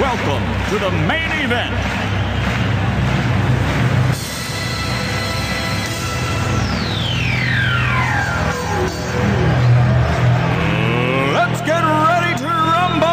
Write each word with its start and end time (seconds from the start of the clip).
welcome 0.00 0.42
to 0.70 0.78
the 0.78 0.90
main 1.06 1.30
event. 1.44 1.74
Let's 11.34 11.60
get 11.60 11.82
ready 11.84 12.34
to 12.38 12.46
rumble! 12.46 13.04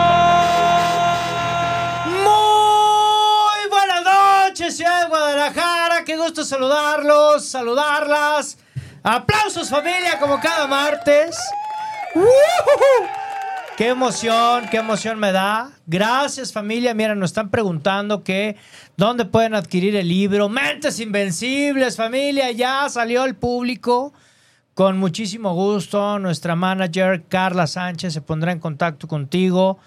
Muy 2.24 3.70
buenas 3.70 4.04
noches, 4.06 4.78
ciudad 4.78 5.04
de 5.04 5.10
Guadalajara. 5.10 6.06
Qué 6.06 6.16
gusto 6.16 6.46
saludarlos, 6.46 7.46
saludarlas. 7.50 8.58
Aplausos, 9.04 9.70
familia, 9.70 10.18
como 10.20 10.40
cada 10.40 10.68
martes. 10.68 11.38
Qué 13.78 13.90
emoción, 13.90 14.66
qué 14.72 14.78
emoción 14.78 15.20
me 15.20 15.32
da. 15.32 15.70
Gracias, 15.86 16.52
familia. 16.52 16.96
Mira, 16.96 17.14
nos 17.14 17.30
están 17.30 17.52
preguntando 17.52 18.24
que 18.24 18.56
dónde 18.98 19.26
pueden 19.26 19.54
adquirir 19.54 19.96
el 19.96 20.08
libro. 20.08 20.50
Mentes 20.50 21.00
Invencibles, 21.00 21.96
familia. 21.96 22.50
Ya 22.50 22.90
salió 22.90 23.22
al 23.22 23.36
público. 23.36 24.14
Con 24.74 24.98
muchísimo 24.98 25.54
gusto, 25.54 26.18
nuestra 26.18 26.56
manager 26.56 27.26
Carla 27.30 27.68
Sánchez 27.68 28.14
se 28.14 28.22
pondrá 28.22 28.52
en 28.52 28.58
contacto 28.58 29.08
contigo. 29.08 29.78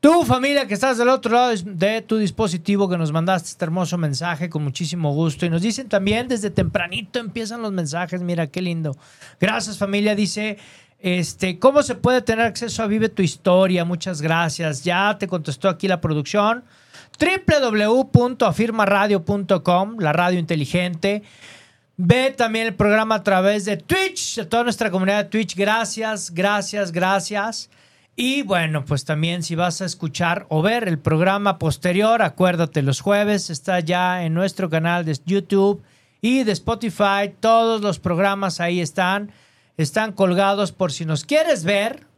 Tu 0.00 0.24
familia 0.24 0.66
que 0.66 0.74
estás 0.74 0.98
del 0.98 1.08
otro 1.08 1.32
lado 1.32 1.52
de 1.64 2.02
tu 2.02 2.18
dispositivo 2.18 2.88
que 2.88 2.98
nos 2.98 3.12
mandaste 3.12 3.50
este 3.50 3.64
hermoso 3.64 3.98
mensaje 3.98 4.50
con 4.50 4.64
muchísimo 4.64 5.12
gusto. 5.12 5.46
Y 5.46 5.50
nos 5.50 5.62
dicen 5.62 5.88
también 5.88 6.26
desde 6.26 6.50
tempranito 6.50 7.20
empiezan 7.20 7.62
los 7.62 7.70
mensajes. 7.70 8.20
Mira, 8.20 8.48
qué 8.48 8.62
lindo. 8.62 8.96
Gracias 9.40 9.78
familia. 9.78 10.16
Dice, 10.16 10.58
este, 11.00 11.58
¿cómo 11.58 11.82
se 11.82 11.94
puede 11.94 12.22
tener 12.22 12.46
acceso 12.46 12.82
a 12.82 12.86
Vive 12.86 13.08
tu 13.08 13.22
Historia? 13.22 13.84
Muchas 13.84 14.20
gracias. 14.20 14.82
Ya 14.82 15.16
te 15.18 15.28
contestó 15.28 15.68
aquí 15.68 15.86
la 15.86 16.00
producción. 16.00 16.64
www.afirmaradio.com, 17.20 19.96
la 19.98 20.12
radio 20.12 20.38
inteligente. 20.38 21.22
Ve 21.96 22.34
también 22.36 22.66
el 22.68 22.74
programa 22.74 23.16
a 23.16 23.22
través 23.22 23.64
de 23.64 23.76
Twitch, 23.76 24.36
de 24.36 24.46
toda 24.46 24.64
nuestra 24.64 24.90
comunidad 24.90 25.24
de 25.24 25.30
Twitch. 25.30 25.54
Gracias, 25.56 26.32
gracias, 26.32 26.92
gracias. 26.92 27.70
Y 28.14 28.42
bueno, 28.42 28.84
pues 28.84 29.04
también 29.04 29.42
si 29.44 29.54
vas 29.54 29.80
a 29.80 29.84
escuchar 29.84 30.46
o 30.48 30.62
ver 30.62 30.88
el 30.88 30.98
programa 30.98 31.58
posterior, 31.58 32.22
acuérdate, 32.22 32.82
los 32.82 33.00
jueves 33.00 33.48
está 33.48 33.78
ya 33.78 34.24
en 34.24 34.34
nuestro 34.34 34.68
canal 34.68 35.04
de 35.04 35.16
YouTube 35.24 35.84
y 36.20 36.42
de 36.42 36.50
Spotify. 36.50 37.32
Todos 37.38 37.80
los 37.80 38.00
programas 38.00 38.58
ahí 38.60 38.80
están. 38.80 39.30
Están 39.78 40.12
colgados 40.12 40.72
por 40.72 40.92
si 40.92 41.04
nos 41.04 41.24
quieres 41.24 41.62
ver. 41.62 42.08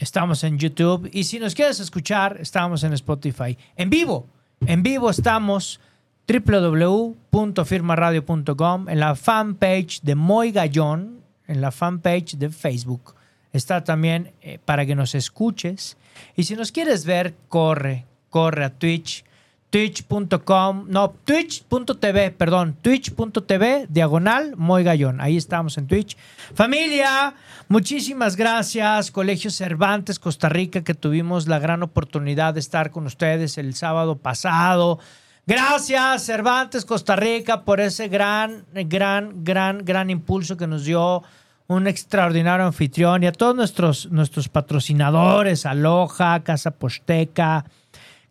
Estamos 0.00 0.42
en 0.42 0.58
YouTube. 0.58 1.08
Y 1.12 1.22
si 1.24 1.38
nos 1.38 1.54
quieres 1.54 1.78
escuchar, 1.78 2.38
estamos 2.40 2.82
en 2.82 2.92
Spotify. 2.92 3.56
En 3.76 3.88
vivo. 3.88 4.26
En 4.66 4.82
vivo 4.82 5.08
estamos 5.08 5.78
www.firmaradio.com 6.26 8.88
en 8.88 8.98
la 8.98 9.14
fanpage 9.14 10.00
de 10.02 10.16
Moy 10.16 10.50
Gallón, 10.50 11.20
en 11.46 11.60
la 11.60 11.70
fanpage 11.70 12.36
de 12.36 12.50
Facebook. 12.50 13.14
Está 13.52 13.84
también 13.84 14.32
eh, 14.40 14.58
para 14.64 14.84
que 14.84 14.96
nos 14.96 15.14
escuches. 15.14 15.96
Y 16.34 16.42
si 16.42 16.56
nos 16.56 16.72
quieres 16.72 17.04
ver, 17.04 17.36
corre, 17.48 18.06
corre 18.28 18.64
a 18.64 18.70
Twitch, 18.70 19.24
twitch.com, 19.72 20.84
no, 20.88 21.14
twitch.tv, 21.24 22.32
perdón, 22.32 22.76
twitch.tv, 22.82 23.86
diagonal, 23.88 24.54
Moy 24.58 24.84
Gallón. 24.84 25.22
Ahí 25.22 25.38
estamos 25.38 25.78
en 25.78 25.86
Twitch. 25.86 26.14
Familia, 26.54 27.34
muchísimas 27.68 28.36
gracias. 28.36 29.10
Colegio 29.10 29.50
Cervantes, 29.50 30.18
Costa 30.18 30.50
Rica, 30.50 30.84
que 30.84 30.92
tuvimos 30.92 31.48
la 31.48 31.58
gran 31.58 31.82
oportunidad 31.82 32.52
de 32.52 32.60
estar 32.60 32.90
con 32.90 33.06
ustedes 33.06 33.56
el 33.56 33.74
sábado 33.74 34.18
pasado. 34.18 34.98
Gracias, 35.46 36.26
Cervantes, 36.26 36.84
Costa 36.84 37.16
Rica, 37.16 37.62
por 37.62 37.80
ese 37.80 38.08
gran, 38.08 38.66
gran, 38.74 39.42
gran, 39.42 39.86
gran 39.86 40.10
impulso 40.10 40.58
que 40.58 40.66
nos 40.66 40.84
dio 40.84 41.22
un 41.66 41.86
extraordinario 41.86 42.66
anfitrión 42.66 43.22
y 43.22 43.26
a 43.26 43.32
todos 43.32 43.56
nuestros, 43.56 44.10
nuestros 44.10 44.50
patrocinadores, 44.50 45.64
Aloha, 45.64 46.40
Casa 46.44 46.72
Posteca, 46.72 47.64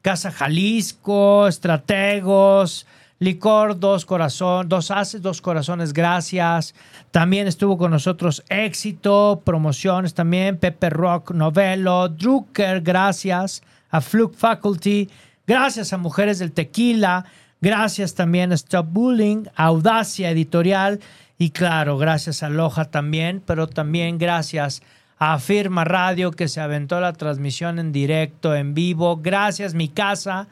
Casa 0.01 0.31
Jalisco, 0.31 1.47
Estrategos, 1.47 2.85
Licor, 3.19 3.79
Dos 3.79 4.05
Corazones, 4.05 4.67
Dos 4.67 4.89
Haces, 4.89 5.21
Dos 5.21 5.41
Corazones, 5.41 5.93
gracias. 5.93 6.73
También 7.11 7.47
estuvo 7.47 7.77
con 7.77 7.91
nosotros 7.91 8.43
Éxito, 8.49 9.41
promociones 9.45 10.15
también, 10.15 10.57
Pepe 10.57 10.89
Rock, 10.89 11.31
Novelo, 11.31 12.09
Drucker, 12.09 12.81
gracias. 12.81 13.61
A 13.91 14.01
Fluke 14.01 14.35
Faculty, 14.35 15.09
gracias 15.45 15.91
a 15.91 15.97
Mujeres 15.97 16.39
del 16.39 16.53
Tequila, 16.53 17.25
gracias 17.59 18.15
también 18.15 18.53
a 18.53 18.55
Stop 18.55 18.87
Bullying, 18.89 19.43
Audacia 19.55 20.31
Editorial 20.31 21.01
y 21.37 21.49
claro, 21.49 21.97
gracias 21.97 22.41
a 22.41 22.49
Loja 22.49 22.85
también, 22.85 23.43
pero 23.45 23.67
también 23.67 24.17
gracias 24.17 24.81
a 24.81 25.00
Firma 25.39 25.83
Radio 25.83 26.31
que 26.31 26.47
se 26.47 26.61
aventó 26.61 26.99
la 26.99 27.13
transmisión 27.13 27.77
en 27.77 27.91
directo, 27.91 28.55
en 28.55 28.73
vivo. 28.73 29.17
Gracias, 29.17 29.75
mi 29.75 29.87
casa, 29.87 30.47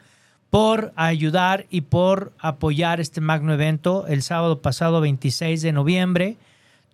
por 0.48 0.92
ayudar 0.94 1.66
y 1.70 1.80
por 1.80 2.32
apoyar 2.38 3.00
este 3.00 3.20
magno 3.20 3.52
evento. 3.52 4.06
El 4.06 4.22
sábado 4.22 4.62
pasado, 4.62 5.00
26 5.00 5.62
de 5.62 5.72
noviembre, 5.72 6.36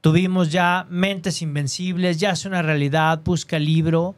tuvimos 0.00 0.50
ya 0.50 0.86
Mentes 0.88 1.42
Invencibles, 1.42 2.18
ya 2.18 2.30
es 2.30 2.46
una 2.46 2.62
realidad, 2.62 3.20
busca 3.22 3.58
libro. 3.58 4.14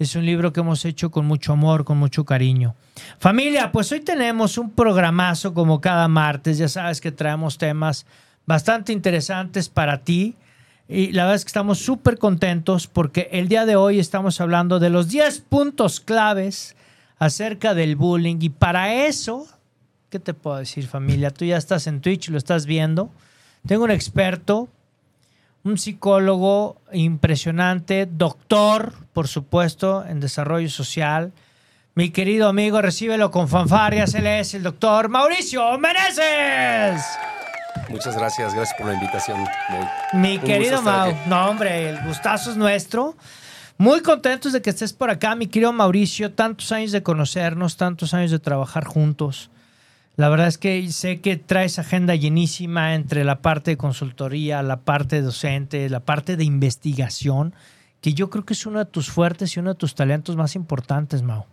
Es 0.00 0.16
un 0.16 0.26
libro 0.26 0.52
que 0.52 0.58
hemos 0.58 0.84
hecho 0.84 1.12
con 1.12 1.24
mucho 1.24 1.52
amor, 1.52 1.84
con 1.84 1.98
mucho 1.98 2.24
cariño. 2.24 2.74
Familia, 3.20 3.70
pues 3.70 3.92
hoy 3.92 4.00
tenemos 4.00 4.58
un 4.58 4.72
programazo 4.72 5.54
como 5.54 5.80
cada 5.80 6.08
martes. 6.08 6.58
Ya 6.58 6.68
sabes 6.68 7.00
que 7.00 7.12
traemos 7.12 7.58
temas 7.58 8.06
bastante 8.44 8.92
interesantes 8.92 9.68
para 9.68 9.98
ti. 9.98 10.34
Y 10.88 11.12
la 11.12 11.24
verdad 11.24 11.36
es 11.36 11.44
que 11.44 11.50
estamos 11.50 11.78
súper 11.78 12.18
contentos 12.18 12.86
porque 12.86 13.28
el 13.30 13.48
día 13.48 13.66
de 13.66 13.76
hoy 13.76 13.98
estamos 13.98 14.40
hablando 14.40 14.78
de 14.78 14.88
los 14.88 15.08
10 15.08 15.40
puntos 15.40 16.00
claves 16.00 16.76
acerca 17.18 17.74
del 17.74 17.94
bullying. 17.94 18.38
Y 18.40 18.48
para 18.48 18.94
eso, 18.94 19.46
¿qué 20.08 20.18
te 20.18 20.32
puedo 20.32 20.56
decir 20.56 20.86
familia? 20.86 21.30
Tú 21.30 21.44
ya 21.44 21.58
estás 21.58 21.86
en 21.86 22.00
Twitch, 22.00 22.30
lo 22.30 22.38
estás 22.38 22.64
viendo. 22.64 23.10
Tengo 23.66 23.84
un 23.84 23.90
experto, 23.90 24.68
un 25.62 25.76
psicólogo 25.76 26.80
impresionante, 26.92 28.06
doctor, 28.10 28.94
por 29.12 29.28
supuesto, 29.28 30.06
en 30.06 30.20
desarrollo 30.20 30.70
social. 30.70 31.32
Mi 31.94 32.10
querido 32.10 32.48
amigo, 32.48 32.80
recíbelo 32.80 33.30
con 33.30 33.48
fanfarias. 33.48 34.14
Él 34.14 34.26
es 34.26 34.54
el 34.54 34.62
doctor 34.62 35.10
Mauricio 35.10 35.76
Meneses. 35.78 37.02
Muchas 37.88 38.16
gracias, 38.16 38.54
gracias 38.54 38.76
por 38.78 38.86
la 38.86 38.94
invitación. 38.94 39.38
Muy, 39.40 40.20
Mi 40.20 40.38
querido 40.38 40.82
Mau, 40.82 41.10
aquí. 41.10 41.18
no 41.26 41.48
hombre, 41.48 41.90
el 41.90 42.00
gustazo 42.06 42.50
es 42.50 42.56
nuestro. 42.56 43.16
Muy 43.78 44.02
contentos 44.02 44.52
de 44.52 44.60
que 44.60 44.70
estés 44.70 44.92
por 44.92 45.08
acá, 45.10 45.34
mi 45.34 45.46
querido 45.46 45.72
Mauricio. 45.72 46.32
Tantos 46.32 46.72
años 46.72 46.92
de 46.92 47.02
conocernos, 47.02 47.76
tantos 47.76 48.12
años 48.12 48.30
de 48.30 48.38
trabajar 48.38 48.84
juntos. 48.84 49.50
La 50.16 50.28
verdad 50.28 50.48
es 50.48 50.58
que 50.58 50.90
sé 50.90 51.20
que 51.20 51.36
traes 51.36 51.78
agenda 51.78 52.16
llenísima 52.16 52.96
entre 52.96 53.22
la 53.22 53.40
parte 53.40 53.70
de 53.70 53.76
consultoría, 53.76 54.62
la 54.64 54.80
parte 54.80 55.22
docente, 55.22 55.88
la 55.88 56.00
parte 56.00 56.36
de 56.36 56.42
investigación, 56.42 57.54
que 58.00 58.14
yo 58.14 58.28
creo 58.28 58.44
que 58.44 58.54
es 58.54 58.66
uno 58.66 58.80
de 58.80 58.86
tus 58.86 59.08
fuertes 59.10 59.56
y 59.56 59.60
uno 59.60 59.74
de 59.74 59.78
tus 59.78 59.94
talentos 59.94 60.34
más 60.34 60.56
importantes, 60.56 61.22
Mau. 61.22 61.44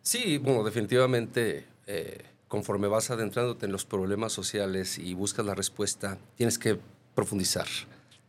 Sí, 0.00 0.38
bueno, 0.38 0.62
definitivamente, 0.62 1.66
eh, 1.88 2.24
conforme 2.48 2.88
vas 2.88 3.10
adentrándote 3.10 3.66
en 3.66 3.72
los 3.72 3.84
problemas 3.84 4.32
sociales 4.32 4.98
y 4.98 5.14
buscas 5.14 5.44
la 5.46 5.54
respuesta, 5.54 6.18
tienes 6.36 6.58
que 6.58 6.78
profundizar. 7.14 7.66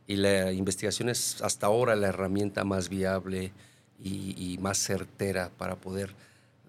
Y 0.07 0.15
la 0.17 0.51
investigación 0.51 1.09
es 1.09 1.41
hasta 1.41 1.67
ahora 1.67 1.95
la 1.95 2.07
herramienta 2.07 2.63
más 2.63 2.89
viable 2.89 3.51
y, 4.03 4.35
y 4.53 4.57
más 4.57 4.77
certera 4.77 5.49
para 5.57 5.75
poder 5.75 6.13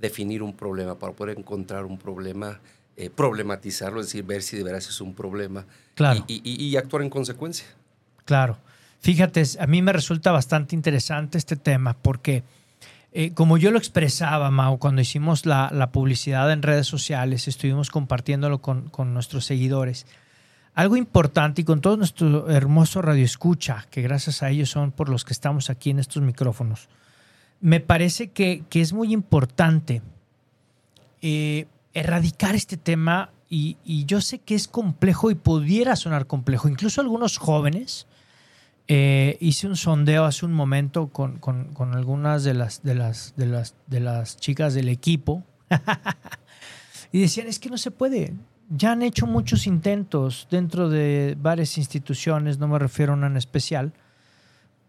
definir 0.01 0.43
un 0.43 0.55
problema, 0.55 0.99
para 0.99 1.13
poder 1.13 1.39
encontrar 1.39 1.85
un 1.85 1.99
problema, 1.99 2.61
eh, 2.97 3.11
problematizarlo, 3.11 4.01
es 4.01 4.07
decir, 4.07 4.25
ver 4.25 4.43
si 4.43 4.57
de 4.57 4.63
veras 4.65 4.89
es 4.89 5.01
un 5.01 5.15
problema 5.15 5.67
Claro. 5.95 6.25
y, 6.29 6.41
y- 6.45 6.65
y 6.67 6.77
actuar 6.77 7.03
en 7.03 7.11
consecuencia. 7.11 7.67
Claro. 8.25 8.59
Fíjate, 9.01 9.43
a 9.59 9.67
mí 9.67 9.81
me 9.81 9.93
resulta 9.95 10.31
bastante 10.31 10.75
interesante 10.77 11.39
este 11.39 11.57
tema 11.57 11.95
porque 11.95 12.43
eh, 13.13 13.33
como 13.35 13.59
yo 13.59 13.73
lo 13.73 13.79
expresaba, 13.79 14.51
Mau, 14.51 14.79
cuando 14.79 15.03
hicimos 15.03 15.45
la, 15.45 15.91
publicidad 15.93 16.53
en 16.53 16.63
redes 16.63 16.87
sociales, 16.87 17.49
estuvimos 17.49 17.91
compartiéndolo 17.91 18.61
con, 18.61 18.91
nuestros 19.13 19.45
seguidores. 19.45 20.07
Algo 20.75 20.97
importante 20.97 21.63
y 21.63 21.65
con 21.65 21.81
todo 21.81 21.97
nuestro 21.97 22.49
hermoso 22.49 23.03
radio 23.03 23.25
escucha, 23.25 23.87
que 23.91 24.03
gracias 24.03 24.45
a 24.45 24.51
ellos 24.51 24.71
son 24.71 24.93
por 24.93 25.09
los 25.09 25.25
que 25.25 25.33
estamos 25.33 25.71
aquí 25.71 25.91
en 25.91 25.99
estos 25.99 26.23
micrófonos, 26.23 26.89
me 27.61 27.81
parece 27.81 28.31
que, 28.31 28.63
que 28.71 28.81
es 28.81 28.93
muy 28.93 29.13
importante 29.13 30.03
eh, 31.21 31.67
erradicar 31.93 32.55
este 32.55 32.77
tema 32.77 33.31
y, 33.49 33.77
y, 33.85 34.05
yo 34.05 34.21
sé 34.21 34.39
que 34.39 34.55
es 34.55 34.69
complejo 34.69 35.33
y 35.33 35.35
pudiera 35.35 35.97
sonar 35.97 36.29
complejo. 36.29 36.69
Incluso 36.69 37.01
algunos 37.01 37.37
jóvenes, 37.37 38.07
eh, 38.93 39.37
hice 39.39 39.69
un 39.69 39.77
sondeo 39.77 40.25
hace 40.25 40.45
un 40.45 40.53
momento 40.53 41.11
con, 41.11 41.39
con, 41.39 41.73
con 41.75 41.95
algunas 41.95 42.43
de 42.43 42.55
las, 42.55 42.83
de, 42.83 42.97
las, 42.97 43.35
de, 43.37 43.47
las, 43.47 43.77
de 43.87 44.01
las 44.01 44.37
chicas 44.37 44.75
del 44.75 44.89
equipo 44.89 45.45
y 47.13 47.21
decían, 47.21 47.47
es 47.47 47.61
que 47.61 47.71
no 47.71 47.79
se 47.79 47.93
puede. 47.93 48.35
Ya 48.69 48.91
han 48.91 49.03
hecho 49.03 49.29
muchos 49.29 49.69
intentos 49.69 50.49
dentro 50.51 50.89
de 50.89 51.37
varias 51.41 51.79
instituciones, 51.79 52.59
no 52.59 52.67
me 52.67 52.81
refiero 52.81 53.13
a 53.13 53.17
una 53.17 53.29
en 53.29 53.37
especial, 53.37 53.93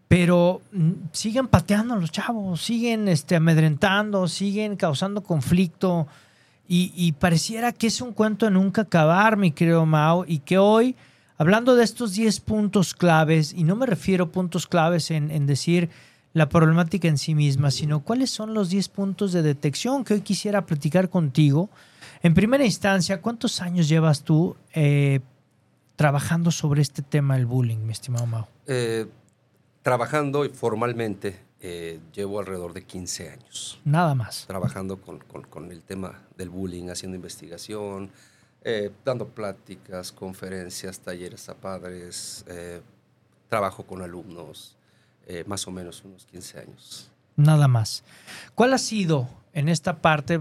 pero 0.08 0.62
mm, 0.72 0.90
siguen 1.12 1.46
pateando 1.46 1.94
a 1.94 1.98
los 1.98 2.10
chavos, 2.10 2.60
siguen 2.60 3.06
este, 3.06 3.36
amedrentando, 3.36 4.26
siguen 4.26 4.74
causando 4.74 5.22
conflicto 5.22 6.08
y, 6.66 6.92
y 6.96 7.12
pareciera 7.12 7.70
que 7.70 7.86
es 7.86 8.00
un 8.00 8.14
cuento 8.14 8.46
de 8.46 8.50
nunca 8.50 8.82
acabar, 8.82 9.36
mi 9.36 9.52
querido 9.52 9.86
Mao, 9.86 10.24
y 10.26 10.40
que 10.40 10.58
hoy 10.58 10.96
Hablando 11.42 11.74
de 11.74 11.82
estos 11.82 12.12
10 12.12 12.38
puntos 12.38 12.94
claves, 12.94 13.52
y 13.52 13.64
no 13.64 13.74
me 13.74 13.84
refiero 13.84 14.26
a 14.26 14.28
puntos 14.28 14.68
claves 14.68 15.10
en, 15.10 15.32
en, 15.32 15.44
decir 15.44 15.90
la 16.34 16.48
problemática 16.48 17.08
en 17.08 17.18
sí 17.18 17.34
misma, 17.34 17.72
sino 17.72 18.04
cuáles 18.04 18.30
son 18.30 18.54
los 18.54 18.70
10 18.70 18.88
puntos 18.90 19.32
de 19.32 19.42
detección 19.42 20.04
que 20.04 20.14
hoy 20.14 20.20
quisiera 20.20 20.64
platicar 20.66 21.10
contigo. 21.10 21.68
En 22.22 22.34
primera 22.34 22.64
instancia, 22.64 23.20
¿cuántos 23.20 23.60
años 23.60 23.88
llevas 23.88 24.22
tú 24.22 24.54
eh, 24.72 25.18
trabajando 25.96 26.52
sobre 26.52 26.80
este 26.80 27.02
tema 27.02 27.34
del 27.34 27.46
bullying, 27.46 27.78
mi 27.78 27.90
estimado 27.90 28.24
Mao? 28.24 28.46
Eh, 28.68 29.08
trabajando 29.82 30.48
formalmente 30.54 31.40
eh, 31.60 31.98
llevo 32.14 32.38
alrededor 32.38 32.72
de 32.72 32.84
15 32.84 33.30
años. 33.30 33.80
Nada 33.84 34.14
más. 34.14 34.44
Trabajando 34.46 35.00
con, 35.00 35.18
con, 35.18 35.42
con 35.42 35.72
el 35.72 35.82
tema 35.82 36.20
del 36.36 36.50
bullying, 36.50 36.88
haciendo 36.88 37.16
investigación, 37.16 38.12
eh, 38.64 38.90
dando 39.04 39.26
pláticas, 39.28 40.12
conferencias, 40.12 41.00
talleres 41.00 41.48
a 41.48 41.54
padres, 41.54 42.44
eh, 42.48 42.80
trabajo 43.48 43.84
con 43.84 44.02
alumnos, 44.02 44.76
eh, 45.26 45.44
más 45.46 45.66
o 45.66 45.70
menos 45.70 46.02
unos 46.04 46.26
15 46.26 46.58
años. 46.60 47.10
Nada 47.36 47.68
más. 47.68 48.04
¿Cuál 48.54 48.74
ha 48.74 48.78
sido 48.78 49.28
en 49.52 49.68
esta 49.68 50.00
parte? 50.00 50.40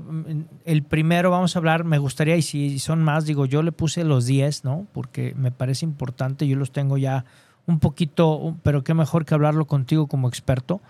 El 0.66 0.84
primero, 0.84 1.32
vamos 1.32 1.56
a 1.56 1.60
hablar, 1.60 1.84
me 1.84 1.98
gustaría, 1.98 2.36
y 2.38 2.42
si 2.42 2.80
son 2.80 3.02
más, 3.04 3.26
digo, 3.26 3.46
yo 3.46 3.64
le 3.64 3.72
puse 3.72 4.04
los 4.04 4.26
10, 4.26 4.66
¿no? 4.66 4.88
Porque 4.94 5.34
me 5.36 5.52
parece 5.52 5.86
importante, 5.86 6.48
yo 6.48 6.58
los 6.58 6.72
tengo 6.72 6.98
ya 6.98 7.26
un 7.66 7.80
poquito, 7.80 8.58
pero 8.64 8.84
qué 8.84 8.94
mejor 8.94 9.26
que 9.26 9.34
hablarlo 9.34 9.66
contigo 9.66 10.08
como 10.08 10.28
experto 10.28 10.82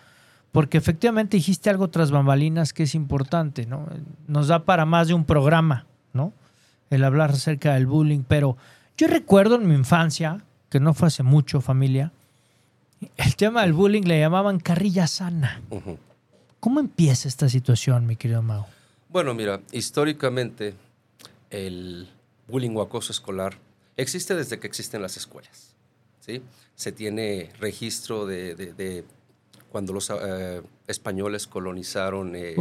porque 0.51 0.77
efectivamente 0.77 1.37
dijiste 1.37 1.69
algo 1.69 1.89
tras 1.89 2.11
bambalinas 2.11 2.73
que 2.73 2.83
es 2.83 2.93
importante, 2.95 3.65
¿no? 3.65 3.87
Nos 4.27 4.47
da 4.47 4.65
para 4.65 4.85
más 4.85 5.07
de 5.07 5.13
un 5.13 5.23
programa, 5.23 5.85
¿no? 6.13 6.33
El 6.91 7.03
hablar 7.03 7.31
acerca 7.31 7.73
del 7.73 7.87
bullying, 7.87 8.23
pero 8.27 8.57
yo 8.97 9.07
recuerdo 9.07 9.55
en 9.55 9.67
mi 9.67 9.73
infancia, 9.73 10.43
que 10.69 10.79
no 10.79 10.93
fue 10.93 11.07
hace 11.07 11.23
mucho 11.23 11.61
familia, 11.61 12.11
el 13.17 13.35
tema 13.35 13.61
del 13.61 13.73
bullying 13.73 14.03
le 14.03 14.19
llamaban 14.19 14.59
carrilla 14.59 15.07
sana. 15.07 15.61
Uh 15.69 15.79
-huh. 15.79 15.97
¿Cómo 16.59 16.79
empieza 16.79 17.27
esta 17.27 17.49
situación, 17.49 18.05
mi 18.05 18.15
querido 18.15 18.43
Mao? 18.43 18.67
Bueno, 19.09 19.33
mira, 19.33 19.61
históricamente 19.71 20.75
el 21.49 22.07
bullying 22.47 22.75
o 22.75 22.81
acoso 22.81 23.11
escolar 23.11 23.57
existe 23.97 24.35
desde 24.35 24.59
que 24.59 24.67
existen 24.67 25.01
las 25.01 25.17
escuelas. 25.17 25.73
¿sí? 26.19 26.43
Se 26.75 26.91
tiene 26.91 27.49
registro 27.59 28.25
de, 28.25 28.53
de, 28.55 28.73
de 28.73 29.03
cuando 29.71 29.93
los 29.93 30.11
eh, 30.11 30.61
españoles 30.87 31.47
colonizaron 31.47 32.35
eh, 32.35 32.55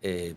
eh, 0.00 0.34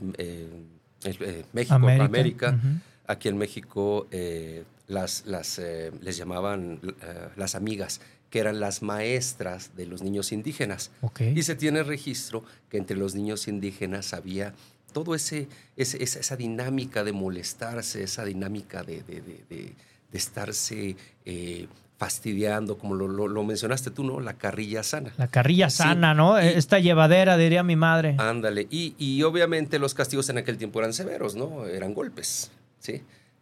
México, 1.54 1.76
América. 1.76 2.06
América 2.06 2.50
uh 2.50 2.68
-huh 2.68 2.80
Aquí 3.08 3.28
en 3.28 3.38
México 3.38 4.08
eh, 4.12 4.64
las, 4.88 5.26
las, 5.26 5.60
eh, 5.60 5.92
les 6.02 6.18
llamaban 6.18 6.80
eh, 6.84 7.30
las 7.36 7.56
amigas, 7.56 8.02
que 8.30 8.40
eran 8.40 8.60
las 8.60 8.82
maestras 8.82 9.76
de 9.76 9.86
los 9.86 10.02
niños 10.02 10.32
indígenas. 10.32 10.92
Okay. 11.02 11.38
Y 11.38 11.44
se 11.44 11.56
tiene 11.56 11.84
registro 11.84 12.44
que 12.70 12.78
entre 12.78 12.98
los 12.98 13.16
niños 13.16 13.48
indígenas 13.48 14.14
había 14.14 14.54
todo 14.94 15.14
ese, 15.14 15.48
ese 15.76 16.02
esa, 16.02 16.36
dinámica 16.38 17.04
de 17.04 17.12
molestarse, 17.12 18.04
esa 18.04 18.24
dinámica 18.24 18.84
de, 18.84 19.04
de, 19.04 19.22
de, 19.22 19.46
de 19.50 20.18
estarse 20.18 20.96
eh, 21.26 21.68
fastidiando, 21.98 22.78
como 22.78 22.96
lo, 22.96 23.08
lo, 23.08 23.28
lo, 23.28 23.44
mencionaste 23.44 23.92
tú, 23.92 24.04
¿no? 24.04 24.20
La 24.20 24.34
carrilla 24.34 24.84
sana. 24.84 25.14
La 25.18 25.28
carrilla 25.28 25.70
sana. 25.70 26.14
¿no? 26.14 26.42
Y, 26.42 26.48
Esta 26.48 26.80
llevadera, 26.80 27.38
diría 27.38 27.64
mi 27.64 27.76
madre. 27.76 28.16
Ándale. 28.18 28.68
Y, 28.70 28.96
y 28.98 29.24
obviamente 29.24 29.80
los 29.80 29.94
castigos 29.94 30.30
en 30.30 30.38
aquel 30.38 30.58
tiempo 30.58 30.80
eran 30.80 30.94
severos, 30.94 31.36
¿no? 31.36 31.66
Eran 31.66 31.94
golpes. 31.94 32.52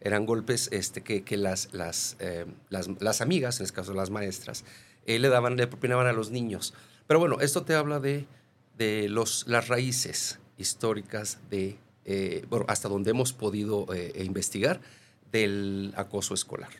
Eran 0.00 0.26
golpes 0.26 0.68
este, 0.72 1.02
que, 1.02 1.36
las, 1.36 1.72
las, 1.72 2.16
eh, 2.20 2.46
las, 2.68 2.88
las, 3.00 3.20
amigas, 3.20 3.60
en 3.60 3.64
este 3.64 3.76
caso 3.76 3.94
las 3.94 4.10
maestras, 4.10 4.64
eh, 5.06 5.18
le 5.18 5.28
daban, 5.28 5.56
le 5.56 5.66
propinaban 5.66 6.06
a 6.06 6.12
los 6.12 6.30
niños. 6.30 6.74
Pero 7.06 7.20
bueno, 7.20 7.40
esto 7.40 7.62
te 7.62 7.74
habla 7.74 8.00
de, 8.00 8.26
de 8.76 9.08
los, 9.08 9.46
las 9.48 9.68
raíces 9.68 10.38
históricas 10.58 11.38
de, 11.50 11.78
eh, 12.04 12.46
hasta 12.68 12.88
donde 12.88 13.10
hemos 13.10 13.32
podido 13.32 13.86
eh, 13.94 14.22
investigar 14.24 14.80
del 15.32 15.92
acoso 15.96 16.34
escolar. 16.34 16.70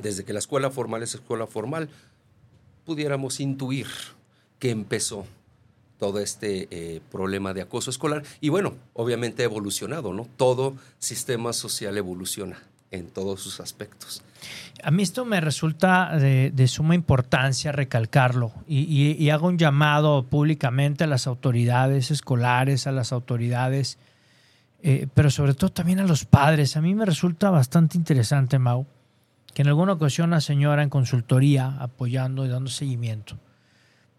Desde 0.00 0.24
que 0.24 0.32
la 0.32 0.38
escuela 0.38 0.70
formal 0.70 1.02
es 1.02 1.14
escuela 1.14 1.46
formal, 1.46 1.88
pudiéramos 2.84 3.40
intuir 3.40 3.86
que 4.58 4.70
empezó 4.70 5.26
todo 5.98 6.20
este 6.20 6.68
eh, 6.70 7.00
problema 7.10 7.54
de 7.54 7.62
acoso 7.62 7.90
escolar. 7.90 8.22
Y 8.40 8.48
bueno, 8.48 8.74
obviamente 8.92 9.42
ha 9.42 9.46
evolucionado, 9.46 10.12
¿no? 10.12 10.26
Todo 10.36 10.74
sistema 10.98 11.52
social 11.52 11.96
evoluciona 11.96 12.62
en 12.90 13.08
todos 13.08 13.40
sus 13.40 13.60
aspectos. 13.60 14.22
A 14.82 14.90
mí 14.90 15.02
esto 15.02 15.24
me 15.24 15.40
resulta 15.40 16.16
de, 16.16 16.68
suma 16.68 16.94
importancia 16.94 17.72
recalcarlo 17.72 18.52
y, 18.68 19.28
hago 19.30 19.48
un 19.48 19.58
llamado 19.58 20.24
públicamente 20.24 21.04
a 21.04 21.06
las 21.06 21.26
autoridades 21.26 22.10
escolares, 22.10 22.86
a 22.86 22.92
las 22.92 23.12
autoridades, 23.12 23.98
eh, 24.82 25.08
pero 25.14 25.30
sobre 25.30 25.54
todo 25.54 25.72
también 25.72 26.00
a 26.00 26.06
los 26.06 26.24
padres. 26.24 26.76
A 26.76 26.82
mí 26.82 26.94
me 26.94 27.06
resulta 27.06 27.50
bastante 27.50 27.96
interesante, 27.96 28.58
Mau, 28.58 28.86
que 29.54 29.62
en 29.62 29.68
alguna 29.68 29.94
ocasión 29.94 30.28
una 30.28 30.40
señora 30.40 30.82
en 30.82 30.90
consultoría 30.90 31.76
apoyando 31.80 32.44
y 32.44 32.48
dando 32.48 32.70
seguimiento. 32.70 33.34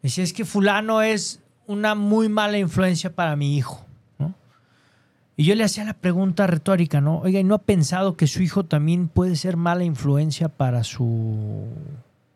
Me 0.01 0.09
decía, 0.09 0.23
es 0.23 0.33
que 0.33 0.43
fulano 0.43 1.01
es 1.01 1.39
una 1.67 1.95
muy 1.95 2.29
mala 2.29 2.57
influencia 2.57 3.13
para 3.13 3.35
mi 3.35 3.57
hijo. 3.57 3.85
¿no? 4.17 4.33
Y 5.35 5.45
yo 5.45 5.55
le 5.55 5.63
hacía 5.63 5.83
la 5.83 5.93
pregunta 5.93 6.47
retórica, 6.47 7.01
¿no? 7.01 7.19
Oiga, 7.19 7.39
¿y 7.39 7.43
no 7.43 7.55
ha 7.55 7.59
pensado 7.59 8.17
que 8.17 8.27
su 8.27 8.41
hijo 8.41 8.65
también 8.65 9.07
puede 9.07 9.35
ser 9.35 9.57
mala 9.57 9.83
influencia 9.83 10.49
para 10.49 10.83
su. 10.83 11.67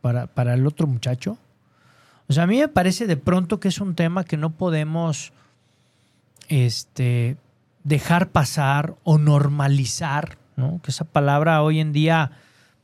para, 0.01 0.27
para 0.27 0.53
el 0.53 0.67
otro 0.67 0.85
muchacho? 0.85 1.37
O 2.27 2.33
sea, 2.33 2.43
a 2.43 2.47
mí 2.47 2.59
me 2.59 2.67
parece 2.67 3.07
de 3.07 3.17
pronto 3.17 3.59
que 3.59 3.69
es 3.69 3.79
un 3.79 3.95
tema 3.95 4.23
que 4.23 4.37
no 4.37 4.51
podemos 4.51 5.33
este, 6.47 7.37
dejar 7.83 8.29
pasar 8.29 8.95
o 9.03 9.17
normalizar, 9.17 10.37
¿no? 10.55 10.79
Que 10.83 10.91
esa 10.91 11.05
palabra 11.05 11.61
hoy 11.61 11.79
en 11.79 11.93
día 11.93 12.31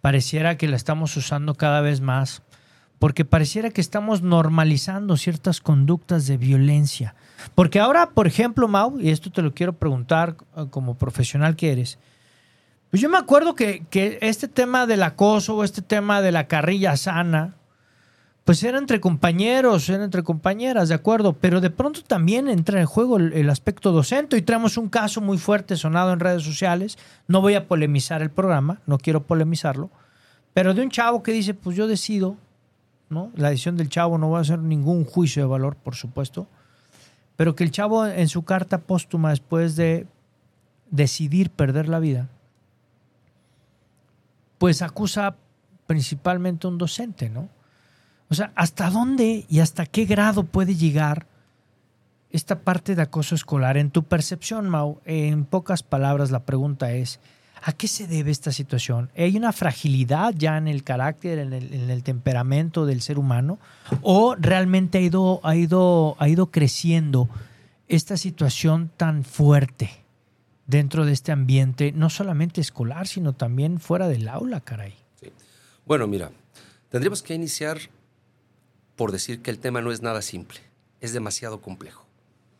pareciera 0.01 0.57
que 0.57 0.67
la 0.67 0.75
estamos 0.75 1.15
usando 1.17 1.55
cada 1.55 1.81
vez 1.81 2.01
más 2.01 2.41
porque 2.99 3.25
pareciera 3.25 3.69
que 3.69 3.81
estamos 3.81 4.21
normalizando 4.21 5.17
ciertas 5.17 5.61
conductas 5.61 6.25
de 6.27 6.37
violencia. 6.37 7.15
Porque 7.53 7.79
ahora, 7.79 8.09
por 8.09 8.27
ejemplo, 8.27 8.67
Mau, 8.67 8.99
y 8.99 9.09
esto 9.09 9.31
te 9.31 9.41
lo 9.41 9.53
quiero 9.53 9.73
preguntar 9.73 10.35
eh, 10.55 10.65
como 10.69 10.97
profesional 10.97 11.55
que 11.55 11.71
eres, 11.71 11.99
pues 12.89 13.01
yo 13.01 13.09
me 13.09 13.17
acuerdo 13.17 13.53
que, 13.53 13.85
que 13.89 14.17
este 14.21 14.47
tema 14.47 14.87
del 14.87 15.03
acoso 15.03 15.55
o 15.55 15.63
este 15.63 15.81
tema 15.81 16.21
de 16.21 16.31
la 16.31 16.47
carrilla 16.47 16.95
sana, 16.95 17.55
pues 18.47 18.63
era 18.63 18.77
entre 18.77 19.01
compañeros, 19.01 19.89
era 19.89 20.05
entre 20.05 20.23
compañeras, 20.23 20.87
de 20.87 20.95
acuerdo, 20.95 21.33
pero 21.33 21.59
de 21.59 21.69
pronto 21.69 22.01
también 22.01 22.47
entra 22.47 22.79
en 22.79 22.85
juego 22.85 23.17
el, 23.17 23.49
aspecto 23.49 23.91
docente. 23.91 24.37
Y 24.37 24.41
traemos 24.41 24.77
un 24.77 24.87
caso 24.87 25.19
muy 25.19 25.37
fuerte 25.37 25.75
sonado 25.75 26.13
en 26.13 26.21
redes 26.21 26.43
sociales, 26.43 26.97
no 27.27 27.41
voy 27.41 27.55
a 27.55 27.67
polemizar 27.67 28.21
el 28.21 28.31
programa, 28.31 28.79
no 28.85 28.99
quiero 28.99 29.23
polemizarlo, 29.23 29.89
pero 30.53 30.73
de 30.73 30.81
un 30.81 30.89
chavo 30.89 31.23
que 31.23 31.33
dice, 31.33 31.53
pues 31.55 31.75
yo 31.75 31.87
decido 31.87 32.37
¿no? 33.09 33.31
La 33.35 33.49
decisión 33.49 33.77
del 33.77 33.89
chavo 33.89 34.17
no 34.17 34.29
va 34.29 34.39
a 34.39 34.43
ser 34.43 34.59
ningún 34.59 35.05
juicio 35.05 35.43
de 35.43 35.47
valor, 35.47 35.75
por 35.75 35.95
supuesto, 35.95 36.47
pero 37.35 37.55
que 37.55 37.63
el 37.63 37.71
chavo 37.71 38.05
en 38.05 38.27
su 38.27 38.43
carta 38.43 38.79
póstuma, 38.79 39.29
después 39.29 39.75
de 39.75 40.07
decidir 40.89 41.49
perder 41.49 41.87
la 41.87 41.99
vida, 41.99 42.29
pues 44.57 44.81
acusa 44.81 45.35
principalmente 45.85 46.67
a 46.67 46.69
un 46.69 46.77
docente, 46.77 47.29
¿no? 47.29 47.49
O 48.29 48.35
sea, 48.35 48.51
¿hasta 48.55 48.89
dónde 48.89 49.45
y 49.47 49.59
hasta 49.59 49.85
qué 49.85 50.05
grado 50.05 50.43
puede 50.43 50.75
llegar 50.75 51.27
esta 52.29 52.59
parte 52.59 52.95
de 52.95 53.01
acoso 53.01 53.35
escolar. 53.35 53.77
En 53.77 53.91
tu 53.91 54.03
percepción, 54.03 54.69
Mau, 54.69 54.99
en 55.05 55.45
pocas 55.45 55.83
palabras 55.83 56.31
la 56.31 56.45
pregunta 56.45 56.91
es, 56.91 57.19
¿a 57.61 57.73
qué 57.73 57.87
se 57.87 58.07
debe 58.07 58.31
esta 58.31 58.51
situación? 58.51 59.09
¿Hay 59.17 59.37
una 59.37 59.51
fragilidad 59.51 60.33
ya 60.35 60.57
en 60.57 60.67
el 60.67 60.83
carácter, 60.83 61.39
en 61.39 61.53
el, 61.53 62.03
temperamento 62.03 62.85
del 62.85 63.01
ser 63.01 63.19
humano? 63.19 63.59
¿O 64.01 64.35
realmente 64.35 64.97
ha 64.97 65.01
ido, 65.01 65.39
ha, 65.43 65.55
ido, 65.55 66.51
creciendo 66.51 67.29
esta 67.87 68.17
situación 68.17 68.91
tan 68.95 69.23
fuerte 69.23 69.89
dentro 70.65 71.05
de 71.05 71.13
este 71.13 71.31
ambiente, 71.31 71.91
no 71.91 72.09
solamente 72.09 72.61
escolar, 72.61 73.07
sino 73.07 73.33
también 73.33 73.79
fuera 73.79 74.07
del 74.07 74.27
aula, 74.27 74.61
caray? 74.61 74.95
Bueno, 75.85 76.07
mira, 76.07 76.31
tendríamos 76.89 77.21
que 77.21 77.33
iniciar 77.33 77.79
por 78.95 79.11
decir 79.11 79.41
que 79.41 79.51
el 79.51 79.59
tema 79.59 79.81
no 79.81 79.91
es 79.91 80.01
nada 80.01 80.21
simple, 80.21 80.59
es 80.99 81.13
demasiado 81.13 81.61
complejo. 81.61 82.06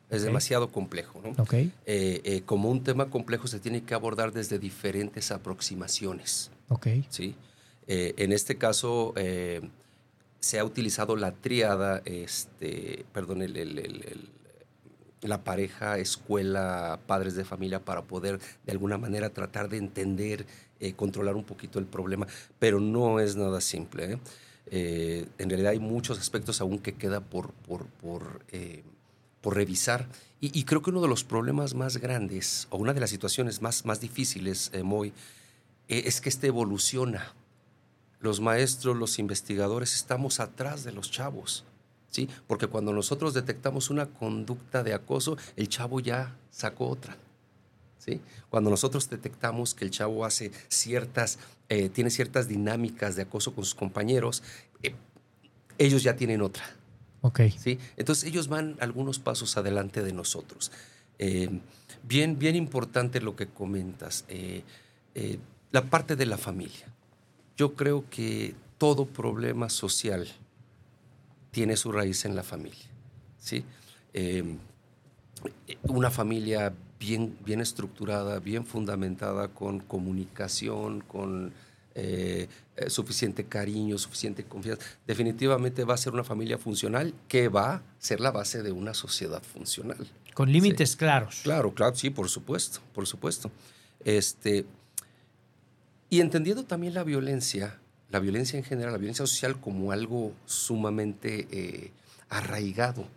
Es 0.10 0.24
demasiado 0.24 0.72
complejo, 0.72 1.22
¿no? 1.22 1.42
Okay. 1.42 1.74
Eh, 1.86 2.22
eh, 2.24 2.42
como 2.46 2.70
un 2.70 2.84
tema 2.84 3.10
complejo 3.10 3.48
se 3.48 3.60
tiene 3.60 3.84
que 3.84 3.94
abordar 3.94 4.32
desde 4.32 4.58
diferentes 4.58 5.32
aproximaciones. 5.32 6.50
Okay. 6.70 7.06
¿sí? 7.10 7.36
Eh, 7.88 8.14
en 8.18 8.32
este 8.32 8.58
caso 8.58 9.14
se 10.40 10.60
ha 10.60 10.64
utilizado 10.64 11.16
la 11.16 11.34
triada, 11.34 12.02
este, 12.06 13.06
perdón, 13.12 13.44
la 15.22 15.44
pareja, 15.44 15.98
escuela, 15.98 17.00
padres 17.06 17.36
de 17.36 17.44
familia 17.44 17.84
para 17.84 18.04
poder 18.04 18.40
de 18.66 18.72
alguna 18.72 18.98
manera 18.98 19.32
tratar 19.32 19.68
de 19.68 19.78
entender, 19.78 20.46
controlar 20.96 21.36
un 21.36 21.44
poquito 21.44 21.80
el 21.80 21.86
problema, 21.86 22.28
pero 22.60 22.80
no 22.80 23.20
es 23.20 23.36
nada 23.36 23.60
simple. 23.60 24.20
en 24.72 25.50
realidad 25.50 25.72
hay 25.72 25.80
muchos 25.80 26.18
aspectos 26.18 26.62
aún 26.62 26.80
que 26.80 26.94
queda 26.94 27.20
por, 27.20 27.52
por, 27.52 27.88
por 27.88 28.46
revisar. 29.51 30.08
Y, 30.39 30.66
creo 30.66 30.84
que 30.84 30.92
uno 30.92 31.01
de 31.01 31.08
los 31.08 31.24
problemas 31.24 31.74
más 31.74 31.98
grandes, 31.98 32.68
o 32.70 32.77
una 32.77 32.94
de 32.94 33.00
las 33.00 33.10
situaciones 33.10 33.63
más, 33.63 33.86
más 33.86 34.00
difíciles, 34.00 34.70
eh, 34.72 34.84
Moy, 34.84 35.12
eh, 35.88 36.04
es 36.06 36.22
que 36.22 36.30
este 36.30 36.48
evoluciona. 36.48 37.34
Los 38.20 38.39
maestros, 38.39 38.96
los 38.98 39.18
investigadores, 39.18 39.96
estamos 39.96 40.39
atrás 40.39 40.84
de 40.84 40.92
los 40.92 41.10
chavos. 41.10 41.63
¿sí? 42.12 42.30
Porque 42.46 42.68
cuando 42.68 42.94
nosotros 42.94 43.34
detectamos 43.34 43.89
una 43.89 44.06
conducta 44.06 44.84
de 44.84 44.94
acoso, 44.94 45.38
el 45.56 45.70
chavo 45.70 46.00
ya 46.00 46.36
sacó 46.51 46.88
otra. 46.89 47.18
¿sí? 47.98 48.22
Cuando 48.51 48.70
nosotros 48.70 49.10
detectamos 49.10 49.74
que 49.74 49.86
el 49.86 49.92
chavo 49.92 50.24
hace 50.24 50.51
ciertas, 50.68 51.39
eh, 51.70 51.89
tiene 51.89 52.12
ciertas 52.12 52.48
dinámicas 52.48 53.16
de 53.16 53.24
acoso 53.24 53.56
con 53.56 53.63
sus 53.63 53.74
compañeros, 53.74 54.44
ellos 55.80 56.04
ya 56.04 56.16
tienen 56.16 56.42
otra. 56.42 56.63
¿Sí? 57.58 57.80
Entonces 57.98 58.26
ellos 58.26 58.48
van 58.48 58.76
algunos 58.80 59.20
pasos 59.20 59.58
adelante 59.58 60.04
de 60.04 60.14
nosotros. 60.14 60.72
Eh, 61.20 61.50
bien, 62.04 62.38
bien 62.38 62.56
importante 62.56 63.22
lo 63.22 63.36
que 63.36 63.48
comentas, 63.48 64.26
eh, 64.28 64.64
eh, 65.16 65.40
la 65.72 65.90
parte 65.90 66.16
de 66.16 66.26
la 66.26 66.38
familia. 66.38 66.88
Yo 67.58 67.74
creo 67.74 68.06
que 68.10 68.56
todo 68.78 69.06
problema 69.06 69.70
social 69.70 70.28
tiene 71.52 71.76
su 71.76 71.92
raíz 71.92 72.26
en 72.26 72.36
la 72.36 72.44
familia. 72.44 72.86
¿sí? 73.40 73.64
una 75.84 76.10
familia 76.10 76.74
bien, 77.00 77.38
bien 77.46 77.62
estructurada, 77.62 78.40
bien 78.40 78.66
fundamentada, 78.66 79.50
con 79.50 79.80
comunicación, 79.80 81.02
con 81.02 81.54
eh, 82.00 82.48
eh, 82.75 82.92
suficiente 82.92 83.46
cariño, 83.46 83.98
suficiente 83.98 84.44
confianza, 84.44 84.86
definitivamente 85.08 85.84
va 85.84 85.96
a 85.96 85.98
ser 85.98 86.13
una 86.13 86.24
familia 86.24 86.60
funcional 86.60 87.12
que 87.27 87.48
va 87.48 87.74
a 87.74 87.82
ser 87.98 88.20
la 88.20 88.30
base 88.30 88.62
de 88.62 88.72
una 88.72 88.94
sociedad 88.94 89.42
funcional. 89.42 89.98
Con 90.36 90.51
límites 90.51 90.96
claros. 90.96 91.39
Claro, 91.42 91.74
claro, 91.74 91.96
sí, 91.96 92.12
por 92.12 92.30
supuesto, 92.30 92.82
por 92.94 93.08
supuesto. 93.08 93.50
Este, 94.06 94.68
y 96.12 96.22
entendiendo 96.22 96.66
también 96.66 96.94
la 96.94 97.04
violencia, 97.04 97.80
la 98.12 98.20
violencia 98.20 98.60
en 98.60 98.63
general, 98.63 98.92
la 98.92 99.00
violencia 99.00 99.25
social 99.25 99.60
como 99.60 99.92
algo 99.92 100.34
sumamente 100.46 101.48
eh, 101.50 101.92
arraigado 102.30 103.08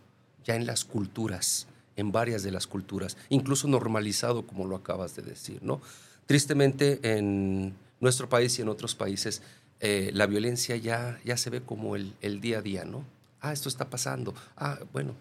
ya 0.43 0.55
en 0.55 0.65
las 0.65 0.85
culturas, 0.85 1.67
en 1.97 2.11
varias 2.11 2.41
de 2.41 2.49
las 2.49 2.65
culturas, 2.65 3.15
incluso 3.29 3.67
normalizado, 3.67 4.47
como 4.47 4.65
lo 4.65 4.75
acabas 4.75 5.15
de 5.15 5.21
decir, 5.21 5.59
¿no? 5.61 5.81
Tristemente, 6.25 6.99
en 7.03 7.75
nuestro 8.01 8.27
país 8.27 8.57
y 8.59 8.63
en 8.63 8.67
otros 8.67 8.95
países, 8.95 9.41
eh, 9.79 10.11
la 10.13 10.25
violencia 10.25 10.75
ya, 10.75 11.19
ya 11.23 11.37
se 11.37 11.49
ve 11.49 11.61
como 11.61 11.95
el, 11.95 12.41
día 12.41 12.57
a 12.57 12.61
día, 12.61 12.83
¿no? 12.83 13.05
Ah, 13.39 13.53
esto 13.53 13.69
está 13.69 13.89
pasando. 13.89 14.35
Ah, 14.57 14.79
bueno, 14.91 15.15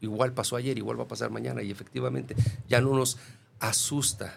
igual 0.00 0.32
pasó 0.32 0.56
ayer, 0.56 0.78
igual 0.78 1.00
va 1.00 1.04
a 1.04 1.08
pasar 1.08 1.30
mañana. 1.30 1.62
Y 1.62 1.70
efectivamente 1.70 2.36
ya 2.68 2.80
no 2.80 2.94
nos 2.94 3.18
asusta, 3.58 4.36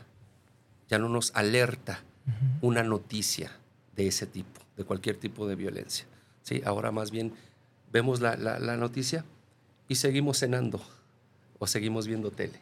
ya 0.89 0.97
no 0.97 1.09
nos 1.09 1.31
alerta 1.35 2.01
una 2.61 2.83
noticia 2.83 3.51
de 3.95 4.07
ese 4.07 4.25
tipo, 4.25 4.61
de 4.77 4.83
cualquier 4.83 5.17
tipo 5.17 5.47
de 5.47 5.55
violencia. 5.55 6.05
¿sí? 6.43 6.61
Ahora 6.65 6.91
más 6.91 7.11
bien 7.11 7.33
vemos 7.91 8.21
la, 8.21 8.35
noticia 8.77 9.25
y 9.87 9.95
seguimos 9.95 10.39
cenando 10.39 10.81
o 11.59 11.67
seguimos 11.67 12.07
viendo 12.07 12.31
tele. 12.31 12.59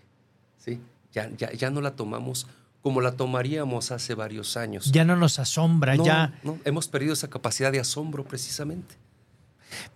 ¿sí? 0.57 0.79
Ya, 1.13 1.29
ya, 1.37 1.51
ya 1.51 1.69
no 1.69 1.81
la 1.81 1.95
tomamos 1.95 2.47
como 2.81 3.01
la 3.01 3.11
tomaríamos 3.13 3.91
hace 3.91 4.15
varios 4.15 4.55
años. 4.57 4.91
Ya 4.91 5.03
no 5.03 5.15
nos 5.15 5.39
asombra, 5.39 5.95
ya. 5.95 6.33
No, 6.43 6.57
hemos 6.65 6.87
perdido 6.87 7.13
esa 7.13 7.29
capacidad 7.29 7.71
de 7.71 7.79
asombro 7.79 8.23
precisamente. 8.23 8.95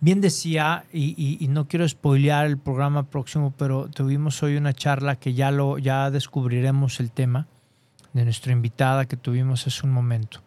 Bien 0.00 0.20
decía, 0.20 0.84
y, 0.92 1.46
no 1.48 1.66
quiero 1.66 1.88
spoilear 1.88 2.46
el 2.46 2.58
programa 2.58 3.04
próximo, 3.10 3.52
pero 3.56 3.88
tuvimos 3.88 4.42
hoy 4.42 4.56
una 4.56 4.72
charla 4.72 5.16
que 5.16 5.34
ya, 5.34 5.50
lo, 5.50 5.78
ya 5.78 6.10
descubriremos 6.10 7.00
el 7.00 7.10
tema 7.10 7.48
de 8.12 8.24
nuestra 8.24 8.52
invitada 8.52 9.06
que 9.06 9.16
tuvimos 9.16 9.66
hace 9.66 9.84
un 9.84 9.92
momento. 9.92 10.42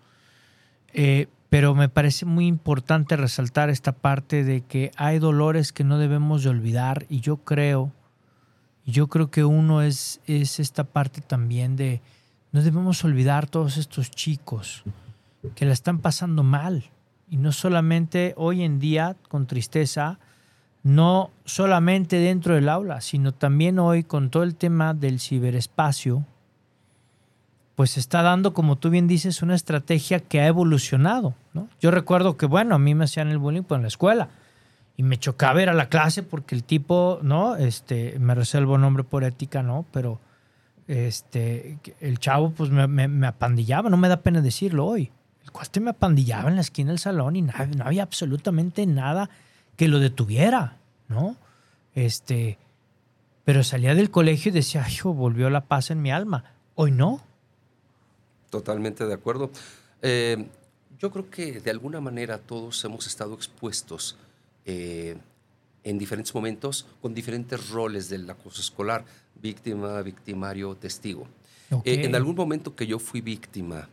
Eh, 0.93 1.27
pero 1.49 1.75
me 1.75 1.89
parece 1.89 2.25
muy 2.25 2.47
importante 2.47 3.17
resaltar 3.17 3.69
esta 3.69 3.91
parte 3.91 4.43
de 4.43 4.61
que 4.61 4.91
hay 4.95 5.19
dolores 5.19 5.73
que 5.73 5.83
no 5.83 5.97
debemos 5.97 6.43
de 6.43 6.49
olvidar 6.49 7.05
y 7.09 7.19
yo 7.19 7.37
creo, 7.37 7.91
yo 8.85 9.07
creo 9.07 9.29
que 9.29 9.43
uno 9.43 9.81
es, 9.81 10.21
es 10.25 10.59
esta 10.59 10.85
parte 10.85 11.21
también 11.21 11.75
de, 11.75 12.01
no 12.57 12.63
debemos 12.63 13.03
olvidar 13.05 13.47
todos 13.47 13.77
estos 13.77 14.09
chicos 14.09 14.81
que 15.53 15.65
la 15.67 15.73
están 15.73 15.99
pasando 15.99 16.41
mal. 16.41 16.85
Y 17.29 17.37
no 17.37 17.51
solamente 17.51 18.33
hoy 18.35 18.63
en 18.63 18.79
día, 18.79 19.15
con 19.29 19.45
tristeza, 19.45 20.17
no 20.81 21.29
solamente 21.45 22.17
dentro 22.17 22.55
del 22.55 22.67
aula, 22.67 22.99
sino 23.01 23.31
también 23.31 23.77
hoy 23.77 24.03
con 24.03 24.31
todo 24.31 24.41
el 24.41 24.55
tema 24.55 24.95
del 24.95 25.19
ciberespacio, 25.19 26.25
pues 27.75 27.95
está 27.95 28.23
dando, 28.23 28.55
como 28.55 28.75
tú 28.75 28.89
bien 28.89 29.05
dices, 29.07 29.43
una 29.43 29.53
estrategia 29.53 30.19
que 30.19 30.41
ha 30.41 30.47
evolucionado. 30.47 31.35
Yo 31.79 31.91
recuerdo 31.91 32.37
que, 32.37 32.47
bueno, 32.47 32.73
a 32.73 32.79
mí 32.79 32.95
me 32.95 33.05
hacían 33.05 33.27
el 33.27 33.37
bullying 33.37 33.61
pues, 33.61 33.77
en 33.77 33.83
la 33.83 33.89
escuela 33.89 34.29
y 34.95 35.03
me 35.03 35.19
chocaba 35.19 35.61
ir 35.61 35.69
a 35.69 35.75
la 35.75 35.89
clase 35.89 36.23
porque 36.23 36.55
el 36.55 36.63
tipo, 36.63 37.19
¿no? 37.21 37.55
Este, 37.55 38.17
me 38.17 38.33
reservo 38.33 38.79
nombre 38.79 39.03
por 39.03 39.23
ética, 39.23 39.61
¿no? 39.61 39.85
Pero 39.91 40.19
este, 40.87 41.79
el 41.99 42.19
chavo 42.19 42.51
pues 42.51 42.69
me, 42.69 43.27
apandillaba, 43.27 43.89
no 43.89 43.97
me 43.97 44.07
da 44.07 44.21
pena 44.21 44.41
decirlo 44.41 44.85
hoy. 44.85 45.11
El 45.43 45.51
cuate 45.51 45.79
me 45.79 45.91
apandillaba 45.91 46.49
en 46.49 46.55
la 46.55 46.61
esquina 46.61 46.91
del 46.91 46.99
salón 46.99 47.35
y 47.35 47.41
no, 47.41 47.53
había 47.83 48.03
absolutamente 48.03 48.85
nada 48.85 49.29
que 49.75 49.87
lo 49.87 49.99
detuviera, 49.99 50.77
¿no? 51.07 51.37
Este, 51.93 52.57
pero 53.43 53.63
salía 53.63 53.95
del 53.95 54.11
colegio 54.11 54.49
y 54.49 54.53
decía, 54.53 54.85
hijo, 54.89 55.13
volvió 55.13 55.49
la 55.49 55.65
paz 55.65 55.91
en 55.91 56.01
mi 56.01 56.11
alma. 56.11 56.55
Hoy 56.75 56.91
no. 56.91 57.21
Totalmente 58.49 59.05
de 59.05 59.13
acuerdo. 59.13 59.51
Eh, 60.01 60.47
yo 60.99 61.11
creo 61.11 61.29
que 61.29 61.59
de 61.59 61.71
alguna 61.71 62.01
manera 62.01 62.39
todos 62.39 62.83
hemos 62.85 63.07
estado 63.07 63.33
expuestos 63.33 64.17
eh, 64.65 65.17
en 65.83 65.97
diferentes 65.97 66.33
momentos 66.35 66.85
con 67.01 67.13
diferentes 67.13 67.69
roles 67.69 68.09
del 68.09 68.29
acoso 68.29 68.61
escolar, 68.61 69.05
víctima, 69.41 70.01
victimario, 70.01 70.75
testigo. 70.75 71.27
Eh, 71.83 72.05
en 72.05 72.15
algún 72.15 72.35
momento 72.35 72.75
que 72.75 72.87
yo 72.87 72.99
fui 72.99 73.21
víctima, 73.21 73.89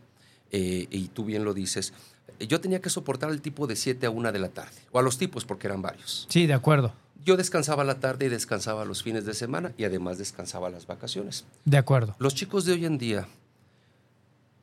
eh, 0.51 0.87
y 0.89 1.07
tú 1.09 1.25
bien 1.25 1.43
lo 1.43 1.53
dices, 1.53 1.93
yo 2.39 2.61
tenía 2.61 2.81
que 2.81 2.89
soportar 2.89 3.29
el 3.29 3.41
tipo 3.41 3.67
de 3.67 3.75
7 3.75 4.05
a 4.05 4.09
1 4.09 4.31
de 4.31 4.39
la 4.39 4.49
tarde, 4.49 4.75
o 4.91 4.99
a 4.99 5.01
los 5.01 5.17
tipos 5.17 5.45
porque 5.45 5.67
eran 5.67 5.81
varios. 5.81 6.25
Sí, 6.29 6.47
de 6.47 6.53
acuerdo. 6.53 6.93
Yo 7.23 7.37
descansaba 7.37 7.83
la 7.83 7.99
tarde 7.99 8.27
y 8.27 8.29
descansaba 8.29 8.85
los 8.85 9.01
fines 9.01 9.25
de 9.25 9.33
semana 9.33 9.73
y 9.77 9.83
además 9.83 10.17
descansaba 10.17 10.69
las 10.69 10.85
vacaciones. 10.85 11.45
De 11.65 11.77
acuerdo. 11.77 12.15
Los 12.19 12.35
chicos 12.35 12.65
de 12.65 12.73
hoy 12.73 12.85
en 12.85 12.97
día 12.97 13.27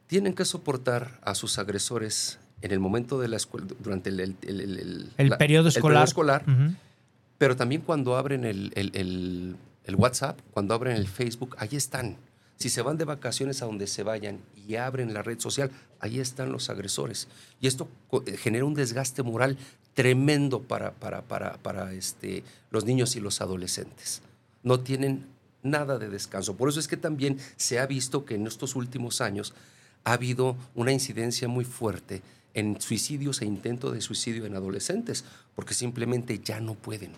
tienen 0.07 0.35
que 0.35 0.45
soportar 0.45 1.19
a 1.23 1.35
sus 1.35 1.59
agresores 1.59 2.39
en 2.61 2.71
el 2.71 2.79
momento 2.79 3.19
de 3.19 3.29
la 3.29 3.37
escuela, 3.37 3.67
durante 3.81 4.11
el, 4.11 4.21
el, 4.21 5.37
periodo 5.37 5.69
escolar. 5.69 6.05
escolar 6.05 6.45
pero 7.43 7.57
también 7.57 7.81
cuando 7.81 8.17
abren 8.17 8.45
el, 8.45 9.57
WhatsApp, 9.97 10.41
cuando 10.53 10.75
abren 10.75 10.97
el 10.97 11.09
Facebook, 11.09 11.57
ahí 11.59 11.71
están. 11.73 12.17
Si 12.57 12.69
se 12.69 12.83
van 12.83 12.97
de 12.97 13.05
vacaciones 13.05 13.63
a 13.63 13.67
donde 13.67 13.87
se 13.87 14.03
vayan 14.03 14.41
y 14.67 14.77
abren 14.77 15.13
la 15.13 15.23
red 15.23 15.41
social, 15.41 15.71
ahí 15.99 16.21
están 16.21 16.53
los 16.53 16.71
agresores. 16.71 17.29
Y 17.61 17.67
esto 17.67 17.89
eh, 18.27 18.37
genera 18.37 18.65
un 18.65 18.75
desgaste 18.75 19.23
moral 19.23 19.59
tremendo 19.95 20.63
para, 20.63 20.93
para, 20.93 21.23
para, 21.23 21.59
para 21.59 21.93
este, 21.93 22.45
los 22.71 22.85
niños 22.85 23.17
y 23.17 23.21
los 23.21 23.41
adolescentes. 23.41 24.23
no 24.63 24.81
tienen 24.81 25.27
nada 25.63 25.99
de 25.99 26.09
descanso. 26.09 26.57
Por 26.57 26.69
eso 26.69 26.81
es 26.81 26.89
que 26.89 26.97
también 26.97 27.39
se 27.57 27.79
ha 27.79 27.87
visto 27.87 28.25
que 28.25 28.35
en 28.35 28.47
estos 28.47 28.77
últimos 28.77 29.21
años 29.21 29.55
ha 30.05 30.13
habido 30.13 30.57
una 30.75 30.93
incidencia 30.93 31.49
muy 31.49 31.65
fuerte 31.65 32.23
en 32.55 32.81
suicidios 32.81 33.41
e 33.41 33.47
intentos 33.47 33.93
de 33.93 34.01
suicidio 34.01 34.45
en 34.47 34.57
adolescentes, 34.57 35.25
porque 35.55 35.75
simplemente 35.75 36.39
ya 36.39 36.61
no 36.61 36.75
pueden, 36.75 37.13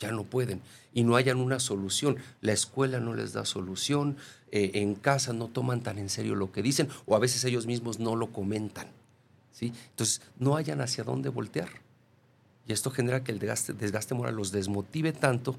ya 0.00 0.10
no 0.10 0.24
pueden 0.24 0.62
y 0.92 1.04
no 1.04 1.14
hayan 1.14 1.38
una 1.38 1.60
solución. 1.60 2.16
La 2.40 2.52
escuela 2.52 2.98
no 2.98 3.14
les 3.14 3.32
da 3.32 3.44
solución, 3.44 4.16
eh, 4.50 4.72
en 4.74 4.94
casa 4.96 5.32
no 5.32 5.48
toman 5.48 5.82
tan 5.82 5.98
en 5.98 6.08
serio 6.08 6.34
lo 6.34 6.50
que 6.50 6.62
dicen 6.62 6.88
o 7.06 7.14
a 7.14 7.20
veces 7.20 7.44
ellos 7.44 7.66
mismos 7.66 8.00
no 8.00 8.16
lo 8.16 8.32
comentan. 8.32 8.88
¿sí? 9.52 9.72
Entonces, 9.90 10.22
no 10.38 10.56
hayan 10.56 10.80
hacia 10.80 11.04
dónde 11.04 11.28
voltear. 11.28 11.68
Y 12.66 12.72
esto 12.72 12.90
genera 12.90 13.22
que 13.22 13.32
el 13.32 13.38
desgaste, 13.38 13.74
desgaste 13.74 14.14
moral 14.14 14.36
los 14.36 14.52
desmotive 14.52 15.12
tanto 15.12 15.56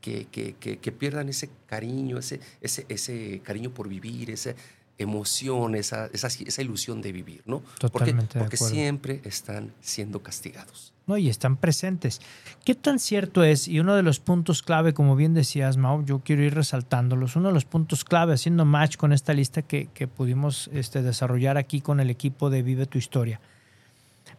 que, 0.00 0.26
que, 0.26 0.54
que, 0.54 0.92
pierdan 0.92 1.28
ese 1.28 1.50
cariño, 1.66 2.18
ese, 2.18 2.40
ese, 2.62 2.86
ese 2.88 3.40
cariño 3.44 3.70
por 3.70 3.88
vivir, 3.88 4.30
esa 4.30 4.54
emoción, 5.00 5.74
esa, 5.74 6.06
esa, 6.12 6.28
esa 6.28 6.62
ilusión 6.62 7.00
de 7.00 7.12
vivir, 7.12 7.42
¿no? 7.46 7.62
Totalmente 7.78 8.38
porque, 8.38 8.56
porque 8.56 8.56
siempre 8.56 9.20
están 9.24 9.72
siendo 9.80 10.22
castigados. 10.22 10.92
No, 11.06 11.16
y 11.16 11.28
están 11.28 11.56
presentes. 11.56 12.20
¿Qué 12.64 12.74
tan 12.74 12.98
cierto 13.00 13.42
es? 13.42 13.66
Y 13.66 13.80
uno 13.80 13.96
de 13.96 14.02
los 14.02 14.20
puntos 14.20 14.62
clave, 14.62 14.92
como 14.94 15.16
bien 15.16 15.34
decías, 15.34 15.76
Mao, 15.76 16.04
yo 16.04 16.20
quiero 16.20 16.44
ir 16.44 16.54
resaltándolos. 16.54 17.34
Uno 17.34 17.48
de 17.48 17.54
los 17.54 17.64
puntos 17.64 18.04
clave, 18.04 18.34
haciendo 18.34 18.64
match 18.64 18.96
con 18.96 19.12
esta 19.12 19.32
lista 19.32 19.62
que, 19.62 19.88
que 19.92 20.06
pudimos 20.06 20.70
este, 20.72 21.02
desarrollar 21.02 21.56
aquí 21.56 21.80
con 21.80 21.98
el 21.98 22.10
equipo 22.10 22.50
de 22.50 22.62
Vive 22.62 22.86
tu 22.86 22.98
Historia. 22.98 23.40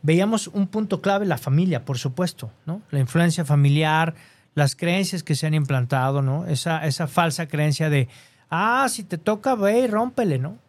Veíamos 0.03 0.47
un 0.47 0.67
punto 0.67 1.01
clave, 1.01 1.25
la 1.25 1.37
familia, 1.37 1.83
por 1.83 1.97
supuesto, 1.97 2.51
¿no? 2.65 2.81
La 2.91 2.99
influencia 2.99 3.43
familiar, 3.43 4.15
las 4.55 4.75
creencias 4.75 5.23
que 5.23 5.35
se 5.35 5.47
han 5.47 5.53
implantado, 5.53 6.21
¿no? 6.21 6.45
Esa, 6.45 6.85
esa 6.85 7.07
falsa 7.07 7.47
creencia 7.47 7.89
de, 7.89 8.07
ah, 8.51 8.87
si 8.89 9.03
te 9.03 9.17
toca, 9.17 9.55
ve 9.55 9.79
y 9.79 9.87
rómpele, 9.87 10.37
¿no? 10.37 10.59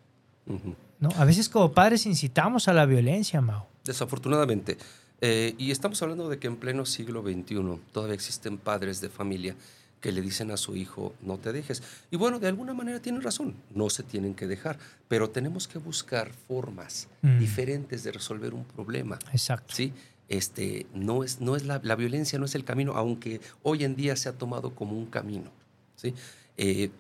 ¿no? 0.99 1.11
A 1.17 1.25
veces 1.25 1.49
como 1.49 1.73
padres 1.73 2.07
incitamos 2.07 2.69
a 2.69 2.73
la 2.73 2.87
violencia, 2.87 3.41
Mao. 3.41 3.69
Desafortunadamente. 3.85 4.79
Eh, 5.21 5.55
y 5.59 5.71
estamos 5.71 6.01
hablando 6.03 6.29
de 6.29 6.39
que 6.39 6.49
en 6.49 6.57
pleno 6.57 6.85
siglo 6.85 7.23
XXI 7.23 7.79
todavía 7.93 8.15
existen 8.15 8.59
padres 8.59 9.01
de 9.01 9.09
familia 9.09 9.55
que 10.01 10.11
le 10.11 10.21
dicen 10.21 10.51
a 10.51 10.57
su 10.57 10.75
hijo, 10.75 11.15
no 11.23 11.39
te 11.39 11.53
dejes. 11.53 11.83
Y 12.11 12.17
bueno, 12.17 12.41
de 12.41 12.49
alguna 12.49 12.75
manera 12.75 13.01
tienen 13.01 13.23
razón, 13.23 13.55
no 13.73 13.89
se 13.89 14.03
tienen 14.03 14.35
que 14.35 14.49
dejar, 14.49 14.79
pero 15.07 15.31
tenemos 15.31 15.69
que 15.69 15.79
buscar 15.79 16.33
formas 16.49 17.09
mm. 17.23 17.39
diferentes 17.39 18.03
de 18.03 18.11
resolver 18.11 18.53
un 18.53 18.65
problema. 18.65 19.19
Exacto. 19.33 19.73
¿sí? 19.73 19.93
Este, 20.29 20.87
no 20.93 21.23
es, 21.23 21.41
no 21.41 21.55
es 21.55 21.65
la, 21.65 21.79
violencia 21.79 22.39
no 22.39 22.47
es 22.47 22.57
el 22.57 22.65
camino, 22.65 22.95
aunque 22.97 23.41
hoy 23.63 23.85
en 23.85 23.95
día 23.95 24.17
se 24.17 24.29
ha 24.29 24.33
tomado 24.33 24.75
como 24.75 24.99
un 24.99 25.07
camino. 25.07 25.53
¿sí? 25.95 26.15
Eh, 26.57 26.91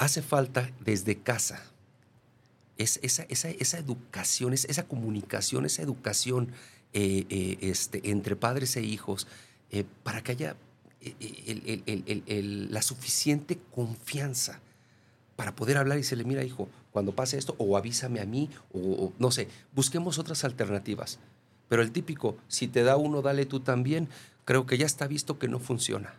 hace 0.00 0.22
falta 0.22 0.70
desde 0.80 1.18
casa 1.18 1.62
es, 2.78 2.98
esa, 3.02 3.24
esa, 3.24 3.78
educación, 3.78 4.54
esa 4.54 4.88
comunicación, 4.88 5.66
esa 5.66 5.82
educación 5.82 6.52
eh, 6.94 7.26
eh, 7.28 7.58
este, 7.60 8.10
entre 8.10 8.34
padres 8.34 8.74
e 8.76 8.82
hijos 8.82 9.26
para 10.02 10.22
que 10.22 10.32
haya 10.32 10.56
la 12.70 12.82
suficiente 12.82 13.58
confianza 13.74 14.60
para 15.36 15.54
poder 15.54 15.76
hablar 15.76 15.98
y 15.98 16.00
decirle, 16.00 16.24
mira 16.24 16.44
hijo, 16.44 16.68
cuando 16.92 17.14
pase 17.14 17.38
esto, 17.38 17.54
o 17.58 17.76
avísame 17.76 18.20
a 18.20 18.26
mí, 18.26 18.50
o 18.72 19.12
no 19.18 19.30
sé, 19.30 19.48
busquemos 19.74 20.18
otras 20.18 20.44
alternativas. 20.44 21.18
Pero 21.68 21.82
el 21.82 21.92
típico, 21.92 22.36
si 22.48 22.68
te 22.68 22.82
da 22.82 22.96
uno, 22.96 23.22
dale 23.22 23.46
tú 23.46 23.60
también, 23.60 24.08
creo 24.44 24.66
que 24.66 24.76
ya 24.76 24.86
está 24.86 25.06
visto 25.06 25.38
que 25.38 25.48
no 25.48 25.60
funciona. 25.60 26.14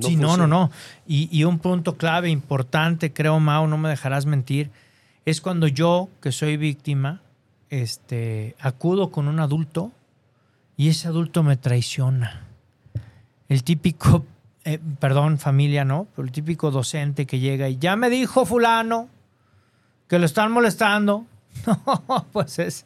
Sí, 0.00 0.16
no, 0.16 0.36
no, 0.36 0.46
no. 0.46 0.70
Y, 1.06 1.44
un 1.44 1.58
punto 1.58 1.96
clave, 1.96 2.30
importante, 2.30 3.12
creo, 3.12 3.40
Mao, 3.40 3.66
no 3.66 3.78
me 3.78 3.88
dejarás 3.88 4.26
mentir, 4.26 4.70
es 5.24 5.40
cuando 5.40 5.66
yo, 5.66 6.08
que 6.20 6.32
soy 6.32 6.56
víctima, 6.56 7.20
este, 7.70 8.54
acudo 8.60 9.10
con 9.10 9.28
un 9.28 9.40
adulto 9.40 9.92
y 10.76 10.88
ese 10.88 11.08
adulto 11.08 11.42
me 11.42 11.56
traiciona. 11.56 12.46
El 13.48 13.64
típico, 13.64 14.24
eh, 14.64 14.78
perdón 14.98 15.38
familia, 15.38 15.84
¿no? 15.84 16.06
Pero 16.14 16.26
el 16.26 16.32
típico 16.32 16.70
docente 16.70 17.26
que 17.26 17.38
llega 17.38 17.68
y 17.68 17.78
ya 17.78 17.96
me 17.96 18.10
dijo 18.10 18.44
fulano 18.44 19.08
que 20.08 20.18
lo 20.18 20.26
están 20.26 20.52
molestando. 20.52 21.26
No, 21.66 22.26
pues 22.32 22.58
es, 22.58 22.84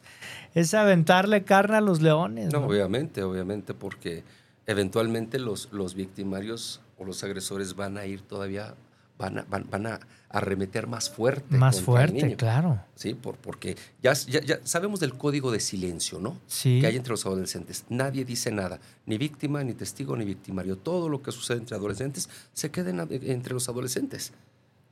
es 0.53 0.73
aventarle 0.73 1.43
carne 1.43 1.77
a 1.77 1.81
los 1.81 2.01
leones. 2.01 2.53
No, 2.53 2.65
obviamente, 2.65 3.21
obviamente, 3.21 3.73
porque 3.73 4.23
eventualmente 4.65 5.39
los, 5.39 5.69
los 5.71 5.93
victimarios 5.93 6.81
o 7.01 7.05
los 7.05 7.23
agresores 7.23 7.75
van 7.75 7.97
a 7.97 8.05
ir 8.05 8.21
todavía, 8.21 8.75
van 9.17 9.39
a, 9.39 9.45
van, 9.49 9.87
a 9.87 9.99
arremeter 10.29 10.85
más 10.85 11.09
fuerte. 11.09 11.57
Más 11.57 11.81
fuerte, 11.81 12.35
claro. 12.35 12.79
Sí, 12.95 13.15
por, 13.15 13.37
porque 13.37 13.75
ya, 14.03 14.13
ya, 14.13 14.59
sabemos 14.63 14.99
del 14.99 15.15
código 15.15 15.51
de 15.51 15.59
silencio, 15.59 16.19
¿no? 16.19 16.37
Sí. 16.47 16.79
Que 16.79 16.87
hay 16.87 16.95
entre 16.95 17.11
los 17.11 17.25
adolescentes. 17.25 17.85
Nadie 17.89 18.23
dice 18.23 18.51
nada, 18.51 18.79
ni 19.07 19.17
víctima, 19.17 19.63
ni 19.63 19.73
testigo, 19.73 20.15
ni 20.15 20.25
victimario. 20.25 20.77
Todo 20.77 21.09
lo 21.09 21.23
que 21.23 21.31
sucede 21.31 21.57
entre 21.57 21.75
adolescentes 21.75 22.29
se 22.53 22.69
queda 22.69 22.91
entre 23.09 23.53
los 23.53 23.67
adolescentes, 23.67 24.31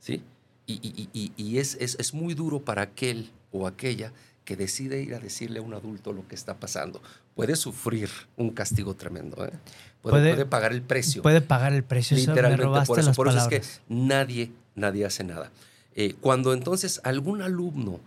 ¿sí? 0.00 0.22
Y, 0.66 0.74
y, 0.74 1.08
y, 1.12 1.32
y 1.36 1.58
es, 1.58 1.76
es, 1.80 1.96
es 1.98 2.12
muy 2.12 2.34
duro 2.34 2.60
para 2.60 2.82
aquel 2.82 3.30
o 3.52 3.66
aquella 3.66 4.12
que 4.44 4.56
decide 4.56 5.00
ir 5.00 5.14
a 5.14 5.20
decirle 5.20 5.60
a 5.60 5.62
un 5.62 5.74
adulto 5.74 6.12
lo 6.12 6.26
que 6.26 6.34
está 6.34 6.58
pasando. 6.58 7.00
Puede 7.36 7.54
sufrir 7.56 8.10
un 8.36 8.50
castigo 8.50 8.94
tremendo, 8.94 9.44
¿eh? 9.46 9.52
Puede, 10.02 10.46
pagar 10.46 10.72
el 10.72 10.82
precio. 10.82 11.22
Puede 11.22 11.40
pagar 11.40 11.72
el 11.72 11.82
precio. 11.82 12.16
Literalmente, 12.16 12.66
por 12.86 12.98
eso, 12.98 13.12
por 13.12 13.28
eso 13.28 13.38
es 13.38 13.48
que 13.48 13.62
nadie, 13.88 14.52
nadie 14.74 15.04
hace 15.04 15.24
nada. 15.24 15.50
Eh, 15.94 16.14
cuando 16.20 16.52
entonces 16.52 17.00
algún 17.04 17.42
alumno, 17.42 18.00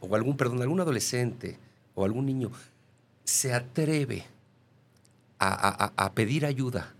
o 0.00 0.14
algún, 0.14 0.36
perdón, 0.36 0.60
algún 0.62 0.80
adolescente 0.80 1.56
o 1.94 2.04
algún 2.04 2.26
niño 2.26 2.50
se 3.24 3.52
atreve 3.52 4.24
a, 5.38 6.12
pedir 6.14 6.44
ayuda 6.44 6.92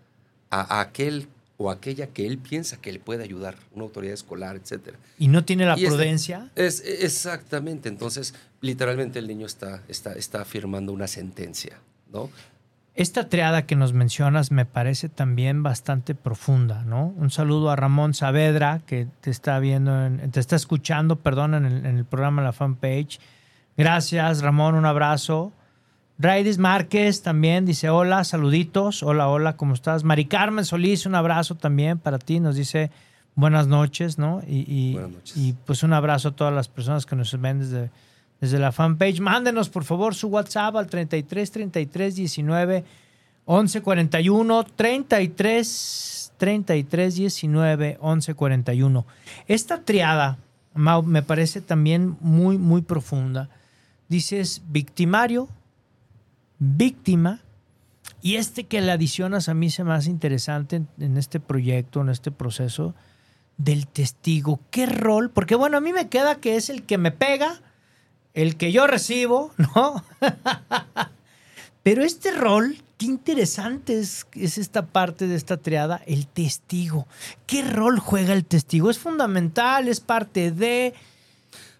a, 0.50 0.78
a 0.78 0.80
aquel 0.80 1.28
o 1.58 1.72
aquella 1.72 2.06
que 2.06 2.24
él 2.24 2.38
piensa 2.38 2.80
que 2.80 2.92
le 2.92 3.00
puede 3.00 3.24
ayudar, 3.24 3.56
una 3.74 3.82
autoridad 3.82 4.14
escolar, 4.14 4.56
etc. 4.56 4.94
¿Y 5.18 5.26
no 5.26 5.44
tiene 5.44 5.66
la 5.66 5.76
prudencia? 5.76 6.50
es, 6.54 6.80
exactamente, 6.80 7.88
entonces 7.88 8.32
literalmente 8.60 9.18
el 9.18 9.26
niño 9.26 9.44
está, 9.44 9.82
está, 9.88 10.12
está 10.12 10.44
firmando 10.44 10.92
una 10.92 11.08
sentencia, 11.08 11.80
¿no? 12.12 12.30
Esta 12.98 13.28
triada 13.28 13.64
que 13.64 13.76
nos 13.76 13.92
mencionas 13.92 14.50
me 14.50 14.64
parece 14.64 15.08
también 15.08 15.62
bastante 15.62 16.16
profunda, 16.16 16.82
¿no? 16.82 17.14
Un 17.16 17.30
saludo 17.30 17.70
a 17.70 17.76
Ramón 17.76 18.12
Saavedra, 18.12 18.80
que 18.86 19.06
te 19.20 19.30
está 19.30 19.60
viendo, 19.60 19.92
te 20.32 20.40
está 20.40 20.56
escuchando, 20.56 21.14
perdón, 21.14 21.54
en 21.54 21.64
el, 21.64 21.86
en 21.86 21.96
el 21.96 22.04
programa 22.04 22.42
La 22.42 22.52
Fanpage. 22.52 23.20
Gracias, 23.76 24.42
Ramón, 24.42 24.74
un 24.74 24.84
abrazo. 24.84 25.52
Raidis 26.18 26.58
Márquez 26.58 27.22
también 27.22 27.64
dice 27.64 27.88
hola, 27.88 28.24
saluditos, 28.24 29.04
hola, 29.04 29.28
hola, 29.28 29.56
¿cómo 29.56 29.74
estás? 29.74 30.02
Mari 30.02 30.24
Carmen 30.24 30.64
Solís, 30.64 31.06
un 31.06 31.14
abrazo 31.14 31.54
también 31.54 32.00
para 32.00 32.18
ti, 32.18 32.40
nos 32.40 32.56
dice 32.56 32.90
buenas 33.36 33.68
noches, 33.68 34.18
¿no? 34.18 34.42
Y, 34.44 34.94
buenas 34.94 35.12
noches. 35.12 35.36
y 35.36 35.52
pues 35.52 35.84
un 35.84 35.92
abrazo 35.92 36.30
a 36.30 36.32
todas 36.32 36.52
las 36.52 36.66
personas 36.66 37.06
que 37.06 37.14
nos 37.14 37.40
ven 37.40 37.60
desde, 37.60 37.90
desde 38.40 38.58
la 38.58 38.72
fanpage. 38.72 39.20
Mándenos 39.20 39.68
por 39.68 39.84
favor 39.84 40.14
su 40.14 40.28
WhatsApp 40.28 40.76
al 40.76 40.86
33 40.86 41.50
33 41.50 42.16
19 42.16 42.84
11 43.44 43.80
41 43.80 44.64
33 44.64 46.32
33 46.38 47.14
19 47.14 47.98
11 48.00 48.34
41. 48.34 49.06
Esta 49.46 49.82
triada, 49.82 50.38
Mau, 50.74 51.02
me 51.02 51.22
parece 51.22 51.60
también 51.60 52.16
muy, 52.20 52.56
muy 52.56 52.82
profunda. 52.82 53.50
Dices 54.08 54.62
victimario, 54.68 55.48
víctima. 56.58 57.40
Y 58.20 58.36
este 58.36 58.64
que 58.64 58.80
le 58.80 58.92
adicionas 58.92 59.48
a 59.48 59.54
mí 59.54 59.70
se 59.70 59.84
me 59.84 59.92
hace 59.92 60.10
interesante 60.10 60.82
en, 60.98 61.16
este 61.16 61.40
proyecto, 61.40 62.00
en 62.00 62.08
este 62.08 62.30
proceso 62.30 62.94
del 63.58 63.86
testigo. 63.86 64.60
¿Qué 64.70 64.86
rol? 64.86 65.30
Porque 65.30 65.54
bueno, 65.54 65.76
a 65.76 65.80
mí 65.80 65.92
me 65.92 66.08
queda 66.08 66.36
que 66.36 66.56
es 66.56 66.68
el 66.68 66.82
que 66.82 66.98
me 66.98 67.12
pega, 67.12 67.60
el 68.38 68.56
que 68.56 68.70
yo 68.70 68.86
recibo, 68.86 69.52
¿no? 69.56 70.04
Pero 71.82 72.04
este 72.04 72.30
rol, 72.30 72.76
qué 72.96 73.06
interesante 73.06 73.98
es, 73.98 74.26
es, 74.34 74.58
esta 74.58 74.86
parte 74.86 75.26
de 75.26 75.34
esta 75.34 75.56
triada, 75.56 76.02
el 76.06 76.28
testigo. 76.28 77.08
¿Qué 77.46 77.62
rol 77.62 77.98
juega 77.98 78.32
el 78.34 78.44
testigo? 78.44 78.90
¿Es 78.90 78.98
fundamental? 78.98 79.88
¿Es 79.88 80.00
parte 80.00 80.52
de...? 80.52 80.94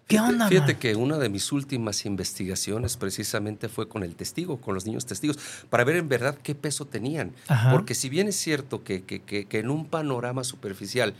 ¿Qué 0.07 0.19
onda? 0.19 0.49
Fíjate 0.49 0.77
que 0.77 0.95
una 0.95 1.17
de 1.19 1.29
mis 1.29 1.51
últimas 1.51 2.03
investigaciones 2.05 2.97
precisamente 2.97 3.69
fue 3.69 3.87
con 3.87 4.03
el 4.03 4.15
testigo, 4.15 4.59
con 4.59 4.73
los 4.73 4.87
niños 4.87 5.05
testigos, 5.05 5.37
para 5.69 5.83
ver 5.83 5.97
en 5.97 6.09
verdad 6.09 6.35
qué 6.41 6.55
peso 6.55 6.85
tenían. 6.85 7.31
Porque 7.71 7.93
si 7.93 8.09
bien 8.09 8.27
es 8.27 8.35
cierto 8.35 8.83
que, 8.83 9.03
que, 9.03 9.47
en 9.51 9.69
un 9.69 9.85
panorama 9.85 10.43
superficial 10.43 11.13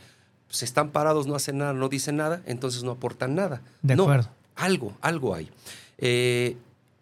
se 0.49 0.65
están 0.65 0.89
parados, 0.89 1.28
no 1.28 1.36
hacen 1.36 1.60
nada, 1.60 1.73
no 1.73 1.88
dicen 1.88 2.17
nada, 2.17 2.41
entonces 2.47 2.84
no 2.84 2.89
aportan 2.89 3.36
nada. 3.36 3.62
De 3.84 3.95
no, 3.95 4.04
acuerdo. 4.04 4.38
Algo, 4.60 4.95
algo 5.02 5.34
hay. 5.36 5.50
Eh, 5.98 6.56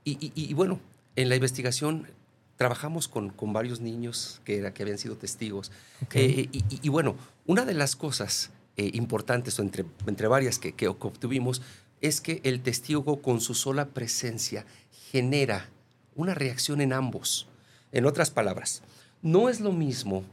y, 0.05 0.31
y, 0.35 0.53
bueno, 0.53 0.79
en 1.15 1.27
la 1.29 1.35
investigación 1.35 2.07
trabajamos 2.55 3.07
con, 3.07 3.29
con 3.29 3.51
varios 3.53 3.81
niños 3.81 4.41
que, 4.45 4.57
era, 4.57 4.73
que 4.73 4.83
habían 4.83 4.97
sido 4.97 5.15
testigos. 5.15 5.71
Ok. 6.03 6.15
Eh, 6.15 6.49
y, 6.51 6.57
y- 6.69 6.79
y 6.83 6.89
bueno, 6.89 7.15
una 7.45 7.65
de 7.65 7.73
las 7.73 7.95
cosas 7.95 8.51
eh, 8.77 8.91
importantes, 8.93 9.59
o 9.59 9.61
entre, 9.63 9.85
entre 10.07 10.27
varias 10.27 10.59
que, 10.59 10.73
que 10.73 10.87
obtuvimos, 10.87 11.61
es 12.01 12.21
que 12.21 12.41
el 12.43 12.61
testigo 12.61 13.21
con 13.21 13.41
su 13.41 13.53
sola 13.53 13.87
presencia 13.87 14.65
genera 15.11 15.69
una 16.15 16.33
reacción 16.33 16.79
en 16.81 16.93
ambos. 16.93 17.47
En 17.91 18.05
otras 18.05 18.29
palabras, 18.31 18.81
no 19.21 19.49
es 19.49 19.59
lo 19.61 19.71
mismo 19.71 20.23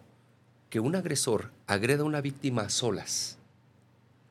que 0.71 0.81
un 0.81 0.95
agresor 0.97 1.51
agreda 1.67 2.03
a 2.03 2.07
una 2.07 2.21
víctima 2.21 2.63
a 2.63 2.69
solas 2.71 3.39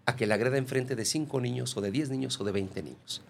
a 0.05 0.15
que 0.15 0.25
la 0.27 0.35
agreda 0.35 0.57
enfrente 0.57 0.95
de 0.95 1.05
cinco 1.05 1.39
niños 1.39 1.75
o 1.77 1.81
de 1.81 1.91
10 1.91 2.09
niños 2.09 2.39
o 2.39 2.43
de 2.43 2.51
20 2.51 2.83
niños. 2.83 3.21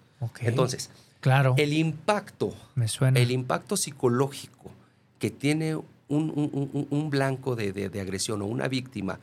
Entonces, 0.49 0.89
claro, 1.19 1.53
el 1.57 1.73
impacto 1.73 2.53
me 2.75 2.87
suena. 2.87 3.19
el 3.19 3.31
impacto 3.31 3.77
psicológico 3.77 4.71
que 5.19 5.29
tiene 5.31 5.75
un, 5.75 5.85
un- 6.09 6.69
un- 6.73 6.87
un 6.89 7.09
blanco 7.09 7.55
de, 7.55 7.73
de- 7.73 7.89
de 7.89 8.01
agresión 8.01 8.41
o 8.41 8.45
una 8.45 8.67
víctima 8.67 9.19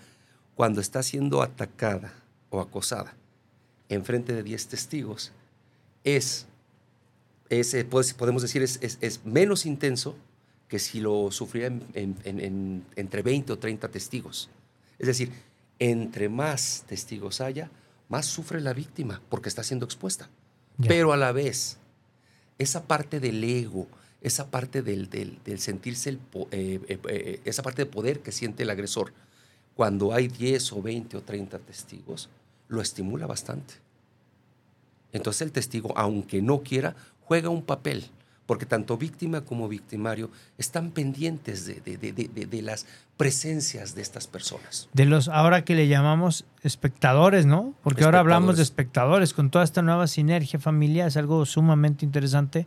cuando 0.55 0.81
está 0.81 1.03
siendo 1.03 1.43
atacada 1.43 2.13
o 2.51 2.61
acosada 2.61 3.15
en 3.89 4.05
frente 4.05 4.33
de 4.35 4.43
10 4.43 4.69
testigos 4.69 5.33
es, 6.05 6.47
es, 7.49 7.75
eh, 7.75 7.85
pues, 7.85 8.15
podemos 8.15 8.43
decir, 8.43 8.63
es, 8.63 8.79
es- 8.83 8.99
es 9.01 9.25
menos 9.25 9.67
intenso 9.67 10.17
que 10.69 10.79
si 10.79 11.01
lo 11.01 11.31
sufriera 11.33 11.67
en- 11.69 11.83
en- 11.95 12.17
en- 12.25 12.41
en- 12.41 12.85
entre 12.97 13.23
20 13.23 13.53
o 13.53 13.59
30 13.59 13.89
testigos. 13.89 14.49
Es 14.99 15.07
decir, 15.09 15.33
entre 15.81 16.29
más 16.29 16.85
testigos 16.87 17.41
haya, 17.41 17.71
más 18.09 18.27
sufre 18.27 18.61
la 18.61 18.73
víctima 18.73 19.21
porque 19.29 19.49
está 19.49 19.65
siendo 19.65 19.85
expuesta. 19.87 20.29
Ya. 20.79 20.89
Pero 20.89 21.13
a 21.13 21.17
la 21.17 21.33
vez, 21.33 21.79
esa 22.59 22.85
parte 22.85 23.19
del 23.19 23.43
ego, 23.43 23.89
esa 24.21 24.51
parte 24.51 24.83
del, 24.83 25.11
del- 25.11 25.39
del 25.45 25.59
sentirse, 25.59 26.11
el 26.11 26.21
eh, 26.53 26.81
eh, 26.89 26.99
eh, 27.09 27.41
esa 27.45 27.63
parte 27.63 27.83
de 27.85 27.91
poder 27.91 28.21
que 28.21 28.31
siente 28.33 28.63
el 28.63 28.71
agresor, 28.71 29.13
cuando 29.75 30.13
hay 30.13 30.29
10 30.29 30.73
o 30.75 30.83
20 30.83 31.17
o 31.17 31.23
30 31.23 31.59
testigos, 31.59 32.29
lo 32.69 32.81
estimula 32.83 33.27
bastante. 33.27 33.75
Entonces 35.13 35.43
el 35.43 35.53
testigo, 35.53 35.97
aunque 35.97 36.43
no 36.43 36.61
quiera, 36.63 36.95
juega 37.25 37.49
un 37.49 37.63
papel, 37.63 38.05
porque 38.51 38.67
tanto 38.67 38.97
víctima 38.99 39.43
como 39.43 39.69
victimario 39.69 40.29
están 40.59 40.91
pendientes 40.91 41.67
de, 41.67 41.75
de- 41.85 41.97
de- 41.99 42.13
de- 42.13 42.27
de- 42.35 42.47
de 42.47 42.63
las 42.63 42.85
presencias 43.17 43.95
de 43.95 44.03
estas 44.03 44.27
personas. 44.27 44.89
de 44.93 45.05
los 45.05 45.29
ahora 45.29 45.65
que 45.65 45.77
le 45.77 45.87
llamamos 45.87 46.47
espectadores, 46.65 47.47
¿no? 47.47 47.75
Porque 47.85 48.03
ahora 48.03 48.19
hablamos 48.19 48.57
de 48.57 48.65
espectadores 48.65 49.35
con 49.35 49.51
toda 49.51 49.63
esta 49.63 49.83
nueva 49.83 50.09
sinergia 50.09 50.59
familiar, 50.59 51.07
es 51.07 51.17
algo 51.17 51.47
sumamente 51.47 52.05
interesante, 52.05 52.67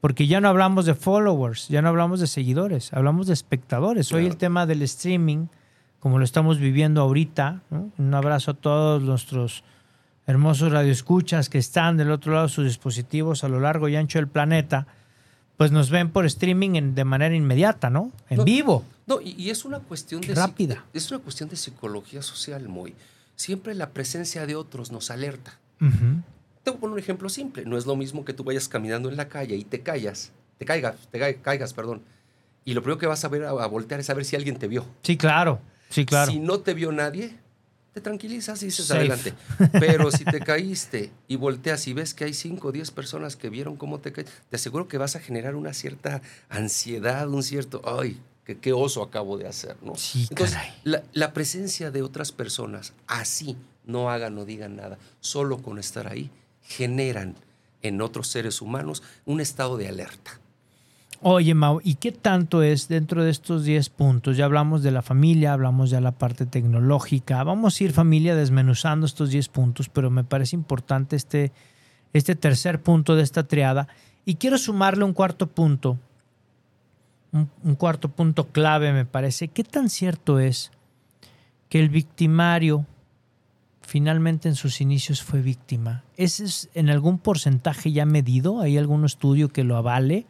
porque 0.00 0.26
ya 0.26 0.40
no 0.40 0.48
hablamos 0.48 0.86
de 0.86 0.94
followers, 0.94 1.68
ya 1.68 1.82
no 1.82 1.90
hablamos 1.90 2.20
de 2.20 2.26
seguidores, 2.26 2.90
hablamos 2.94 3.26
de 3.26 3.34
espectadores. 3.34 4.10
Hoy 4.12 4.24
el 4.24 4.38
tema 4.38 4.64
del 4.64 4.80
streaming, 4.80 5.48
como 5.98 6.18
lo 6.18 6.24
estamos 6.24 6.58
viviendo 6.58 7.02
ahorita, 7.02 7.60
¿no? 7.68 7.92
un 7.98 8.14
abrazo 8.14 8.52
a 8.52 8.54
todos 8.54 9.02
nuestros 9.02 9.64
hermosos 10.26 10.72
radioescuchas 10.72 11.50
que 11.50 11.58
están 11.58 11.98
del 11.98 12.10
otro 12.10 12.32
lado 12.32 12.46
de 12.46 12.52
sus 12.54 12.64
dispositivos 12.64 13.44
a 13.44 13.48
lo 13.50 13.60
largo 13.60 13.86
y 13.86 13.96
ancho 13.96 14.18
del 14.18 14.28
planeta, 14.28 14.86
pues 15.60 15.72
nos 15.72 15.90
ven 15.90 16.08
por 16.08 16.24
streaming 16.24 16.70
en- 16.76 16.94
de 16.94 17.04
manera 17.04 17.34
inmediata, 17.36 17.90
¿no? 17.90 18.10
En 18.30 18.38
No, 18.38 18.44
vivo. 18.44 18.82
No, 19.06 19.20
y, 19.20 19.32
y 19.36 19.50
es 19.50 19.66
una 19.66 19.78
cuestión 19.80 20.22
de 20.22 20.34
Rápida. 20.34 20.86
Es 20.94 21.10
una 21.10 21.20
cuestión 21.20 21.50
de 21.50 21.56
psicología 21.56 22.22
social, 22.22 22.66
muy. 22.66 22.94
Siempre 23.36 23.74
la 23.74 23.90
presencia 23.90 24.46
de 24.46 24.56
otros 24.56 24.90
nos 24.90 25.10
alerta. 25.10 25.58
Ujú. 25.78 26.22
Te 26.64 26.70
voy 26.70 26.78
a 26.78 26.80
poner 26.80 26.92
un 26.94 26.98
ejemplo 26.98 27.28
simple. 27.28 27.66
No 27.66 27.76
es 27.76 27.84
lo 27.84 27.94
mismo 27.94 28.24
que 28.24 28.32
tú 28.32 28.42
vayas 28.42 28.68
caminando 28.68 29.10
en 29.10 29.18
la 29.18 29.28
calle 29.28 29.54
y 29.54 29.64
te 29.64 29.80
callas, 29.82 30.32
te 30.56 30.64
caigas, 30.64 30.94
te 31.10 31.18
ca- 31.18 31.34
caigas, 31.42 31.74
perdón. 31.74 32.00
Y 32.64 32.72
lo 32.72 32.80
primero 32.80 32.98
que 32.98 33.06
vas 33.06 33.22
a 33.26 33.28
ver 33.28 33.44
a, 33.44 33.50
a 33.50 33.66
voltear 33.66 34.00
es 34.00 34.08
a 34.08 34.14
ver 34.14 34.24
si 34.24 34.36
alguien 34.36 34.56
te 34.56 34.66
vio. 34.66 34.86
Sí, 35.02 35.18
claro. 35.18 35.58
Sí, 35.90 36.06
claro. 36.06 36.32
Si 36.32 36.38
no 36.40 36.60
te 36.60 36.72
vio 36.72 36.90
nadie, 36.90 37.36
te 37.92 38.00
tranquilizas 38.00 38.62
y 38.62 38.66
dices 38.66 38.86
Safe. 38.86 39.00
adelante. 39.00 39.34
Pero 39.78 40.10
si 40.10 40.24
te 40.24 40.40
caíste 40.40 41.10
y 41.28 41.36
volteas 41.36 41.86
y 41.88 41.92
ves 41.92 42.14
que 42.14 42.24
hay 42.24 42.34
5 42.34 42.68
o 42.68 42.72
10 42.72 42.90
personas 42.92 43.36
que 43.36 43.50
vieron 43.50 43.76
cómo 43.76 43.98
te 44.00 44.12
caíste, 44.12 44.32
te 44.48 44.56
aseguro 44.56 44.86
que 44.88 44.96
vas 44.98 45.16
a 45.16 45.20
generar 45.20 45.54
una 45.56 45.72
cierta 45.74 46.22
ansiedad, 46.48 47.28
un 47.28 47.42
cierto, 47.42 47.82
ay, 47.84 48.20
qué, 48.44 48.58
qué 48.58 48.72
oso 48.72 49.02
acabo 49.02 49.38
de 49.38 49.48
hacer, 49.48 49.76
¿no? 49.82 49.96
Sí, 49.96 50.26
Entonces, 50.30 50.56
caray. 50.56 50.72
la, 50.84 51.02
la 51.12 51.32
presencia 51.32 51.90
de 51.90 52.02
otras 52.02 52.32
personas, 52.32 52.92
así 53.06 53.56
no 53.84 54.10
hagan 54.10 54.38
o 54.38 54.44
digan 54.44 54.76
nada, 54.76 54.98
solo 55.20 55.58
con 55.62 55.78
estar 55.78 56.06
ahí, 56.06 56.30
generan 56.62 57.34
en 57.82 58.00
otros 58.02 58.28
seres 58.28 58.60
humanos 58.60 59.02
un 59.24 59.40
estado 59.40 59.76
de 59.76 59.88
alerta. 59.88 60.38
Oye, 61.22 61.52
Mau, 61.52 61.82
¿y 61.84 61.96
qué 61.96 62.12
tanto 62.12 62.62
es 62.62 62.88
dentro 62.88 63.22
de 63.22 63.30
estos 63.30 63.64
10 63.64 63.90
puntos? 63.90 64.38
Ya 64.38 64.46
hablamos 64.46 64.82
de 64.82 64.90
la 64.90 65.02
familia, 65.02 65.52
hablamos 65.52 65.90
de 65.90 66.00
la 66.00 66.12
parte 66.12 66.46
tecnológica. 66.46 67.44
Vamos 67.44 67.78
a 67.78 67.84
ir, 67.84 67.92
familia, 67.92 68.34
desmenuzando 68.34 69.04
estos 69.04 69.28
10 69.28 69.48
puntos, 69.48 69.90
pero 69.90 70.08
me 70.08 70.24
parece 70.24 70.56
importante 70.56 71.16
este, 71.16 71.52
este 72.14 72.36
tercer 72.36 72.80
punto 72.80 73.16
de 73.16 73.22
esta 73.22 73.42
triada. 73.42 73.86
Y 74.24 74.36
quiero 74.36 74.56
sumarle 74.56 75.04
un 75.04 75.12
cuarto 75.12 75.46
punto, 75.46 75.98
un, 77.32 77.50
un 77.64 77.74
cuarto 77.74 78.08
punto 78.08 78.48
clave, 78.48 78.94
me 78.94 79.04
parece. 79.04 79.48
¿Qué 79.48 79.62
tan 79.62 79.90
cierto 79.90 80.38
es 80.38 80.72
que 81.68 81.80
el 81.80 81.90
victimario 81.90 82.86
finalmente 83.82 84.48
en 84.48 84.54
sus 84.54 84.80
inicios 84.80 85.22
fue 85.22 85.42
víctima? 85.42 86.02
¿Ese 86.16 86.46
es 86.46 86.70
en 86.72 86.88
algún 86.88 87.18
porcentaje 87.18 87.92
ya 87.92 88.06
medido? 88.06 88.62
¿Hay 88.62 88.78
algún 88.78 89.04
estudio 89.04 89.50
que 89.50 89.64
lo 89.64 89.76
avale? 89.76 90.24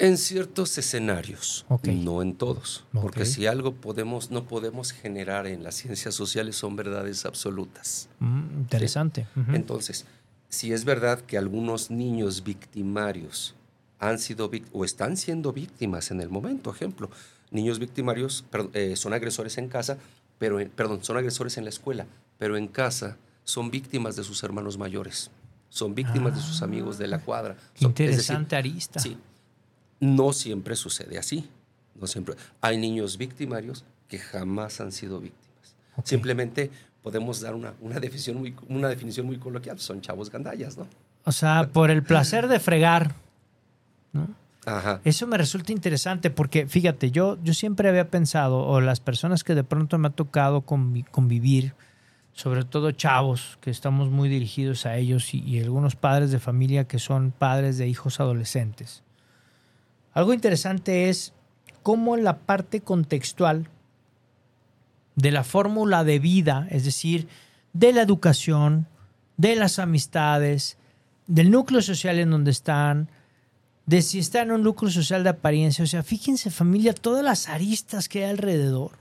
En 0.00 0.16
ciertos 0.16 0.76
escenarios, 0.78 1.66
no 1.92 2.22
en 2.22 2.34
todos, 2.34 2.84
porque 3.02 3.20
si 3.26 3.46
algo 3.46 3.74
podemos, 3.74 4.30
no 4.30 4.44
podemos 4.44 4.92
generar 4.92 5.46
en 5.46 5.62
las 5.62 5.74
ciencias 5.74 6.14
sociales 6.14 6.56
son 6.56 6.74
verdades 6.74 7.26
absolutas. 7.26 8.08
Mm, 8.18 8.60
interesante. 8.60 9.26
Entonces, 9.52 10.06
si 10.48 10.72
es 10.72 10.84
verdad 10.84 11.20
que 11.20 11.36
algunos 11.36 11.90
niños 11.90 12.42
victimarios 12.44 13.54
han 13.98 14.18
sido 14.18 14.50
o 14.72 14.84
están 14.86 15.16
siendo 15.18 15.52
víctimas 15.52 16.10
en 16.10 16.20
el 16.22 16.30
momento, 16.30 16.70
ejemplo, 16.70 17.10
niños 17.50 17.78
victimarios 17.78 18.42
perdón, 18.50 18.70
eh, 18.74 18.96
son 18.96 19.12
agresores 19.12 19.58
en 19.58 19.68
casa, 19.68 19.98
pero 20.38 20.58
en- 20.60 20.70
perdón, 20.70 21.04
son 21.04 21.18
agresores 21.18 21.58
en 21.58 21.64
la 21.64 21.70
escuela, 21.70 22.06
pero 22.38 22.56
en 22.56 22.68
casa 22.68 23.18
son 23.44 23.70
víctimas 23.70 24.16
de 24.16 24.24
sus 24.24 24.42
hermanos 24.42 24.78
mayores, 24.78 25.30
son 25.68 25.94
víctimas 25.94 26.34
de 26.34 26.40
sus 26.40 26.62
amigos 26.62 26.96
de 26.96 27.06
la 27.08 27.18
cuadra. 27.18 27.56
Qué 27.74 27.82
Son- 27.84 27.90
es 27.90 27.96
decir, 27.96 28.10
interesante 28.12 28.56
arista. 28.56 28.98
Sí. 29.00 29.18
No 30.00 30.32
siempre 30.32 30.74
sucede 30.76 31.18
así. 31.18 31.48
No 31.94 32.06
siempre. 32.06 32.34
Hay 32.60 32.78
niños 32.78 33.18
victimarios 33.18 33.84
que 34.08 34.18
jamás 34.18 34.80
han 34.80 34.92
sido 34.92 35.20
víctimas. 35.20 35.74
Simplemente 36.04 36.70
podemos 37.02 37.40
dar 37.40 37.54
una, 37.54 37.74
una, 37.80 38.00
definición 38.00 38.38
muy, 38.38 38.54
una 38.68 38.88
definición 38.88 39.26
muy 39.26 39.38
coloquial. 39.38 39.78
Son 39.78 40.00
chavos 40.00 40.30
gandallas, 40.30 40.76
¿no? 40.78 40.86
O 41.24 41.32
sea, 41.32 41.68
por 41.72 41.90
el 41.90 42.02
placer 42.02 42.48
de 42.48 42.58
fregar. 42.58 43.14
¿no? 44.12 44.28
Ajá. 44.64 45.00
Eso 45.04 45.26
me 45.26 45.36
resulta 45.36 45.72
interesante 45.72 46.30
porque, 46.30 46.66
fíjate, 46.66 47.10
yo, 47.10 47.38
yo 47.42 47.52
siempre 47.54 47.88
había 47.88 48.10
pensado, 48.10 48.58
o 48.66 48.80
las 48.80 49.00
personas 49.00 49.44
que 49.44 49.54
de 49.54 49.64
pronto 49.64 49.98
me 49.98 50.08
ha 50.08 50.12
tocado 50.12 50.64
convi- 50.64 51.06
convivir, 51.10 51.74
sobre 52.32 52.64
todo 52.64 52.92
chavos, 52.92 53.58
que 53.60 53.70
estamos 53.70 54.10
muy 54.10 54.28
dirigidos 54.28 54.86
a 54.86 54.96
ellos, 54.96 55.34
y, 55.34 55.42
y 55.42 55.60
algunos 55.60 55.96
padres 55.96 56.30
de 56.30 56.38
familia 56.38 56.84
que 56.88 56.98
son 56.98 57.32
padres 57.32 57.76
de 57.76 57.86
hijos 57.88 58.20
adolescentes. 58.20 59.02
Algo 60.12 60.34
interesante 60.34 61.08
es 61.08 61.32
cómo 61.82 62.16
la 62.16 62.38
parte 62.38 62.80
contextual 62.80 63.68
de 65.16 65.30
la 65.30 65.44
fórmula 65.44 66.04
de 66.04 66.18
vida, 66.18 66.66
es 66.70 66.84
decir, 66.84 67.28
de 67.72 67.92
la 67.92 68.02
educación, 68.02 68.86
de 69.36 69.56
las 69.56 69.78
amistades, 69.78 70.76
del 71.26 71.50
núcleo 71.50 71.82
social 71.82 72.18
en 72.18 72.30
donde 72.30 72.50
están, 72.50 73.08
de 73.86 74.02
si 74.02 74.18
está 74.18 74.42
en 74.42 74.52
un 74.52 74.62
núcleo 74.62 74.90
social 74.90 75.22
de 75.24 75.30
apariencia. 75.30 75.84
O 75.84 75.86
sea, 75.86 76.02
fíjense 76.02 76.50
familia, 76.50 76.92
todas 76.94 77.24
las 77.24 77.48
aristas 77.48 78.08
que 78.08 78.24
hay 78.24 78.30
alrededor 78.30 78.92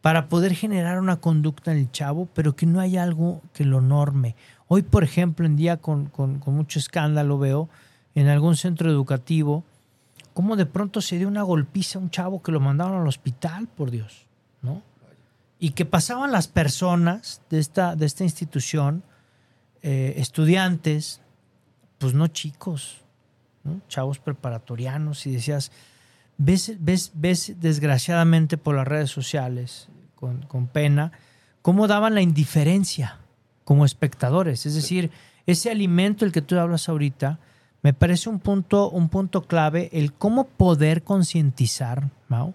para 0.00 0.28
poder 0.28 0.54
generar 0.54 1.00
una 1.00 1.16
conducta 1.16 1.72
en 1.72 1.78
el 1.78 1.90
chavo, 1.90 2.28
pero 2.34 2.54
que 2.54 2.66
no 2.66 2.80
hay 2.80 2.96
algo 2.96 3.42
que 3.52 3.64
lo 3.64 3.80
norme. 3.80 4.36
Hoy, 4.68 4.82
por 4.82 5.02
ejemplo, 5.04 5.46
en 5.46 5.56
día 5.56 5.78
con- 5.78 6.06
con 6.06 6.40
mucho 6.46 6.78
escándalo 6.78 7.38
veo 7.38 7.68
en 8.14 8.28
algún 8.28 8.56
centro 8.56 8.90
educativo 8.90 9.64
cómo 10.36 10.54
de 10.54 10.66
pronto 10.66 11.00
se 11.00 11.16
dio 11.16 11.28
una 11.28 11.42
golpiza 11.42 11.98
a 11.98 12.02
un 12.02 12.10
chavo 12.10 12.42
que 12.42 12.52
lo 12.52 12.60
mandaron 12.60 13.00
al 13.00 13.08
hospital, 13.08 13.68
por 13.68 13.90
Dios, 13.90 14.26
¿no? 14.60 14.82
Y 15.58 15.70
que 15.70 15.86
pasaban 15.86 16.30
las 16.30 16.46
personas 16.46 17.40
de 17.48 17.58
esta, 17.58 17.96
de 17.96 18.04
esta 18.04 18.22
institución, 18.22 19.02
eh, 19.80 20.12
estudiantes, 20.18 21.22
pues 21.96 22.12
no 22.12 22.26
chicos, 22.26 22.98
¿no? 23.64 23.80
chavos 23.88 24.18
preparatorianos, 24.18 25.26
y 25.26 25.30
decías, 25.30 25.72
ves, 26.36 26.74
ves, 26.80 27.12
ves 27.14 27.54
desgraciadamente 27.58 28.58
por 28.58 28.76
las 28.76 28.86
redes 28.86 29.08
sociales, 29.08 29.88
con, 30.16 30.42
con 30.42 30.66
pena, 30.66 31.12
cómo 31.62 31.88
daban 31.88 32.14
la 32.14 32.20
indiferencia 32.20 33.20
como 33.64 33.86
espectadores. 33.86 34.66
Es 34.66 34.74
decir, 34.74 35.10
ese 35.46 35.70
alimento 35.70 36.26
el 36.26 36.32
que 36.32 36.42
tú 36.42 36.58
hablas 36.58 36.90
ahorita, 36.90 37.38
me 37.86 37.94
parece 37.94 38.28
un 38.28 38.40
punto, 38.40 38.90
un 38.90 39.08
punto 39.08 39.42
clave 39.42 39.90
el 39.92 40.12
cómo 40.12 40.48
poder 40.48 41.04
concientizar, 41.04 42.10
Mau, 42.26 42.52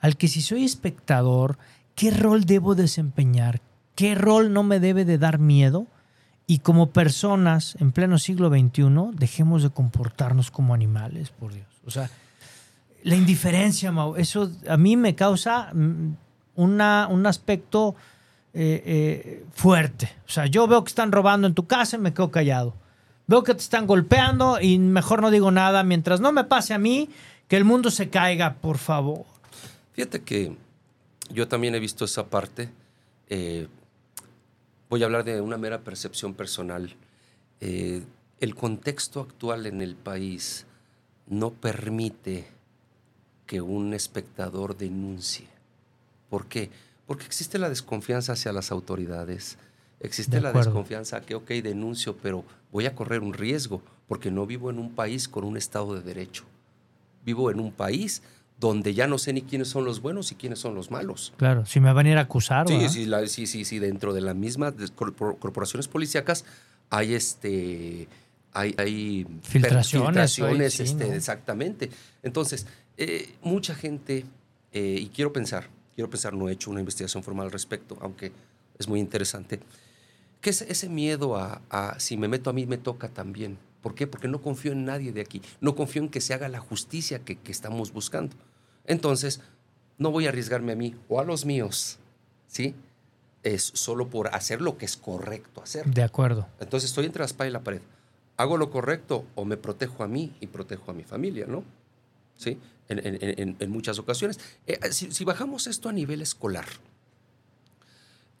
al 0.00 0.16
que 0.16 0.26
si 0.26 0.42
soy 0.42 0.64
espectador, 0.64 1.58
qué 1.94 2.10
rol 2.10 2.44
debo 2.44 2.74
desempeñar, 2.74 3.60
qué 3.94 4.16
rol 4.16 4.52
no 4.52 4.64
me 4.64 4.80
debe 4.80 5.04
de 5.04 5.16
dar 5.16 5.38
miedo 5.38 5.86
y 6.48 6.58
como 6.58 6.90
personas 6.90 7.76
en 7.78 7.92
pleno 7.92 8.18
siglo 8.18 8.48
XXI 8.48 9.16
dejemos 9.16 9.62
de 9.62 9.70
comportarnos 9.70 10.50
como 10.50 10.74
animales, 10.74 11.30
por 11.30 11.54
Dios. 11.54 11.68
O 11.86 11.92
sea, 11.92 12.10
la 13.04 13.14
indiferencia, 13.14 13.92
Mau, 13.92 14.16
eso 14.16 14.50
a 14.68 14.76
mí 14.76 14.96
me 14.96 15.14
causa 15.14 15.72
mm, 15.72 16.16
una, 16.56 17.06
un 17.08 17.28
aspecto 17.28 17.94
eh, 18.52 18.82
eh, 18.84 19.44
fuerte. 19.52 20.10
O 20.26 20.30
sea, 20.30 20.46
yo 20.46 20.66
veo 20.66 20.82
que 20.82 20.88
están 20.88 21.12
robando 21.12 21.46
en 21.46 21.54
tu 21.54 21.68
casa 21.68 21.94
y 21.94 22.00
me 22.00 22.12
quedo 22.12 22.32
callado. 22.32 22.74
Veo 23.26 23.42
que 23.42 23.54
te 23.54 23.60
están 23.60 23.86
golpeando 23.86 24.60
y 24.60 24.78
mejor 24.78 25.22
no 25.22 25.30
digo 25.30 25.50
nada 25.50 25.82
mientras 25.82 26.20
no 26.20 26.32
me 26.32 26.44
pase 26.44 26.74
a 26.74 26.78
mí, 26.78 27.08
que 27.48 27.56
el 27.56 27.64
mundo 27.64 27.90
se 27.90 28.10
caiga, 28.10 28.54
por 28.54 28.78
favor. 28.78 29.24
Fíjate 29.92 30.22
que 30.22 30.56
yo 31.30 31.48
también 31.48 31.74
he 31.74 31.80
visto 31.80 32.04
esa 32.04 32.26
parte. 32.26 32.68
Eh, 33.28 33.68
voy 34.90 35.02
a 35.02 35.06
hablar 35.06 35.24
de 35.24 35.40
una 35.40 35.56
mera 35.56 35.80
percepción 35.80 36.34
personal. 36.34 36.94
el 37.60 38.54
contexto 38.54 39.20
actual 39.20 39.64
en 39.66 39.80
el 39.80 39.94
país 39.94 40.66
no 41.26 41.50
permite 41.50 42.46
que 43.46 43.60
un 43.60 43.94
espectador 43.94 44.76
denuncie. 44.76 45.46
¿Por 46.30 46.46
qué? 46.46 46.70
Porque 47.06 47.24
existe 47.24 47.58
la 47.58 47.68
desconfianza 47.68 48.32
hacia 48.32 48.52
las 48.52 48.70
autoridades, 48.70 49.58
existe 50.00 50.40
la 50.40 50.52
desconfianza 50.52 51.20
que, 51.20 51.34
ok, 51.34 51.48
denuncio, 51.62 52.16
pero 52.16 52.44
voy 52.74 52.86
a 52.86 52.94
correr 52.96 53.20
un 53.20 53.32
riesgo, 53.32 53.80
porque 54.08 54.32
no 54.32 54.46
vivo 54.46 54.68
en 54.68 54.80
un 54.80 54.96
país 54.96 55.28
con 55.28 55.44
un 55.44 55.56
Estado 55.56 55.94
de 55.94 56.02
Derecho. 56.02 56.44
Vivo 57.24 57.52
en 57.52 57.60
un 57.60 57.70
país 57.70 58.20
donde 58.58 58.94
ya 58.94 59.06
no 59.06 59.16
sé 59.16 59.32
ni 59.32 59.42
quiénes 59.42 59.68
son 59.68 59.84
los 59.84 60.02
buenos 60.02 60.32
y 60.32 60.34
quiénes 60.34 60.58
son 60.58 60.74
los 60.74 60.90
malos. 60.90 61.32
Claro, 61.36 61.64
si 61.66 61.78
me 61.78 61.92
van 61.92 62.06
a 62.06 62.10
ir 62.10 62.18
a 62.18 62.22
acusar. 62.22 62.66
Sí, 62.66 62.88
sí, 62.88 63.08
sí, 63.28 63.46
sí, 63.46 63.64
sí, 63.64 63.78
dentro 63.78 64.12
de 64.12 64.22
las 64.22 64.34
mismas 64.34 64.74
corporaciones 64.96 65.86
policíacas 65.86 66.44
hay 66.90 67.14
este... 67.14 68.08
Hay, 68.52 68.74
hay 68.76 69.26
filtraciones, 69.42 70.80
este, 70.80 71.14
exactamente. 71.16 71.90
Entonces, 72.22 72.66
eh, 72.96 73.34
mucha 73.42 73.74
gente, 73.74 74.24
eh, 74.72 74.98
y 75.00 75.06
quiero 75.08 75.32
pensar, 75.32 75.68
quiero 75.94 76.10
pensar, 76.10 76.34
no 76.34 76.48
he 76.48 76.52
hecho 76.52 76.70
una 76.70 76.80
investigación 76.80 77.22
formal 77.22 77.46
al 77.46 77.52
respecto, 77.52 77.96
aunque 78.00 78.30
es 78.78 78.86
muy 78.86 79.00
interesante, 79.00 79.60
que 80.44 80.50
es 80.50 80.60
ese 80.60 80.90
miedo 80.90 81.36
a, 81.36 81.96
si 81.98 82.18
me 82.18 82.28
meto 82.28 82.50
a 82.50 82.52
mí 82.52 82.66
me 82.66 82.76
toca 82.76 83.08
también. 83.08 83.56
¿Por 83.80 83.94
qué? 83.94 84.06
Porque 84.06 84.28
no 84.28 84.42
confío 84.42 84.72
en 84.72 84.84
nadie 84.84 85.10
de 85.10 85.22
aquí, 85.22 85.40
no 85.62 85.74
confío 85.74 86.02
en 86.02 86.10
que 86.10 86.20
se 86.20 86.34
haga 86.34 86.50
la 86.50 86.60
justicia 86.60 87.20
que, 87.20 87.38
estamos 87.46 87.94
buscando. 87.94 88.36
Entonces, 88.84 89.40
no 89.96 90.10
voy 90.10 90.26
a 90.26 90.28
arriesgarme 90.28 90.72
a 90.72 90.76
mí 90.76 90.94
o 91.08 91.18
a 91.18 91.24
los 91.24 91.46
míos, 91.46 91.98
¿sí? 92.46 92.74
Es 93.42 93.62
solo 93.62 94.10
por 94.10 94.34
hacer 94.34 94.60
lo 94.60 94.76
que 94.76 94.84
es 94.84 94.98
correcto 94.98 95.62
hacer. 95.62 95.86
De 95.86 96.02
acuerdo. 96.02 96.46
Entonces 96.60 96.90
estoy 96.90 97.06
entre 97.06 97.20
la 97.20 97.26
espada 97.26 97.48
y 97.48 97.52
la 97.52 97.64
pared. 97.64 97.80
¿Hago 98.36 98.58
lo 98.58 98.70
correcto 98.70 99.24
o 99.36 99.46
me 99.46 99.56
protejo 99.56 100.04
a 100.04 100.08
mí 100.08 100.36
y 100.40 100.48
protejo 100.48 100.90
a 100.90 100.94
mi 100.94 101.04
familia, 101.04 101.46
no? 101.46 101.64
¿Sí? 102.36 102.58
en, 102.88 103.70
muchas 103.70 103.98
ocasiones. 103.98 104.38
Eh, 104.66 104.78
si, 104.92 105.24
bajamos 105.24 105.66
esto 105.68 105.88
a 105.88 105.92
nivel 105.92 106.20
escolar, 106.20 106.66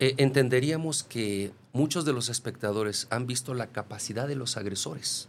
eh, 0.00 0.14
entenderíamos 0.18 1.02
que 1.02 1.52
muchos 1.74 2.06
de 2.06 2.14
los 2.14 2.30
espectadores 2.30 3.06
han 3.10 3.26
visto 3.26 3.52
la 3.52 3.66
capacidad 3.66 4.26
de 4.26 4.36
los 4.36 4.56
agresores 4.56 5.28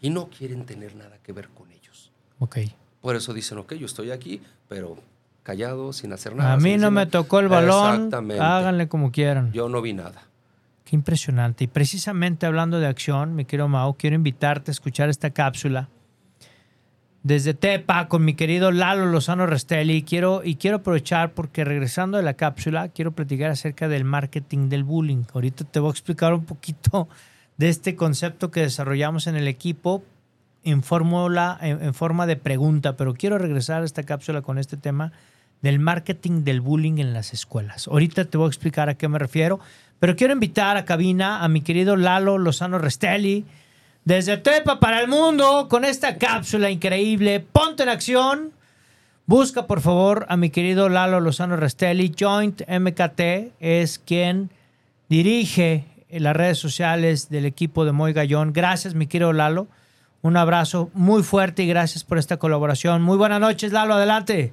y 0.00 0.10
no 0.10 0.28
quieren 0.28 0.66
tener 0.66 0.94
nada 0.94 1.16
que 1.22 1.32
ver 1.32 1.48
con 1.48 1.70
ellos. 1.70 2.12
Ok. 2.38 2.58
Por 3.00 3.16
eso 3.16 3.32
dicen, 3.32 3.56
ok, 3.56 3.74
yo 3.74 3.86
estoy 3.86 4.10
aquí, 4.10 4.42
pero 4.68 4.98
callado, 5.42 5.94
sin 5.94 6.12
hacer 6.12 6.34
nada. 6.34 6.52
A 6.52 6.56
mí 6.58 6.76
no 6.76 6.90
me 6.90 7.06
tocó 7.06 7.38
el 7.38 7.48
balón, 7.48 8.12
háganle 8.12 8.88
como 8.88 9.12
quieran. 9.12 9.52
Yo 9.52 9.68
no 9.68 9.80
vi 9.80 9.94
nada. 9.94 10.24
Qué 10.84 10.94
impresionante. 10.94 11.64
Y 11.64 11.66
precisamente 11.68 12.46
hablando 12.46 12.78
de 12.78 12.86
acción, 12.86 13.34
mi 13.34 13.44
querido 13.44 13.68
Mao, 13.68 13.94
quiero 13.94 14.16
invitarte 14.16 14.70
a 14.70 14.72
escuchar 14.72 15.08
esta 15.08 15.30
cápsula 15.30 15.88
desde 17.26 17.54
Tepa 17.54 18.06
con 18.06 18.24
mi 18.24 18.34
querido 18.34 18.70
Lalo 18.70 19.06
Lozano 19.06 19.46
Restelli. 19.46 20.02
Quiero, 20.02 20.42
y 20.44 20.54
quiero 20.54 20.76
aprovechar 20.76 21.32
porque 21.32 21.64
regresando 21.64 22.18
de 22.18 22.22
la 22.22 22.34
cápsula, 22.34 22.90
quiero 22.90 23.10
platicar 23.10 23.50
acerca 23.50 23.88
del 23.88 24.04
marketing 24.04 24.68
del 24.68 24.84
bullying. 24.84 25.24
Ahorita 25.34 25.64
te 25.64 25.80
voy 25.80 25.88
a 25.88 25.90
explicar 25.90 26.32
un 26.34 26.44
poquito 26.44 27.08
de 27.56 27.68
este 27.68 27.96
concepto 27.96 28.52
que 28.52 28.60
desarrollamos 28.60 29.26
en 29.26 29.34
el 29.34 29.48
equipo 29.48 30.04
en, 30.62 30.84
fórmula, 30.84 31.58
en, 31.60 31.94
forma 31.94 32.28
de 32.28 32.36
pregunta, 32.36 32.96
pero 32.96 33.14
quiero 33.14 33.38
regresar 33.38 33.82
a 33.82 33.84
esta 33.84 34.04
cápsula 34.04 34.42
con 34.42 34.58
este 34.58 34.76
tema 34.76 35.10
del 35.62 35.80
marketing 35.80 36.44
del 36.44 36.60
bullying 36.60 36.98
en 36.98 37.12
las 37.12 37.32
escuelas. 37.32 37.88
Ahorita 37.88 38.26
te 38.26 38.38
voy 38.38 38.46
a 38.46 38.48
explicar 38.48 38.88
a 38.88 38.94
qué 38.94 39.08
me 39.08 39.18
refiero, 39.18 39.58
pero 39.98 40.14
quiero 40.14 40.32
invitar 40.32 40.76
a 40.76 40.84
cabina 40.84 41.42
a 41.42 41.48
mi 41.48 41.62
querido 41.62 41.96
Lalo 41.96 42.38
Lozano 42.38 42.78
Restelli 42.78 43.44
desde 44.06 44.36
Tepa 44.36 44.78
para 44.78 45.00
el 45.00 45.08
mundo 45.08 45.66
con 45.68 45.84
esta 45.84 46.16
cápsula 46.16 46.70
increíble. 46.70 47.40
Ponte 47.40 47.82
en 47.82 47.88
acción. 47.88 48.52
Busca 49.26 49.66
por 49.66 49.80
favor 49.80 50.26
a 50.28 50.36
mi 50.36 50.50
querido 50.50 50.88
Lalo 50.88 51.18
Lozano 51.18 51.56
Restelli. 51.56 52.14
Joint 52.16 52.62
MKT 52.68 53.20
es 53.58 53.98
quien 53.98 54.50
dirige 55.08 55.86
las 56.08 56.36
redes 56.36 56.58
sociales 56.58 57.30
del 57.30 57.46
equipo 57.46 57.84
de 57.84 57.90
Moy 57.90 58.12
Gallón. 58.12 58.52
Gracias, 58.52 58.94
mi 58.94 59.08
querido 59.08 59.32
Lalo. 59.32 59.66
Un 60.22 60.36
abrazo 60.36 60.88
muy 60.94 61.24
fuerte 61.24 61.64
y 61.64 61.66
gracias 61.66 62.04
por 62.04 62.18
esta 62.18 62.36
colaboración. 62.36 63.02
Muy 63.02 63.16
buenas 63.16 63.40
noches, 63.40 63.72
Lalo, 63.72 63.94
adelante. 63.94 64.52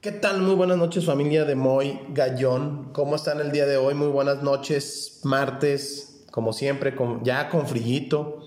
¿Qué 0.00 0.10
tal? 0.10 0.42
Muy 0.42 0.56
buenas 0.56 0.78
noches, 0.78 1.06
familia 1.06 1.44
de 1.44 1.54
Moy 1.54 2.00
Gallón. 2.08 2.92
¿Cómo 2.92 3.14
están 3.14 3.38
el 3.40 3.52
día 3.52 3.66
de 3.66 3.76
hoy? 3.76 3.94
Muy 3.94 4.08
buenas 4.08 4.42
noches, 4.42 5.20
martes 5.22 6.15
como 6.36 6.52
siempre, 6.52 6.94
ya 7.22 7.48
con 7.48 7.66
frillito. 7.66 8.42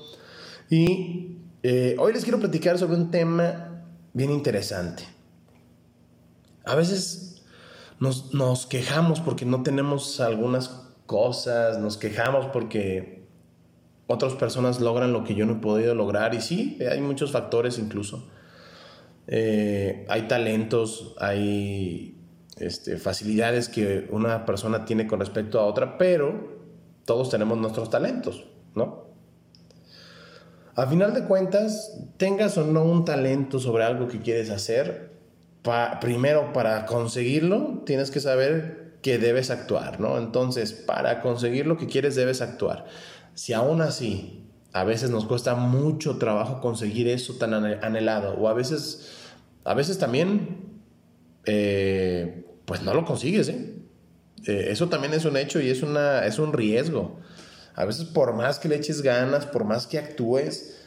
Y 0.70 1.40
eh, 1.64 1.96
hoy 1.98 2.14
les 2.14 2.22
quiero 2.22 2.38
platicar 2.40 2.78
sobre 2.78 2.98
un 2.98 3.10
tema 3.10 3.84
bien 4.14 4.30
interesante. 4.30 5.06
A 6.66 6.76
veces 6.76 7.42
nos, 8.00 8.32
nos 8.32 8.68
quejamos 8.68 9.22
porque 9.22 9.44
no 9.44 9.64
tenemos 9.64 10.20
algunas 10.20 10.68
cosas, 11.08 11.80
nos 11.80 11.98
quejamos 11.98 12.46
porque 12.54 13.28
otras 14.06 14.34
personas 14.36 14.80
logran 14.80 15.12
lo 15.12 15.24
que 15.24 15.34
yo 15.34 15.48
no 15.48 15.54
he 15.54 15.60
podido 15.60 15.96
lograr. 15.96 16.36
Y 16.36 16.42
sí, 16.42 16.78
hay 16.92 17.02
muchos 17.02 17.32
factores 17.32 17.80
incluso. 17.80 18.30
Eh, 19.26 20.06
hay 20.10 20.28
talentos, 20.28 21.16
hay 21.18 22.20
este, 22.58 22.98
facilidades 22.98 23.68
que 23.68 24.06
una 24.12 24.46
persona 24.46 24.86
tiene 24.86 25.08
con 25.08 25.20
respecto 25.20 25.60
a 25.60 25.64
otra, 25.64 25.98
pero 25.98 26.49
todos 27.10 27.32
tenemos 27.32 27.58
nuestros 27.58 27.90
talentos, 27.90 28.46
¿no? 28.76 29.06
A 30.76 30.86
final 30.86 31.12
de 31.16 31.24
cuentas, 31.24 31.98
tengas 32.18 32.56
o 32.60 32.64
no 32.64 32.84
un 32.84 33.04
talento 33.04 33.58
sobre 33.58 33.84
algo 33.84 34.08
que 34.08 34.22
quieres 34.22 34.52
hacer, 34.52 35.10
primero 36.02 36.54
para 36.54 36.86
conseguirlo 36.86 37.82
tienes 37.84 38.12
que 38.12 38.20
saber 38.20 39.00
que 39.02 39.18
debes 39.18 39.50
actuar, 39.50 40.00
¿no? 40.00 40.20
Entonces, 40.20 40.72
para 40.72 41.22
conseguir 41.22 41.66
lo 41.66 41.78
que 41.78 41.88
quieres 41.88 42.14
debes 42.14 42.44
actuar. 42.44 42.86
Si 43.34 43.54
aún 43.54 43.82
así 43.82 44.46
a 44.72 44.84
veces 44.84 45.10
nos 45.10 45.26
cuesta 45.26 45.56
mucho 45.56 46.20
trabajo 46.20 46.62
conseguir 46.62 47.08
eso 47.08 47.38
tan 47.40 47.56
anhelado, 47.56 48.36
o 48.36 48.48
a 48.50 48.54
veces, 48.54 49.10
a 49.64 49.74
veces 49.74 49.98
también, 49.98 50.80
eh, 51.46 52.46
pues 52.66 52.84
no 52.84 52.94
lo 52.94 53.04
consigues, 53.04 53.50
¿eh? 53.50 53.79
Eh, 54.46 54.68
eso 54.70 54.90
también 54.90 55.14
es 55.14 55.26
un 55.26 55.38
hecho 55.38 55.60
y 55.60 55.70
es, 55.70 55.84
una, 55.84 56.26
es 56.26 56.40
un 56.40 56.54
riesgo. 56.54 57.20
A 57.76 57.86
veces 57.86 58.06
por 58.06 58.34
más 58.34 58.60
que 58.60 58.68
le 58.68 58.76
eches 58.76 59.02
ganas, 59.02 59.46
por 59.46 59.64
más 59.64 59.88
que 59.88 59.98
actúes, 59.98 60.78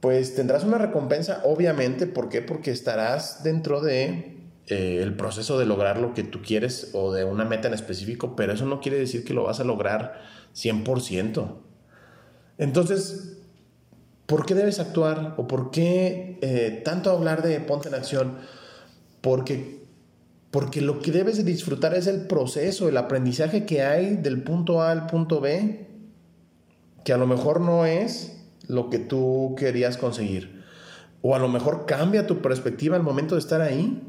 pues 0.00 0.34
tendrás 0.34 0.64
una 0.64 0.78
recompensa, 0.78 1.42
obviamente. 1.44 2.06
¿Por 2.06 2.28
qué? 2.28 2.42
Porque 2.42 2.70
estarás 2.70 3.44
dentro 3.44 3.80
de 3.80 4.38
eh, 4.66 5.00
el 5.02 5.14
proceso 5.14 5.58
de 5.58 5.66
lograr 5.66 5.98
lo 5.98 6.14
que 6.14 6.22
tú 6.22 6.40
quieres 6.42 6.90
o 6.92 7.12
de 7.12 7.24
una 7.24 7.44
meta 7.44 7.68
en 7.68 7.74
específico, 7.74 8.34
pero 8.36 8.52
eso 8.52 8.64
no 8.64 8.80
quiere 8.80 8.98
decir 8.98 9.24
que 9.24 9.34
lo 9.34 9.44
vas 9.44 9.60
a 9.60 9.64
lograr 9.64 10.22
100%. 10.54 11.56
Entonces, 12.58 13.38
¿por 14.26 14.46
qué 14.46 14.54
debes 14.54 14.78
actuar? 14.78 15.34
¿O 15.36 15.46
por 15.46 15.70
qué 15.70 16.38
eh, 16.42 16.80
tanto 16.84 17.10
hablar 17.10 17.42
de 17.42 17.60
ponte 17.60 17.88
en 17.88 17.94
acción? 17.94 18.38
Porque 19.20 19.81
porque 20.52 20.82
lo 20.82 21.00
que 21.00 21.10
debes 21.10 21.38
de 21.38 21.44
disfrutar 21.44 21.94
es 21.94 22.06
el 22.06 22.26
proceso, 22.26 22.86
el 22.86 22.98
aprendizaje 22.98 23.64
que 23.64 23.82
hay 23.82 24.16
del 24.16 24.42
punto 24.42 24.82
A 24.82 24.90
al 24.90 25.06
punto 25.06 25.40
B, 25.40 25.88
que 27.04 27.12
a 27.14 27.16
lo 27.16 27.26
mejor 27.26 27.62
no 27.62 27.86
es 27.86 28.38
lo 28.68 28.90
que 28.90 28.98
tú 28.98 29.54
querías 29.56 29.96
conseguir. 29.96 30.62
O 31.22 31.34
a 31.34 31.38
lo 31.38 31.48
mejor 31.48 31.86
cambia 31.86 32.26
tu 32.26 32.42
perspectiva 32.42 32.96
al 32.96 33.02
momento 33.02 33.34
de 33.34 33.40
estar 33.40 33.62
ahí. 33.62 34.02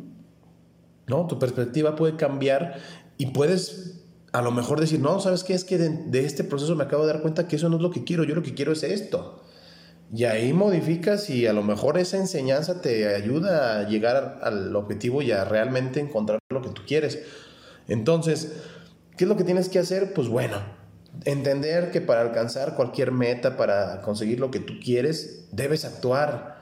¿No? 1.07 1.27
Tu 1.27 1.39
perspectiva 1.39 1.95
puede 1.95 2.17
cambiar 2.17 2.75
y 3.17 3.27
puedes 3.27 4.01
a 4.33 4.41
lo 4.41 4.51
mejor 4.51 4.81
decir, 4.81 4.99
no, 4.99 5.19
¿sabes 5.21 5.43
qué? 5.43 5.53
Es 5.53 5.63
que 5.63 5.77
de, 5.77 5.89
de 5.89 6.25
este 6.25 6.43
proceso 6.43 6.75
me 6.75 6.83
acabo 6.83 7.05
de 7.05 7.13
dar 7.13 7.21
cuenta 7.21 7.47
que 7.47 7.55
eso 7.55 7.69
no 7.69 7.77
es 7.77 7.81
lo 7.81 7.91
que 7.91 8.03
quiero, 8.03 8.23
yo 8.25 8.35
lo 8.35 8.43
que 8.43 8.53
quiero 8.53 8.73
es 8.73 8.83
esto. 8.83 9.42
Y 10.15 10.25
ahí 10.25 10.53
modificas 10.53 11.31
y 11.31 11.47
a 11.47 11.53
lo 11.53 11.63
mejor 11.63 11.97
esa 11.97 12.17
enseñanza 12.17 12.81
te 12.81 13.15
ayuda 13.15 13.79
a 13.79 13.89
llegar 13.89 14.39
al 14.43 14.75
objetivo 14.75 15.23
y 15.23 15.31
a 15.31 15.43
realmente 15.43 15.99
encontrar 15.99 16.37
lo 16.49 16.61
que 16.61 16.69
tú 16.69 16.83
quieres. 16.85 17.23
Entonces, 17.87 18.53
¿qué 19.17 19.23
es 19.23 19.27
lo 19.27 19.37
que 19.37 19.43
tienes 19.43 19.69
que 19.69 19.79
hacer? 19.79 20.13
Pues 20.13 20.27
bueno, 20.27 20.57
entender 21.25 21.89
que 21.89 21.99
para 21.99 22.21
alcanzar 22.21 22.75
cualquier 22.75 23.11
meta, 23.11 23.57
para 23.57 24.01
conseguir 24.01 24.39
lo 24.39 24.51
que 24.51 24.59
tú 24.59 24.73
quieres, 24.83 25.47
debes 25.51 25.83
actuar. 25.83 26.61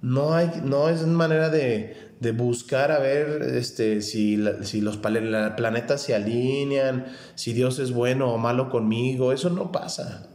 No, 0.00 0.34
hay, 0.34 0.62
no 0.64 0.88
es 0.88 1.06
manera 1.06 1.50
de, 1.50 2.14
de 2.20 2.32
buscar 2.32 2.92
a 2.92 2.98
ver 2.98 3.42
este, 3.42 4.00
si, 4.00 4.42
si 4.62 4.80
los 4.80 4.96
planetas 4.96 6.00
se 6.00 6.14
alinean, 6.14 7.04
si 7.34 7.52
Dios 7.52 7.78
es 7.78 7.92
bueno 7.92 8.32
o 8.32 8.38
malo 8.38 8.70
conmigo. 8.70 9.32
Eso 9.32 9.50
no 9.50 9.70
pasa. 9.70 10.30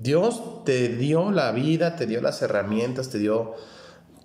Dios 0.00 0.64
te 0.64 0.88
dio 0.88 1.30
la 1.30 1.52
vida, 1.52 1.94
te 1.94 2.06
dio 2.06 2.20
las 2.20 2.42
herramientas, 2.42 3.10
te 3.10 3.18
dio 3.18 3.54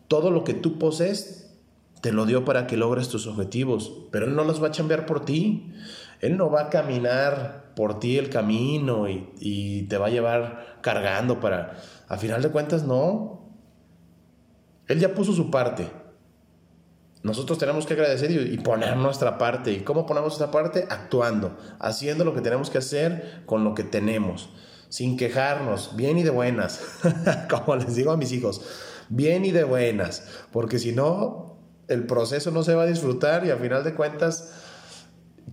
todo 0.07 0.31
lo 0.31 0.43
que 0.43 0.55
tú 0.55 0.79
posees, 0.79 1.55
te 2.01 2.11
lo 2.11 2.25
dio 2.25 2.45
para 2.45 2.65
que 2.65 2.77
logres 2.77 3.09
tus 3.09 3.27
objetivos, 3.27 3.91
pero 4.11 4.25
Él 4.25 4.35
no 4.35 4.43
los 4.43 4.63
va 4.63 4.69
a 4.69 4.71
cambiar 4.71 5.05
por 5.05 5.23
ti. 5.25 5.73
Él 6.21 6.37
no 6.37 6.49
va 6.49 6.61
a 6.61 6.69
caminar 6.69 7.73
por 7.75 7.99
ti 7.99 8.17
el 8.17 8.29
camino 8.29 9.07
y, 9.09 9.29
y 9.39 9.83
te 9.83 9.97
va 9.97 10.07
a 10.07 10.09
llevar 10.09 10.77
cargando 10.81 11.39
para... 11.39 11.77
A 12.07 12.17
final 12.17 12.41
de 12.41 12.49
cuentas, 12.49 12.83
no. 12.83 13.49
Él 14.87 14.99
ya 14.99 15.13
puso 15.13 15.33
su 15.33 15.51
parte. 15.51 15.89
Nosotros 17.25 17.57
tenemos 17.57 17.87
que 17.87 17.95
agradecer 17.95 18.29
y, 18.29 18.55
poner 18.59 18.95
nuestra 18.97 19.39
parte. 19.39 19.71
¿Y 19.71 19.79
cómo 19.79 20.05
ponemos 20.05 20.37
nuestra 20.37 20.51
parte? 20.51 20.85
Actuando, 20.91 21.57
haciendo 21.79 22.23
lo 22.23 22.35
que 22.35 22.41
tenemos 22.41 22.69
que 22.69 22.77
hacer 22.77 23.41
con 23.47 23.63
lo 23.63 23.73
que 23.73 23.83
tenemos, 23.83 24.49
sin 24.89 25.17
quejarnos, 25.17 25.95
bien 25.95 26.17
y 26.17 26.23
de 26.23 26.29
buenas, 26.29 26.81
como 27.49 27.75
les 27.75 27.95
digo 27.95 28.11
a 28.11 28.17
mis 28.17 28.31
hijos, 28.31 28.61
bien 29.09 29.45
y 29.45 29.51
de 29.51 29.63
buenas, 29.63 30.27
porque 30.51 30.79
si 30.79 30.91
no, 30.91 31.57
el 31.87 32.05
proceso 32.05 32.51
no 32.51 32.63
se 32.63 32.75
va 32.75 32.83
a 32.83 32.87
disfrutar 32.87 33.45
y 33.45 33.51
a 33.51 33.57
final 33.57 33.83
de 33.83 33.93
cuentas, 33.93 34.53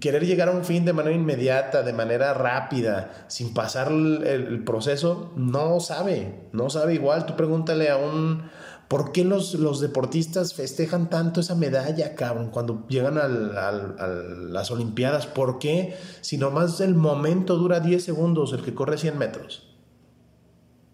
querer 0.00 0.26
llegar 0.26 0.48
a 0.48 0.52
un 0.52 0.64
fin 0.64 0.84
de 0.84 0.92
manera 0.92 1.14
inmediata, 1.14 1.82
de 1.82 1.92
manera 1.92 2.34
rápida, 2.34 3.26
sin 3.28 3.52
pasar 3.52 3.88
el, 3.88 4.22
el 4.26 4.64
proceso, 4.64 5.32
no 5.36 5.80
sabe, 5.80 6.48
no 6.52 6.70
sabe 6.70 6.94
igual. 6.94 7.26
Tú 7.26 7.36
pregúntale 7.36 7.90
a 7.90 7.98
un 7.98 8.50
¿Por 8.92 9.10
qué 9.10 9.24
los, 9.24 9.54
los 9.54 9.80
deportistas 9.80 10.52
festejan 10.52 11.08
tanto 11.08 11.40
esa 11.40 11.54
medalla, 11.54 12.14
cabrón, 12.14 12.50
cuando 12.50 12.86
llegan 12.88 13.16
a 13.16 13.26
las 13.26 14.70
Olimpiadas? 14.70 15.26
¿Por 15.26 15.58
qué? 15.58 15.96
Si 16.20 16.36
nomás 16.36 16.78
el 16.82 16.94
momento 16.94 17.56
dura 17.56 17.80
10 17.80 18.04
segundos, 18.04 18.52
el 18.52 18.60
que 18.60 18.74
corre 18.74 18.98
100 18.98 19.16
metros. 19.16 19.74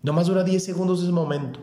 Nomás 0.04 0.28
dura 0.28 0.44
10 0.44 0.64
segundos 0.64 1.02
ese 1.02 1.10
momento. 1.10 1.58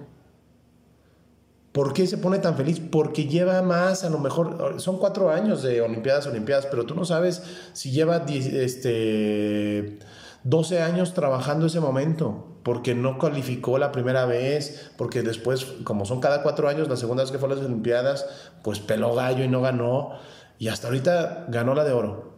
¿Por 1.72 1.94
qué 1.94 2.06
se 2.06 2.18
pone 2.18 2.40
tan 2.40 2.58
feliz? 2.58 2.82
Porque 2.82 3.30
lleva 3.30 3.62
más, 3.62 4.04
a 4.04 4.10
lo 4.10 4.20
mejor, 4.20 4.82
son 4.82 4.98
cuatro 4.98 5.30
años 5.30 5.64
de 5.64 5.80
Olimpiadas, 5.80 6.28
Olimpiadas, 6.28 6.66
pero 6.66 6.86
tú 6.86 6.96
no 6.96 7.06
sabes 7.06 7.44
si 7.72 7.92
lleva 7.92 8.26
este, 8.28 10.00
12 10.44 10.82
años 10.82 11.14
trabajando 11.14 11.68
ese 11.68 11.80
momento 11.80 12.55
porque 12.66 12.96
no 12.96 13.20
calificó 13.20 13.78
la 13.78 13.92
primera 13.92 14.26
vez, 14.26 14.92
porque 14.98 15.22
después, 15.22 15.66
como 15.84 16.04
son 16.04 16.20
cada 16.20 16.42
cuatro 16.42 16.68
años, 16.68 16.90
la 16.90 16.98
segunda 16.98 17.22
vez 17.22 17.32
que 17.32 17.38
fue 17.38 17.48
a 17.48 17.54
las 17.54 17.64
Olimpiadas, 17.64 18.26
pues 18.64 18.80
peló 18.80 19.14
gallo 19.14 19.44
y 19.44 19.48
no 19.48 19.62
ganó, 19.62 20.14
y 20.58 20.70
hasta 20.70 20.88
ahorita 20.88 21.46
ganó 21.50 21.76
la 21.76 21.84
de 21.84 21.92
oro. 21.92 22.34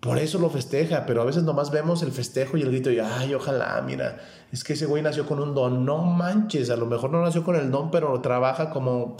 Por 0.00 0.18
eso 0.18 0.40
lo 0.40 0.50
festeja, 0.50 1.06
pero 1.06 1.22
a 1.22 1.24
veces 1.24 1.44
nomás 1.44 1.70
vemos 1.70 2.02
el 2.02 2.10
festejo 2.10 2.56
y 2.56 2.62
el 2.62 2.70
grito 2.70 2.90
y, 2.90 2.98
ay, 2.98 3.32
ojalá, 3.34 3.80
mira, 3.86 4.18
es 4.50 4.64
que 4.64 4.72
ese 4.72 4.86
güey 4.86 5.00
nació 5.00 5.26
con 5.26 5.38
un 5.38 5.54
don. 5.54 5.84
No 5.84 5.98
manches, 5.98 6.70
a 6.70 6.76
lo 6.76 6.86
mejor 6.86 7.10
no 7.10 7.22
nació 7.22 7.44
con 7.44 7.54
el 7.54 7.70
don, 7.70 7.92
pero 7.92 8.20
trabaja 8.20 8.70
como, 8.70 9.16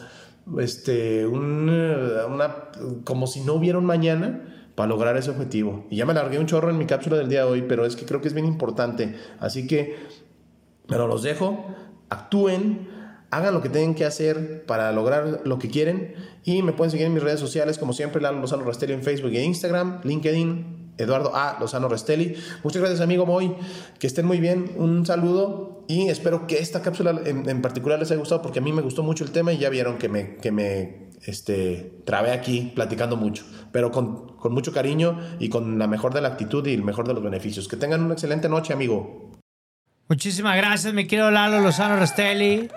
este, 0.58 1.24
una, 1.24 2.70
como 3.04 3.28
si 3.28 3.42
no 3.42 3.54
hubiera 3.54 3.78
un 3.78 3.84
mañana 3.84 4.72
para 4.74 4.88
lograr 4.88 5.16
ese 5.16 5.30
objetivo. 5.30 5.86
Y 5.88 5.96
ya 5.98 6.06
me 6.06 6.14
largué 6.14 6.40
un 6.40 6.46
chorro 6.46 6.68
en 6.70 6.78
mi 6.78 6.86
cápsula 6.86 7.16
del 7.16 7.28
día 7.28 7.44
de 7.44 7.46
hoy, 7.46 7.62
pero 7.62 7.86
es 7.86 7.94
que 7.94 8.06
creo 8.06 8.20
que 8.20 8.26
es 8.26 8.34
bien 8.34 8.46
importante. 8.46 9.14
Así 9.38 9.68
que 9.68 10.27
pero 10.88 11.06
los 11.06 11.22
dejo, 11.22 11.64
actúen, 12.08 12.88
hagan 13.30 13.54
lo 13.54 13.62
que 13.62 13.68
tienen 13.68 13.94
que 13.94 14.04
hacer 14.04 14.64
para 14.66 14.90
lograr 14.92 15.42
lo 15.44 15.58
que 15.58 15.68
quieren 15.68 16.14
y 16.44 16.62
me 16.62 16.72
pueden 16.72 16.90
seguir 16.90 17.06
en 17.06 17.14
mis 17.14 17.22
redes 17.22 17.38
sociales 17.38 17.78
como 17.78 17.92
siempre, 17.92 18.20
Lalo 18.20 18.40
Lozano 18.40 18.64
Restelli 18.64 18.94
en 18.94 19.02
Facebook 19.02 19.32
e 19.34 19.44
Instagram, 19.44 20.00
LinkedIn, 20.02 20.94
Eduardo 20.96 21.30
A. 21.34 21.58
Lozano 21.60 21.88
Restelli. 21.88 22.34
Muchas 22.64 22.80
gracias 22.80 23.00
amigo 23.00 23.24
Moy, 23.24 23.54
que 23.98 24.06
estén 24.06 24.26
muy 24.26 24.40
bien, 24.40 24.72
un 24.76 25.06
saludo 25.06 25.84
y 25.86 26.08
espero 26.08 26.46
que 26.46 26.58
esta 26.58 26.82
cápsula 26.82 27.20
en, 27.24 27.62
particular 27.62 27.98
les 27.98 28.10
haya 28.10 28.18
gustado 28.18 28.42
porque 28.42 28.58
a 28.58 28.62
mí 28.62 28.72
me 28.72 28.82
gustó 28.82 29.02
mucho 29.02 29.24
el 29.24 29.30
tema 29.30 29.52
y 29.52 29.58
ya 29.58 29.68
vieron 29.68 29.98
que 29.98 30.08
me, 30.08 30.36
que 30.36 30.50
me 30.50 31.08
este, 31.24 32.00
trabé 32.04 32.32
aquí 32.32 32.72
platicando 32.74 33.16
mucho, 33.16 33.44
pero 33.72 33.90
con, 33.90 34.36
con 34.36 34.52
mucho 34.52 34.72
cariño 34.72 35.18
y 35.38 35.48
con 35.48 35.78
la 35.78 35.86
mejor 35.86 36.14
de 36.14 36.20
la 36.20 36.28
actitud 36.28 36.66
y 36.66 36.74
el 36.74 36.82
mejor 36.82 37.06
de 37.06 37.14
los 37.14 37.22
beneficios. 37.22 37.68
Que 37.68 37.76
tengan 37.76 38.02
una 38.02 38.14
excelente 38.14 38.48
noche 38.48 38.72
amigo. 38.72 39.37
Muchísimas 40.08 40.56
gracias, 40.56 40.94
mi 40.94 41.06
querido 41.06 41.30
Lalo 41.30 41.60
Lozano 41.60 41.96
Restelli. 41.96 42.70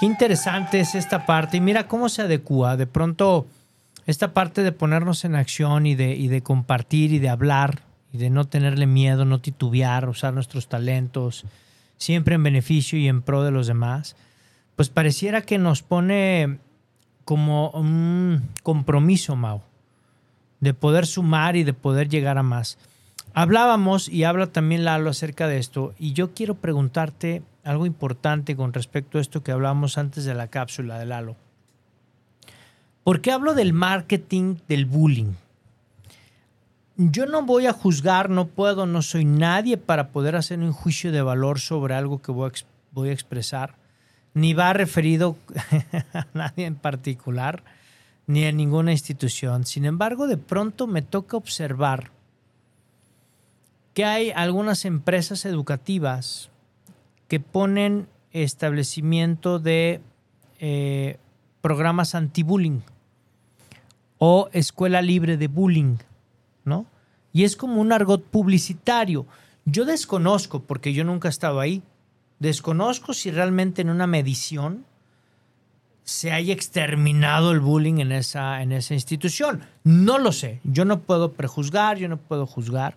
Qué 0.00 0.06
interesante 0.06 0.80
es 0.80 0.96
esta 0.96 1.24
parte. 1.26 1.58
Y 1.58 1.60
mira 1.60 1.86
cómo 1.86 2.08
se 2.08 2.22
adecua. 2.22 2.76
De 2.76 2.88
pronto, 2.88 3.46
esta 4.04 4.34
parte 4.34 4.64
de 4.64 4.72
ponernos 4.72 5.24
en 5.24 5.36
acción 5.36 5.86
y 5.86 5.94
de, 5.94 6.16
y 6.16 6.26
de 6.26 6.42
compartir 6.42 7.12
y 7.12 7.20
de 7.20 7.28
hablar 7.28 7.82
y 8.12 8.18
de 8.18 8.30
no 8.30 8.46
tenerle 8.46 8.86
miedo, 8.86 9.24
no 9.24 9.40
titubear, 9.40 10.08
usar 10.08 10.34
nuestros 10.34 10.68
talentos, 10.68 11.44
siempre 11.98 12.34
en 12.34 12.42
beneficio 12.42 12.98
y 12.98 13.06
en 13.06 13.22
pro 13.22 13.44
de 13.44 13.52
los 13.52 13.68
demás, 13.68 14.16
pues 14.74 14.88
pareciera 14.88 15.42
que 15.42 15.58
nos 15.58 15.82
pone 15.82 16.58
como 17.24 17.70
un 17.70 18.42
compromiso, 18.64 19.36
Mau, 19.36 19.62
de 20.58 20.74
poder 20.74 21.06
sumar 21.06 21.54
y 21.54 21.62
de 21.62 21.74
poder 21.74 22.08
llegar 22.08 22.38
a 22.38 22.42
más. 22.42 22.76
Hablábamos 23.34 24.08
y 24.08 24.24
habla 24.24 24.48
también 24.48 24.84
Lalo 24.84 25.08
acerca 25.08 25.48
de 25.48 25.58
esto 25.58 25.94
y 25.98 26.12
yo 26.12 26.34
quiero 26.34 26.54
preguntarte 26.56 27.42
algo 27.64 27.86
importante 27.86 28.56
con 28.56 28.74
respecto 28.74 29.16
a 29.16 29.20
esto 29.22 29.42
que 29.42 29.52
hablábamos 29.52 29.96
antes 29.96 30.24
de 30.24 30.34
la 30.34 30.48
cápsula 30.48 30.98
de 30.98 31.06
Lalo. 31.06 31.36
¿Por 33.04 33.20
qué 33.22 33.32
hablo 33.32 33.54
del 33.54 33.72
marketing 33.72 34.56
del 34.68 34.84
bullying? 34.84 35.32
Yo 36.96 37.24
no 37.24 37.42
voy 37.42 37.66
a 37.66 37.72
juzgar, 37.72 38.28
no 38.28 38.48
puedo, 38.48 38.84
no 38.84 39.00
soy 39.00 39.24
nadie 39.24 39.78
para 39.78 40.08
poder 40.08 40.36
hacer 40.36 40.58
un 40.58 40.72
juicio 40.72 41.10
de 41.10 41.22
valor 41.22 41.58
sobre 41.58 41.94
algo 41.94 42.20
que 42.20 42.32
voy 42.32 42.50
a, 42.50 42.52
voy 42.92 43.08
a 43.08 43.12
expresar, 43.12 43.76
ni 44.34 44.52
va 44.52 44.74
referido 44.74 45.36
a 46.12 46.26
nadie 46.34 46.66
en 46.66 46.74
particular, 46.74 47.64
ni 48.26 48.44
a 48.44 48.52
ninguna 48.52 48.92
institución. 48.92 49.64
Sin 49.64 49.86
embargo, 49.86 50.26
de 50.26 50.36
pronto 50.36 50.86
me 50.86 51.00
toca 51.00 51.38
observar 51.38 52.10
que 53.94 54.04
hay 54.04 54.30
algunas 54.30 54.84
empresas 54.84 55.44
educativas 55.44 56.50
que 57.28 57.40
ponen 57.40 58.08
establecimiento 58.32 59.58
de 59.58 60.00
eh, 60.58 61.18
programas 61.60 62.14
anti-bullying 62.14 62.80
o 64.18 64.48
escuela 64.52 65.02
libre 65.02 65.36
de 65.36 65.48
bullying, 65.48 65.96
¿no? 66.64 66.86
Y 67.32 67.44
es 67.44 67.56
como 67.56 67.80
un 67.80 67.92
argot 67.92 68.22
publicitario. 68.24 69.26
Yo 69.64 69.84
desconozco, 69.84 70.62
porque 70.62 70.92
yo 70.92 71.04
nunca 71.04 71.28
he 71.28 71.30
estado 71.30 71.60
ahí, 71.60 71.82
desconozco 72.38 73.14
si 73.14 73.30
realmente 73.30 73.82
en 73.82 73.90
una 73.90 74.06
medición 74.06 74.84
se 76.04 76.32
haya 76.32 76.52
exterminado 76.52 77.52
el 77.52 77.60
bullying 77.60 77.98
en 77.98 78.12
esa, 78.12 78.62
en 78.62 78.72
esa 78.72 78.94
institución. 78.94 79.62
No 79.84 80.18
lo 80.18 80.32
sé. 80.32 80.60
Yo 80.64 80.84
no 80.84 81.00
puedo 81.00 81.32
prejuzgar, 81.32 81.96
yo 81.98 82.08
no 82.08 82.16
puedo 82.16 82.46
juzgar. 82.46 82.96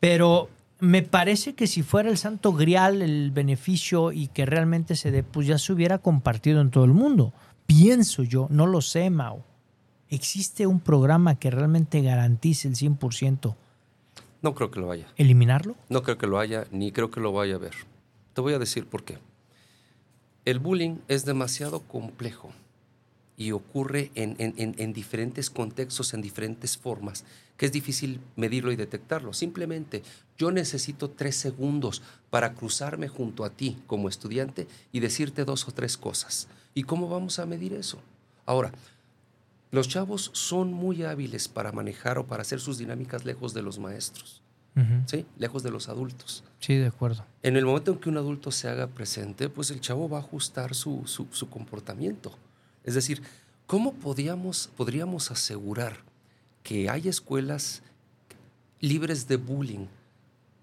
Pero 0.00 0.48
me 0.80 1.02
parece 1.02 1.54
que 1.54 1.66
si 1.66 1.82
fuera 1.82 2.08
el 2.08 2.18
santo 2.18 2.52
grial 2.52 3.02
el 3.02 3.30
beneficio 3.30 4.12
y 4.12 4.28
que 4.28 4.46
realmente 4.46 4.96
se 4.96 5.10
dé, 5.10 5.22
pues 5.22 5.46
ya 5.46 5.58
se 5.58 5.72
hubiera 5.72 5.98
compartido 5.98 6.60
en 6.60 6.70
todo 6.70 6.84
el 6.84 6.92
mundo. 6.92 7.32
Pienso 7.66 8.22
yo, 8.22 8.46
no 8.50 8.66
lo 8.66 8.80
sé, 8.80 9.10
Mao. 9.10 9.44
¿Existe 10.08 10.66
un 10.66 10.80
programa 10.80 11.38
que 11.38 11.50
realmente 11.50 12.00
garantice 12.00 12.68
el 12.68 12.74
100%? 12.74 13.54
No 14.40 14.54
creo 14.54 14.70
que 14.70 14.80
lo 14.80 14.90
haya. 14.90 15.06
¿Eliminarlo? 15.16 15.74
No 15.88 16.02
creo 16.02 16.16
que 16.16 16.26
lo 16.26 16.38
haya, 16.38 16.64
ni 16.70 16.92
creo 16.92 17.10
que 17.10 17.20
lo 17.20 17.32
vaya 17.32 17.56
a 17.56 17.58
ver. 17.58 17.74
Te 18.32 18.40
voy 18.40 18.54
a 18.54 18.58
decir 18.58 18.86
por 18.86 19.04
qué. 19.04 19.18
El 20.44 20.60
bullying 20.60 20.98
es 21.08 21.24
demasiado 21.24 21.80
complejo 21.80 22.52
y 23.38 23.52
ocurre 23.52 24.10
en, 24.16 24.34
en, 24.38 24.92
diferentes 24.92 25.48
contextos, 25.48 26.12
en 26.12 26.20
diferentes 26.20 26.76
formas, 26.76 27.24
que 27.56 27.66
es 27.66 27.72
difícil 27.72 28.20
medirlo 28.36 28.72
y 28.72 28.76
detectarlo. 28.76 29.32
Simplemente 29.32 30.02
yo 30.36 30.50
necesito 30.50 31.08
tres 31.08 31.36
segundos 31.36 32.02
para 32.30 32.52
cruzarme 32.54 33.08
junto 33.08 33.44
a 33.44 33.50
ti 33.50 33.78
como 33.86 34.08
estudiante 34.08 34.66
y 34.92 35.00
decirte 35.00 35.44
dos 35.44 35.66
o 35.68 35.72
tres 35.72 35.96
cosas. 35.96 36.48
¿Y 36.74 36.82
cómo 36.82 37.08
vamos 37.08 37.38
a 37.38 37.46
medir 37.46 37.72
eso? 37.74 38.00
Ahora, 38.44 38.72
los 39.70 39.88
chavos 39.88 40.30
son 40.34 40.72
muy 40.72 41.04
hábiles 41.04 41.46
para 41.48 41.72
manejar 41.72 42.18
o 42.18 42.26
para 42.26 42.42
hacer 42.42 42.58
sus 42.60 42.76
dinámicas 42.78 43.24
lejos 43.24 43.54
de 43.54 43.62
los 43.62 43.78
maestros. 43.78 44.42
¿sí? 45.06 45.26
Lejos 45.38 45.64
de 45.64 45.70
los 45.72 45.88
adultos. 45.88 46.44
Sí, 46.60 46.76
de 46.76 46.86
acuerdo. 46.86 47.24
En 47.42 47.56
el 47.56 47.64
momento 47.64 47.90
en 47.92 47.98
que 47.98 48.08
un 48.08 48.16
adulto 48.16 48.52
se 48.52 48.68
haga 48.68 48.86
presente, 48.86 49.48
pues 49.48 49.70
el 49.72 49.80
chavo 49.80 50.08
va 50.08 50.18
a 50.18 50.20
ajustar 50.20 50.72
su, 50.76 51.02
su- 51.06 51.26
su 51.32 51.50
comportamiento. 51.50 52.36
Es 52.88 52.94
decir, 52.94 53.20
¿cómo 53.66 53.92
podríamos 53.92 55.30
asegurar 55.30 55.98
que 56.62 56.88
hay 56.88 57.06
escuelas 57.08 57.82
libres 58.80 59.28
de 59.28 59.36
bullying? 59.36 59.86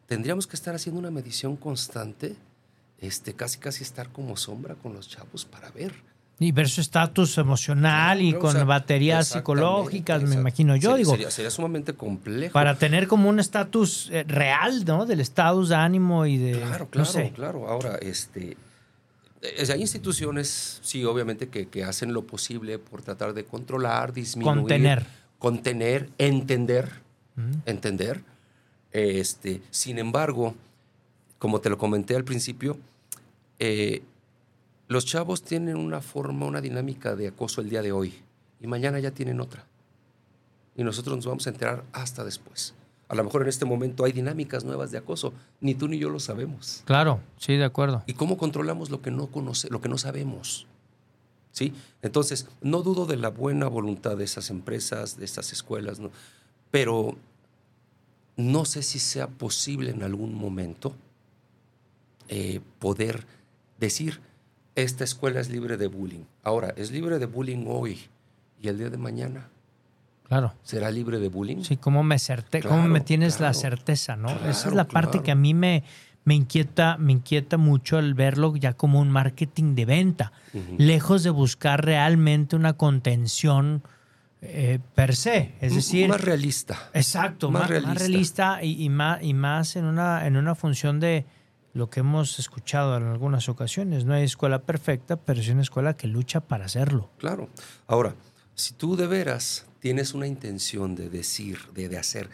Tendríamos 0.08 0.48
que 0.48 0.56
estar 0.56 0.74
haciendo 0.74 1.00
una 1.00 1.12
medición 1.12 1.56
constante, 1.56 2.36
este, 3.00 3.34
casi 3.34 3.60
casi 3.60 3.84
estar 3.84 4.10
como 4.10 4.36
sombra 4.38 4.74
con 4.74 4.94
los 4.94 5.08
chavos 5.08 5.46
para 5.46 5.70
ver. 5.70 5.94
Y 6.40 6.52
ver 6.52 6.68
su 6.68 6.82
estatus 6.82 7.38
emocional 7.38 8.22
y 8.22 8.34
con 8.34 8.50
o 8.50 8.52
sea, 8.54 8.64
baterías 8.66 9.28
psicológicas, 9.30 10.24
me 10.24 10.36
imagino 10.36 10.76
yo. 10.76 10.90
sería- 10.92 10.98
digo, 10.98 11.12
Sería, 11.12 11.32
sería 11.32 11.52
sumamente 11.52 11.94
complejo. 11.94 12.54
para 12.54 12.76
tener 12.78 13.08
como 13.08 13.30
un 13.30 13.40
estatus 13.40 14.10
eh, 14.12 14.24
real, 14.28 14.84
¿no? 14.84 15.06
Del 15.06 15.22
estatus 15.22 15.70
de 15.70 15.76
ánimo 15.76 16.26
y 16.26 16.38
de. 16.38 16.54
Claro, 16.54 16.86
no 16.86 16.90
claro, 16.92 17.06
sé. 17.12 17.32
claro. 17.36 17.70
Ahora, 17.70 17.96
este, 18.02 18.58
hay 19.70 19.82
instituciones, 19.82 20.80
sí, 20.82 21.04
obviamente, 21.06 21.50
que, 21.50 21.68
que 21.68 21.84
hacen 21.84 22.14
lo 22.14 22.24
posible 22.26 22.80
por 22.80 23.02
tratar 23.02 23.34
de 23.34 23.46
controlar, 23.46 24.14
disminuir, 24.14 24.58
Contener. 24.60 25.06
contener, 25.40 26.10
entender, 26.18 26.92
entender. 27.66 28.22
Este, 28.92 29.62
sin 29.72 30.00
embargo, 30.00 30.56
como 31.40 31.60
te 31.60 31.70
lo 31.70 31.78
comenté 31.78 32.16
al 32.16 32.24
principio, 32.24 32.78
eh, 33.60 34.02
los 34.88 35.06
chavos 35.06 35.44
tienen 35.44 35.76
una 35.78 36.02
forma, 36.02 36.46
una 36.46 36.62
dinámica 36.62 37.16
de 37.16 37.28
acoso 37.28 37.62
el 37.62 37.70
día 37.70 37.82
de 37.82 37.92
hoy 37.92 38.14
y 38.62 38.68
mañana 38.68 39.00
ya 39.00 39.12
tienen 39.12 39.40
otra. 39.42 39.66
Y 40.78 40.84
nosotros 40.84 41.16
nos 41.16 41.26
vamos 41.26 41.48
a 41.48 41.50
enterar 41.50 41.84
hasta 41.94 42.24
después. 42.24 42.74
A 43.08 43.16
lo 43.16 43.24
mejor 43.24 43.44
en 43.44 43.50
este 43.50 43.66
momento 43.66 44.04
hay 44.04 44.12
dinámicas 44.12 44.64
nuevas 44.64 44.92
de 44.92 44.98
acoso, 44.98 45.34
ni 45.62 45.76
tú 45.76 45.88
ni 45.88 46.00
yo 46.00 46.10
lo 46.10 46.20
sabemos. 46.20 46.82
Claro, 46.86 47.20
sí, 47.38 47.56
de 47.56 47.66
acuerdo. 47.66 48.04
¿Y 48.08 48.14
cómo 48.14 48.38
controlamos 48.38 48.90
lo 48.90 49.02
que 49.02 49.12
no 49.12 49.28
conoce, 49.28 49.70
lo 49.70 49.82
que 49.82 49.90
no 49.90 49.98
sabemos? 49.98 50.68
¿Sí? 51.52 51.74
Entonces, 52.02 52.48
no 52.62 52.82
dudo 52.82 53.06
de 53.06 53.18
la 53.18 53.30
buena 53.30 53.68
voluntad 53.68 54.18
de 54.18 54.26
esas 54.26 54.50
empresas, 54.50 55.18
de 55.18 55.26
estas 55.26 55.54
escuelas, 55.54 56.00
¿no? 56.00 56.12
pero 56.76 57.16
no 58.36 58.66
sé 58.66 58.84
si 58.84 59.00
sea 59.00 59.28
posible 59.28 59.92
en 59.92 60.04
algún 60.04 60.36
momento 60.36 60.94
eh, 62.28 62.60
poder 62.80 63.26
decir, 63.80 64.20
esta 64.76 65.06
escuela 65.06 65.40
es 65.40 65.50
libre 65.50 65.78
de 65.78 65.88
bullying. 65.88 66.26
Ahora, 66.44 66.74
es 66.76 66.92
libre 66.92 67.18
de 67.18 67.28
bullying 67.28 67.66
hoy 67.68 68.00
y 68.62 68.68
el 68.68 68.78
día 68.78 68.90
de 68.90 68.98
mañana 68.98 69.50
Claro. 70.28 70.54
será 70.64 70.90
libre 70.92 71.20
de 71.20 71.30
bullying. 71.30 71.64
Sí, 71.64 71.78
cómo 71.78 72.04
me 72.04 72.18
certe 72.20 72.60
Claro, 72.60 72.78
cómo 72.78 72.88
me 72.88 73.02
tienes 73.02 73.40
la 73.40 73.54
certeza, 73.54 74.16
¿no? 74.16 74.30
Esa 74.50 74.70
es 74.70 74.74
la 74.74 74.88
parte 74.88 75.22
que 75.22 75.32
a 75.32 75.36
mí 75.36 75.54
me, 75.54 75.84
me 76.24 76.34
inquieta, 76.34 76.98
me 76.98 77.14
inquieta 77.14 77.58
mucho 77.58 78.00
el 78.00 78.14
verlo 78.16 78.56
ya 78.56 78.74
como 78.74 79.00
un 79.00 79.10
marketing 79.12 79.76
de 79.76 79.86
venta, 79.86 80.32
lejos 80.78 81.24
de 81.24 81.30
buscar 81.30 81.86
realmente 81.86 82.56
una 82.56 82.74
contención 82.74 83.84
eh, 84.42 84.80
per 84.96 85.16
se. 85.16 85.54
Es 85.62 85.74
decir, 85.76 86.10
más 86.10 86.22
realista. 86.22 86.90
exacto, 86.94 87.50
más 87.52 87.62
más, 87.62 87.62
más 87.62 87.70
realista. 87.70 88.00
realista, 88.00 88.64
y, 88.64 88.84
y 88.84 88.90
más, 88.90 89.24
y 89.24 89.34
más 89.34 89.76
en 89.76 89.86
una, 89.86 90.26
en 90.28 90.38
una 90.38 90.56
función 90.56 91.00
de 91.00 91.26
lo 91.74 91.90
que 91.90 92.00
hemos 92.00 92.40
escuchado 92.40 92.96
en 92.98 93.04
algunas 93.04 93.50
ocasiones. 93.50 94.06
No 94.06 94.14
hay 94.14 94.24
escuela 94.24 94.60
perfecta, 94.60 95.18
pero 95.18 95.42
sí 95.44 95.52
una 95.52 95.62
escuela 95.62 95.96
que 95.96 96.08
lucha 96.08 96.40
para 96.40 96.66
hacerlo. 96.66 97.10
Claro. 97.18 97.50
Ahora, 97.86 98.16
si 98.56 98.74
tú 98.74 98.96
de 98.96 99.08
veras 99.08 99.65
tienes 99.86 100.16
una 100.16 100.26
intención 100.26 100.96
de 100.96 101.12
decir, 101.12 101.60
de, 101.76 101.90
de 101.90 102.00
hacer 102.00 102.28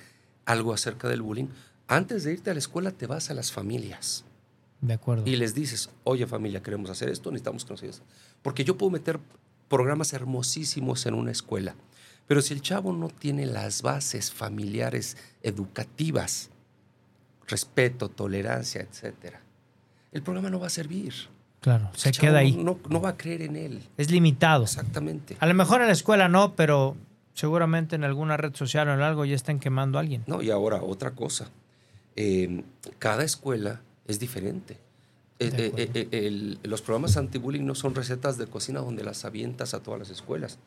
algo 0.46 0.74
acerca 0.74 1.10
del 1.10 1.22
bullying, 1.22 1.48
antes 1.90 2.24
de 2.24 2.32
irte 2.32 2.50
a 2.50 2.54
la 2.54 2.60
escuela 2.60 2.92
te 2.92 3.08
vas 3.08 3.30
a 3.30 3.34
las 3.34 3.52
familias 3.52 4.24
De 4.80 4.94
acuerdo. 4.94 5.28
y 5.28 5.36
les 5.36 5.54
dices, 5.54 5.90
oye 6.06 6.26
familia, 6.28 6.64
queremos 6.64 6.90
hacer 6.90 7.10
esto, 7.10 7.30
necesitamos 7.30 7.66
que 7.66 7.72
nos 7.74 7.82
ayudes. 7.84 8.02
Porque 8.42 8.64
yo 8.64 8.78
puedo 8.78 8.90
meter 8.90 9.20
programas 9.68 10.14
hermosísimos 10.14 11.06
en 11.06 11.14
una 11.14 11.32
escuela, 11.32 11.76
pero 12.26 12.42
si 12.42 12.54
el 12.54 12.62
chavo 12.62 12.94
no 12.94 13.10
tiene 13.10 13.46
las 13.46 13.82
bases 13.82 14.32
familiares 14.32 15.18
educativas, 15.44 16.52
respeto, 17.48 18.08
tolerancia, 18.08 18.80
etcétera, 18.80 19.42
el 20.14 20.22
programa 20.24 20.50
no 20.50 20.58
va 20.62 20.68
a 20.68 20.70
servir. 20.70 21.14
claro, 21.60 21.90
se 21.98 22.12
El 22.12 22.18
queda 22.18 22.38
ahí. 22.38 22.54
No, 22.56 22.80
no 22.90 23.02
va 23.02 23.10
a 23.10 23.18
creer 23.18 23.42
en 23.42 23.58
él. 23.58 23.84
Es 23.98 24.10
limitado. 24.10 24.64
Exactamente. 24.64 25.36
A 25.42 25.46
lo 25.48 25.54
mejor 25.54 25.82
en 25.82 25.88
la 25.88 25.94
escuela 25.94 26.30
no, 26.30 26.56
pero 26.56 26.96
seguramente 27.34 27.96
en 27.96 28.04
alguna 28.04 28.38
red 28.38 28.54
social 28.56 28.88
o 28.90 28.94
en 28.94 29.02
algo 29.02 29.26
ya 29.26 29.36
están 29.36 29.60
quemando 29.60 29.98
a 29.98 30.02
alguien. 30.02 30.24
No, 30.28 30.42
y 30.42 30.50
ahora 30.52 30.82
otra 30.82 31.12
cosa. 31.12 31.50
Eh, 32.16 32.64
cada 33.00 33.24
escuela 33.24 33.82
es 34.08 34.20
diferente. 34.20 34.78
Eh, 35.40 35.72
eh, 35.76 35.90
eh, 35.94 36.08
el- 36.28 36.60
los 36.64 36.82
programas 36.82 37.18
anti-bullying 37.18 37.66
no 37.66 37.74
son 37.74 37.96
recetas 37.96 38.38
de 38.38 38.46
cocina 38.48 38.80
donde 38.82 39.04
las 39.04 39.26
avientas 39.26 39.74
a 39.74 39.80
todas 39.82 40.00
las 40.00 40.10
escuelas. 40.10 40.60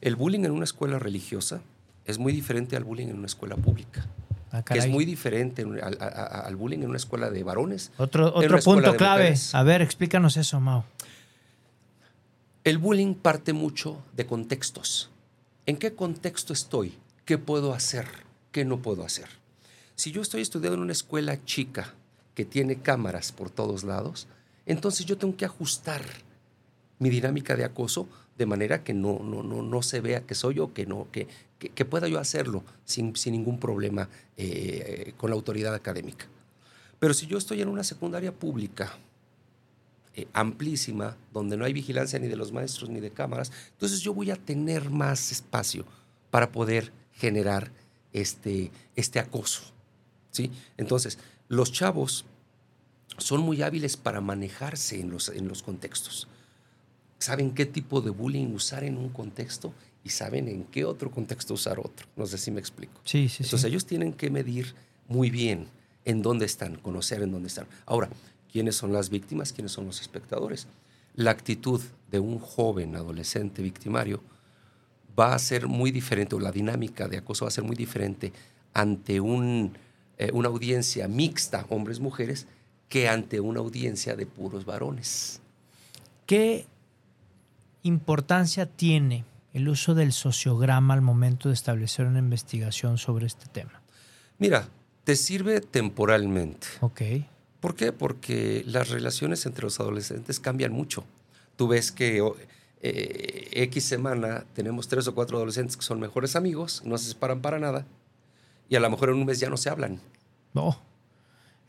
El 0.00 0.14
bullying 0.16 0.44
en 0.44 0.52
una 0.52 0.64
escuela 0.64 0.98
religiosa 0.98 1.60
es 2.04 2.18
muy 2.18 2.32
diferente 2.32 2.76
al 2.76 2.84
bullying 2.84 3.08
en 3.08 3.16
una 3.18 3.26
escuela 3.26 3.56
pública. 3.56 4.06
Ah, 4.52 4.62
Que 4.62 4.78
es 4.78 4.86
muy 4.88 5.04
diferente 5.06 5.62
en- 5.62 5.82
al, 5.82 5.96
a- 6.00 6.04
a- 6.06 6.40
al 6.46 6.56
bullying 6.56 6.80
en 6.80 6.88
una 6.90 6.98
escuela 6.98 7.30
de 7.30 7.42
varones. 7.42 7.90
Otro, 7.96 8.26
otro 8.34 8.58
punto 8.60 8.94
clave. 8.96 9.22
mujeres. 9.22 9.54
A 9.54 9.62
ver, 9.62 9.80
explícanos 9.80 10.36
eso, 10.36 10.60
Mao. 10.60 10.84
El 12.64 12.78
bullying 12.78 13.14
parte 13.14 13.52
mucho 13.52 13.98
de 14.14 14.26
contextos. 14.26 15.10
¿En 15.64 15.76
qué 15.76 15.94
contexto 15.94 16.52
estoy? 16.52 16.98
¿Qué 17.24 17.38
puedo 17.38 17.72
hacer? 17.72 18.06
¿Qué 18.50 18.64
no 18.64 18.82
puedo 18.82 19.04
hacer? 19.04 19.28
Si 19.94 20.10
yo 20.10 20.20
estoy 20.20 20.42
estudiando 20.42 20.74
en 20.74 20.82
una 20.82 20.92
escuela 20.92 21.44
chica 21.44 21.94
que 22.34 22.44
tiene 22.44 22.82
cámaras 22.82 23.30
por 23.30 23.48
todos 23.48 23.84
lados, 23.84 24.26
entonces 24.66 25.06
yo 25.06 25.18
tengo 25.18 25.36
que 25.36 25.44
ajustar 25.44 26.02
mi 26.98 27.10
dinámica 27.10 27.54
de 27.54 27.64
acoso 27.64 28.08
de 28.36 28.46
manera 28.46 28.82
que 28.82 28.92
no, 28.92 29.20
no, 29.20 29.44
no, 29.44 29.62
no 29.62 29.82
se 29.82 30.00
vea 30.00 30.22
que 30.22 30.34
soy 30.34 30.56
yo, 30.56 30.74
que, 30.74 30.84
no, 30.84 31.06
que, 31.12 31.28
que, 31.60 31.68
que 31.68 31.84
pueda 31.84 32.08
yo 32.08 32.18
hacerlo 32.18 32.64
sin, 32.84 33.14
sin 33.14 33.32
ningún 33.32 33.60
problema 33.60 34.08
eh, 34.36 35.14
con 35.16 35.30
la 35.30 35.36
autoridad 35.36 35.74
académica. 35.74 36.26
Pero 36.98 37.14
si 37.14 37.28
yo 37.28 37.38
estoy 37.38 37.62
en 37.62 37.68
una 37.68 37.84
secundaria 37.84 38.32
pública 38.32 38.98
eh, 40.14 40.26
amplísima, 40.32 41.16
donde 41.32 41.56
no 41.56 41.64
hay 41.64 41.72
vigilancia 41.72 42.18
ni 42.18 42.28
de 42.28 42.36
los 42.36 42.52
maestros 42.52 42.90
ni 42.90 43.00
de 43.00 43.10
cámaras, 43.10 43.50
entonces 43.72 44.00
yo 44.00 44.12
voy 44.12 44.30
a 44.30 44.36
tener 44.36 44.90
más 44.90 45.32
espacio 45.32 45.84
para 46.30 46.52
poder 46.52 46.92
generar 47.12 47.72
este, 48.12 48.70
este 48.96 49.18
acoso. 49.18 49.62
¿sí? 50.30 50.50
Entonces, 50.76 51.18
los 51.48 51.72
chavos 51.72 52.24
son 53.18 53.40
muy 53.40 53.62
hábiles 53.62 53.96
para 53.96 54.20
manejarse 54.20 55.00
en 55.00 55.10
los, 55.10 55.28
en 55.28 55.48
los 55.48 55.62
contextos. 55.62 56.28
Saben 57.18 57.52
qué 57.52 57.66
tipo 57.66 58.00
de 58.00 58.10
bullying 58.10 58.48
usar 58.54 58.84
en 58.84 58.98
un 58.98 59.10
contexto 59.10 59.72
y 60.04 60.10
saben 60.10 60.48
en 60.48 60.64
qué 60.64 60.84
otro 60.84 61.10
contexto 61.10 61.54
usar 61.54 61.78
otro. 61.78 62.06
No 62.16 62.26
sé 62.26 62.38
si 62.38 62.50
me 62.50 62.60
explico. 62.60 63.00
Sí, 63.04 63.28
sí, 63.28 63.44
Entonces 63.44 63.62
sí. 63.62 63.66
ellos 63.68 63.86
tienen 63.86 64.12
que 64.12 64.30
medir 64.30 64.74
muy 65.08 65.30
bien 65.30 65.68
en 66.04 66.22
dónde 66.22 66.46
están, 66.46 66.76
conocer 66.76 67.22
en 67.22 67.30
dónde 67.30 67.48
están. 67.48 67.66
Ahora, 67.86 68.08
¿quiénes 68.52 68.76
son 68.76 68.92
las 68.92 69.08
víctimas? 69.10 69.52
¿Quiénes 69.52 69.72
son 69.72 69.86
los 69.86 70.00
espectadores? 70.00 70.68
La 71.14 71.30
actitud 71.30 71.80
de 72.10 72.20
un 72.20 72.38
joven 72.38 72.94
adolescente 72.96 73.62
victimario 73.62 74.22
va 75.18 75.34
a 75.34 75.38
ser 75.38 75.66
muy 75.66 75.90
diferente, 75.90 76.34
o 76.34 76.40
la 76.40 76.52
dinámica 76.52 77.08
de 77.08 77.18
acoso 77.18 77.44
va 77.44 77.48
a 77.48 77.52
ser 77.52 77.64
muy 77.64 77.76
diferente 77.76 78.32
ante 78.74 79.20
un, 79.20 79.76
eh, 80.18 80.30
una 80.32 80.48
audiencia 80.48 81.08
mixta, 81.08 81.66
hombres-mujeres, 81.68 82.46
que 82.88 83.08
ante 83.08 83.40
una 83.40 83.60
audiencia 83.60 84.16
de 84.16 84.26
puros 84.26 84.64
varones. 84.64 85.40
¿Qué 86.26 86.66
importancia 87.82 88.66
tiene 88.66 89.24
el 89.52 89.68
uso 89.68 89.94
del 89.94 90.12
sociograma 90.12 90.94
al 90.94 91.02
momento 91.02 91.48
de 91.48 91.54
establecer 91.54 92.06
una 92.06 92.18
investigación 92.18 92.98
sobre 92.98 93.26
este 93.26 93.46
tema? 93.46 93.82
Mira, 94.38 94.68
te 95.04 95.16
sirve 95.16 95.60
temporalmente. 95.60 96.66
Ok. 96.80 97.02
¿Por 97.62 97.76
qué? 97.76 97.92
Porque 97.92 98.64
las 98.66 98.88
relaciones 98.88 99.46
entre 99.46 99.62
los 99.62 99.78
adolescentes 99.78 100.40
cambian 100.40 100.72
mucho. 100.72 101.04
Tú 101.54 101.68
ves 101.68 101.92
que 101.92 102.20
eh, 102.80 103.48
X 103.52 103.84
semana 103.84 104.44
tenemos 104.52 104.88
tres 104.88 105.06
o 105.06 105.14
cuatro 105.14 105.36
adolescentes 105.36 105.76
que 105.76 105.84
son 105.84 106.00
mejores 106.00 106.34
amigos, 106.34 106.82
no 106.84 106.98
se 106.98 107.10
separan 107.10 107.40
para 107.40 107.60
nada, 107.60 107.86
y 108.68 108.74
a 108.74 108.80
lo 108.80 108.90
mejor 108.90 109.10
en 109.10 109.14
un 109.14 109.26
mes 109.26 109.38
ya 109.38 109.48
no 109.48 109.56
se 109.56 109.70
hablan. 109.70 110.00
No. 110.52 110.76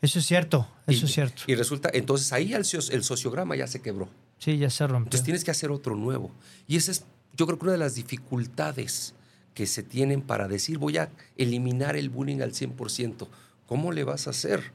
Eso 0.01 0.17
es 0.17 0.25
cierto, 0.25 0.67
eso 0.87 1.05
y, 1.05 1.09
es 1.09 1.13
cierto. 1.13 1.43
Y 1.45 1.53
resulta, 1.53 1.91
entonces 1.93 2.33
ahí 2.33 2.53
el, 2.53 2.65
el 2.89 3.03
sociograma 3.03 3.55
ya 3.55 3.67
se 3.67 3.79
quebró. 3.79 4.09
Sí, 4.39 4.57
ya 4.57 4.71
se 4.71 4.87
rompió. 4.87 5.05
Entonces 5.05 5.23
tienes 5.23 5.43
que 5.43 5.51
hacer 5.51 5.69
otro 5.69 5.95
nuevo. 5.95 6.31
Y 6.67 6.77
esa 6.77 6.89
es, 6.89 7.05
yo 7.37 7.45
creo 7.45 7.59
que 7.59 7.65
una 7.65 7.73
de 7.73 7.77
las 7.77 7.93
dificultades 7.93 9.13
que 9.53 9.67
se 9.67 9.83
tienen 9.83 10.23
para 10.23 10.47
decir 10.47 10.79
voy 10.79 10.97
a 10.97 11.11
eliminar 11.37 11.95
el 11.97 12.09
bullying 12.09 12.41
al 12.41 12.53
100%. 12.53 13.27
¿Cómo 13.67 13.91
le 13.91 14.03
vas 14.03 14.25
a 14.25 14.31
hacer? 14.31 14.73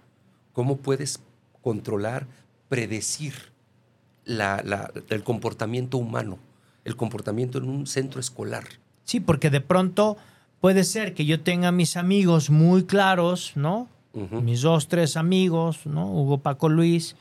¿Cómo 0.58 0.78
puedes 0.78 1.20
controlar, 1.62 2.26
predecir 2.68 3.32
la- 4.24 4.60
la- 4.64 4.90
el 5.08 5.22
comportamiento 5.22 5.98
humano, 5.98 6.36
el 6.84 6.96
comportamiento 6.96 7.58
en 7.58 7.68
un 7.68 7.86
centro 7.86 8.18
escolar? 8.18 8.64
Sí, 9.04 9.20
porque 9.20 9.50
de 9.50 9.60
pronto 9.60 10.16
puede 10.60 10.82
ser 10.82 11.14
que 11.14 11.24
yo 11.26 11.42
tenga 11.42 11.70
mis 11.70 11.96
amigos 11.96 12.50
muy 12.50 12.82
claros, 12.82 13.52
¿no? 13.54 13.86
mis 14.42 14.62
dos, 14.62 14.88
tres 14.88 15.16
amigos, 15.16 15.86
¿no? 15.86 16.10
Hugo, 16.10 16.38
Paco, 16.38 16.68
Luis. 16.68 17.14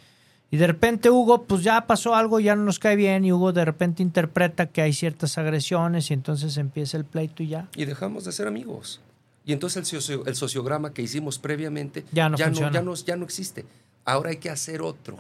Y 0.50 0.58
de 0.58 0.66
repente 0.66 1.12
Hugo, 1.12 1.44
pues 1.44 1.62
ya 1.62 1.86
pasó 1.86 2.16
algo, 2.16 2.40
ya 2.40 2.56
no 2.56 2.64
nos 2.64 2.80
cae 2.80 2.96
bien, 2.96 3.24
y 3.24 3.32
Hugo 3.32 3.54
de 3.54 3.66
repente 3.66 4.02
interpreta 4.02 4.66
que 4.66 4.82
hay 4.82 4.94
ciertas 4.94 5.38
agresiones 5.38 6.10
y 6.10 6.16
entonces 6.16 6.58
empieza 6.58 6.98
el 6.98 7.06
pleito 7.06 7.44
y 7.44 7.50
ya. 7.50 7.68
Y 7.76 7.86
dejamos 7.86 8.26
de 8.26 8.32
ser 8.32 8.48
amigos. 8.48 9.00
Y 9.48 9.54
entonces 9.54 9.78
el, 9.78 9.86
socio- 9.86 10.26
el 10.28 10.36
sociograma 10.36 10.94
que 10.94 11.02
hicimos 11.02 11.40
previamente 11.40 12.04
Ya 12.12 12.30
no 12.30 12.38
ya, 12.38 12.50
no, 12.50 12.72
ya, 12.72 12.82
no, 12.84 12.94
ya 12.96 13.16
no 13.16 13.24
existe. 13.26 13.66
Ahora 14.06 14.30
hay 14.30 14.38
que 14.38 14.50
hacer 14.52 14.82
otro. 14.84 15.20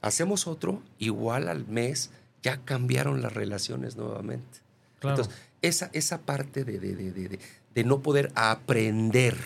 Hacemos 0.00 0.46
otro, 0.46 0.80
igual 0.98 1.48
al 1.48 1.66
mes 1.66 2.10
ya 2.42 2.58
cambiaron 2.64 3.20
las 3.20 3.32
relaciones 3.34 3.96
nuevamente. 3.96 4.60
Claro. 5.00 5.16
Entonces, 5.16 5.42
esa, 5.60 5.90
esa 5.92 6.18
parte 6.20 6.64
de, 6.64 6.78
de- 6.78 6.94
de- 6.94 7.12
de- 7.12 7.28
de- 7.30 7.38
de 7.74 7.84
no 7.84 8.00
poder 8.00 8.30
aprender, 8.36 9.36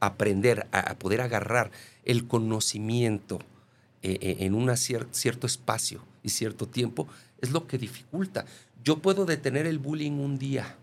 aprender, 0.00 0.66
a, 0.72 0.80
a 0.80 0.98
poder 0.98 1.20
agarrar 1.20 1.70
el 2.04 2.26
conocimiento 2.26 3.38
eh, 4.02 4.18
eh, 4.20 4.36
en 4.40 4.54
un 4.54 4.68
cierto 4.76 5.46
espacio 5.46 6.02
y 6.24 6.30
cierto 6.30 6.66
tiempo, 6.66 7.06
es 7.40 7.50
lo 7.52 7.66
que 7.68 7.78
dificulta. 7.78 8.46
Yo 8.82 8.98
puedo 8.98 9.26
detener 9.26 9.66
el 9.66 9.78
bullying 9.78 10.12
un 10.18 10.38
día, 10.38 10.76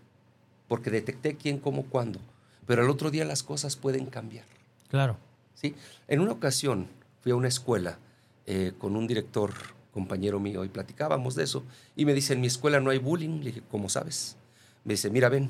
porque 0.68 0.90
detecté 0.90 1.36
quién, 1.36 1.58
cómo, 1.58 1.84
cuándo, 1.84 2.20
pero 2.68 2.82
al 2.82 2.90
otro 2.90 3.10
día 3.10 3.24
las 3.24 3.42
cosas 3.42 3.76
pueden 3.76 4.06
cambiar. 4.06 4.44
Claro. 4.90 5.16
¿sí? 5.54 5.74
En 6.06 6.20
una 6.20 6.32
ocasión 6.32 6.86
fui 7.22 7.32
a 7.32 7.34
una 7.34 7.48
escuela 7.48 7.98
eh, 8.46 8.72
con 8.76 8.94
un 8.94 9.06
director, 9.06 9.54
compañero 9.90 10.38
mío, 10.38 10.64
y 10.64 10.68
platicábamos 10.68 11.34
de 11.34 11.44
eso, 11.44 11.64
y 11.96 12.04
me 12.04 12.12
dice, 12.12 12.34
en 12.34 12.42
mi 12.42 12.46
escuela 12.46 12.78
no 12.78 12.90
hay 12.90 12.98
bullying. 12.98 13.38
Le 13.38 13.46
dije, 13.46 13.62
¿cómo 13.70 13.88
sabes? 13.88 14.36
Me 14.84 14.92
dice, 14.92 15.08
mira, 15.08 15.30
ven, 15.30 15.48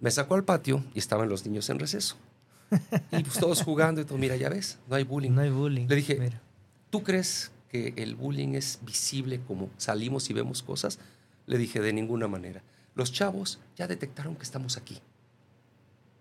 me 0.00 0.10
sacó 0.10 0.34
al 0.34 0.44
patio 0.44 0.84
y 0.92 0.98
estaban 0.98 1.28
los 1.28 1.46
niños 1.46 1.70
en 1.70 1.78
receso. 1.78 2.16
Y 3.12 3.22
pues 3.22 3.38
todos 3.38 3.62
jugando 3.62 4.00
y 4.00 4.04
todo, 4.04 4.18
mira, 4.18 4.34
ya 4.34 4.48
ves, 4.48 4.78
no 4.88 4.96
hay 4.96 5.04
bullying. 5.04 5.30
No 5.30 5.42
hay 5.42 5.50
bullying. 5.50 5.86
Le 5.86 5.96
dije, 5.96 6.16
Mira. 6.16 6.42
¿tú 6.90 7.04
crees 7.04 7.52
que 7.68 7.94
el 7.96 8.16
bullying 8.16 8.54
es 8.54 8.80
visible 8.82 9.40
como 9.46 9.70
salimos 9.76 10.28
y 10.30 10.32
vemos 10.32 10.64
cosas? 10.64 10.98
Le 11.46 11.58
dije, 11.58 11.80
de 11.80 11.92
ninguna 11.92 12.26
manera. 12.26 12.62
Los 12.96 13.12
chavos 13.12 13.60
ya 13.76 13.86
detectaron 13.86 14.34
que 14.34 14.42
estamos 14.42 14.76
aquí. 14.76 15.00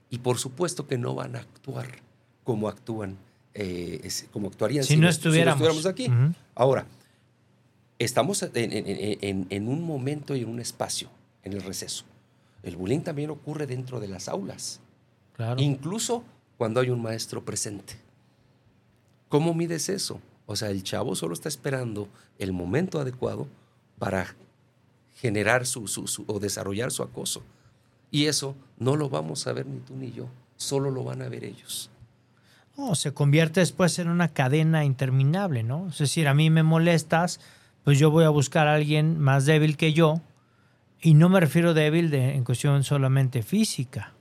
Y 0.09 0.19
por 0.19 0.37
supuesto 0.39 0.87
que 0.87 0.97
no 0.97 1.13
van 1.15 1.35
a 1.35 1.39
actuar 1.39 1.87
como 2.43 2.67
actúan, 2.67 3.17
eh, 3.53 4.09
como 4.31 4.47
actuarían 4.47 4.83
Si 4.83 4.95
no 4.97 5.07
nos- 5.07 5.15
estuviéramos. 5.15 5.85
aquí. 5.85 6.07
Ujú. 6.07 6.33
Ahora, 6.55 6.85
estamos 7.99 8.41
en, 8.43 8.51
en- 8.55 8.73
en- 8.87 9.17
en- 9.21 9.47
en 9.49 9.67
un 9.67 9.83
momento 9.83 10.35
y 10.35 10.41
en 10.41 10.49
un 10.49 10.59
espacio, 10.59 11.09
en 11.43 11.53
el 11.53 11.61
receso. 11.61 12.05
El 12.63 12.75
bullying 12.75 13.01
también 13.01 13.29
ocurre 13.29 13.67
dentro 13.67 13.99
de 13.99 14.07
las 14.07 14.27
aulas, 14.27 14.79
Claro. 15.35 15.61
incluso 15.61 16.23
cuando 16.57 16.79
hay 16.79 16.89
un 16.89 17.01
maestro 17.01 17.45
presente. 17.45 17.95
¿Cómo 19.29 19.53
mides 19.53 19.89
eso? 19.89 20.19
O 20.45 20.55
sea, 20.55 20.69
el 20.71 20.83
chavo 20.83 21.15
solo 21.15 21.33
está 21.33 21.47
esperando 21.47 22.07
el 22.39 22.51
momento 22.51 22.99
adecuado 22.99 23.47
para 23.99 24.35
generar 25.15 25.65
su, 25.65 25.87
su- 25.87 26.07
su- 26.07 26.23
o 26.27 26.39
desarrollar 26.39 26.91
su 26.91 27.03
acoso. 27.03 27.43
Y 28.11 28.25
eso 28.25 28.55
no 28.79 28.95
lo 28.95 29.09
vamos 29.09 29.45
a 29.45 29.53
ver 29.53 29.65
ni 29.65 29.79
tú 29.79 29.95
ni 29.95 30.11
yo, 30.11 30.27
solo 30.55 30.89
lo 30.89 31.03
van 31.03 31.21
a 31.21 31.29
ver 31.29 31.43
ellos. 31.43 31.91
No, 32.77 32.95
se 32.95 33.13
convierte 33.13 33.59
después 33.59 33.99
en 33.99 34.07
una 34.07 34.29
cadena 34.29 34.85
interminable, 34.85 35.63
¿no? 35.63 35.89
Es 35.89 35.97
decir, 35.97 36.27
a 36.29 36.33
mí 36.33 36.49
me 36.49 36.63
molestas, 36.63 37.41
pues 37.83 37.99
yo 37.99 38.09
voy 38.09 38.23
a 38.23 38.29
buscar 38.29 38.67
a 38.67 38.75
alguien 38.75 39.19
más 39.19 39.45
débil 39.45 39.75
que 39.75 39.91
yo, 39.91 40.21
y 41.01 41.13
no 41.13 41.29
me 41.29 41.39
refiero 41.39 41.73
débil 41.73 42.09
de, 42.09 42.35
en 42.35 42.43
cuestión 42.43 42.83
solamente 42.83 43.43
física, 43.43 44.13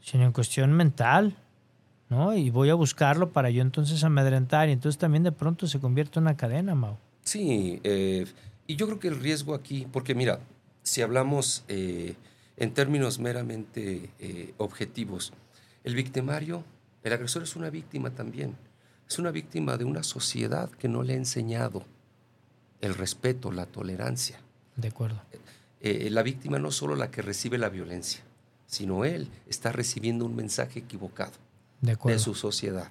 sino 0.00 0.24
en 0.24 0.32
cuestión 0.32 0.72
mental, 0.72 1.36
¿no? 2.08 2.36
Y 2.36 2.50
voy 2.50 2.70
a 2.70 2.74
buscarlo 2.74 3.30
para 3.30 3.50
yo 3.50 3.62
entonces 3.62 4.02
amedrentar, 4.02 4.68
y 4.68 4.72
entonces 4.72 4.98
también 4.98 5.22
de 5.22 5.32
pronto 5.32 5.68
se 5.68 5.78
convierte 5.78 6.18
en 6.18 6.24
una 6.24 6.36
cadena, 6.36 6.74
Mau. 6.74 6.96
Sí, 7.22 7.80
eh, 7.84 8.26
y 8.66 8.76
yo 8.76 8.86
creo 8.86 8.98
que 8.98 9.08
el 9.08 9.20
riesgo 9.20 9.54
aquí, 9.54 9.86
porque 9.92 10.16
mira, 10.16 10.40
si 10.82 11.02
hablamos 11.02 11.64
eh, 11.68 12.16
en 12.60 12.74
términos 12.74 13.18
meramente 13.18 14.10
eh, 14.20 14.54
objetivos, 14.58 15.32
el 15.82 15.94
victimario, 15.94 16.62
el 17.02 17.12
agresor 17.14 17.42
es 17.42 17.56
una 17.56 17.70
víctima 17.70 18.10
también, 18.10 18.54
es 19.08 19.18
una 19.18 19.30
víctima 19.30 19.78
de 19.78 19.84
una 19.84 20.02
sociedad 20.02 20.70
que 20.70 20.86
no 20.86 21.02
le 21.02 21.14
ha 21.14 21.16
enseñado 21.16 21.84
el 22.82 22.94
respeto, 22.94 23.50
la 23.50 23.64
tolerancia. 23.64 24.40
De 24.76 24.88
acuerdo. 24.88 25.22
Eh, 25.80 26.10
la 26.10 26.22
víctima 26.22 26.58
no 26.58 26.70
solo 26.70 26.96
la 26.96 27.10
que 27.10 27.22
recibe 27.22 27.56
la 27.56 27.70
violencia, 27.70 28.20
sino 28.66 29.06
él 29.06 29.30
está 29.48 29.72
recibiendo 29.72 30.26
un 30.26 30.36
mensaje 30.36 30.80
equivocado 30.80 31.32
De 31.80 31.96
de 31.96 32.18
su 32.18 32.34
sociedad. 32.34 32.90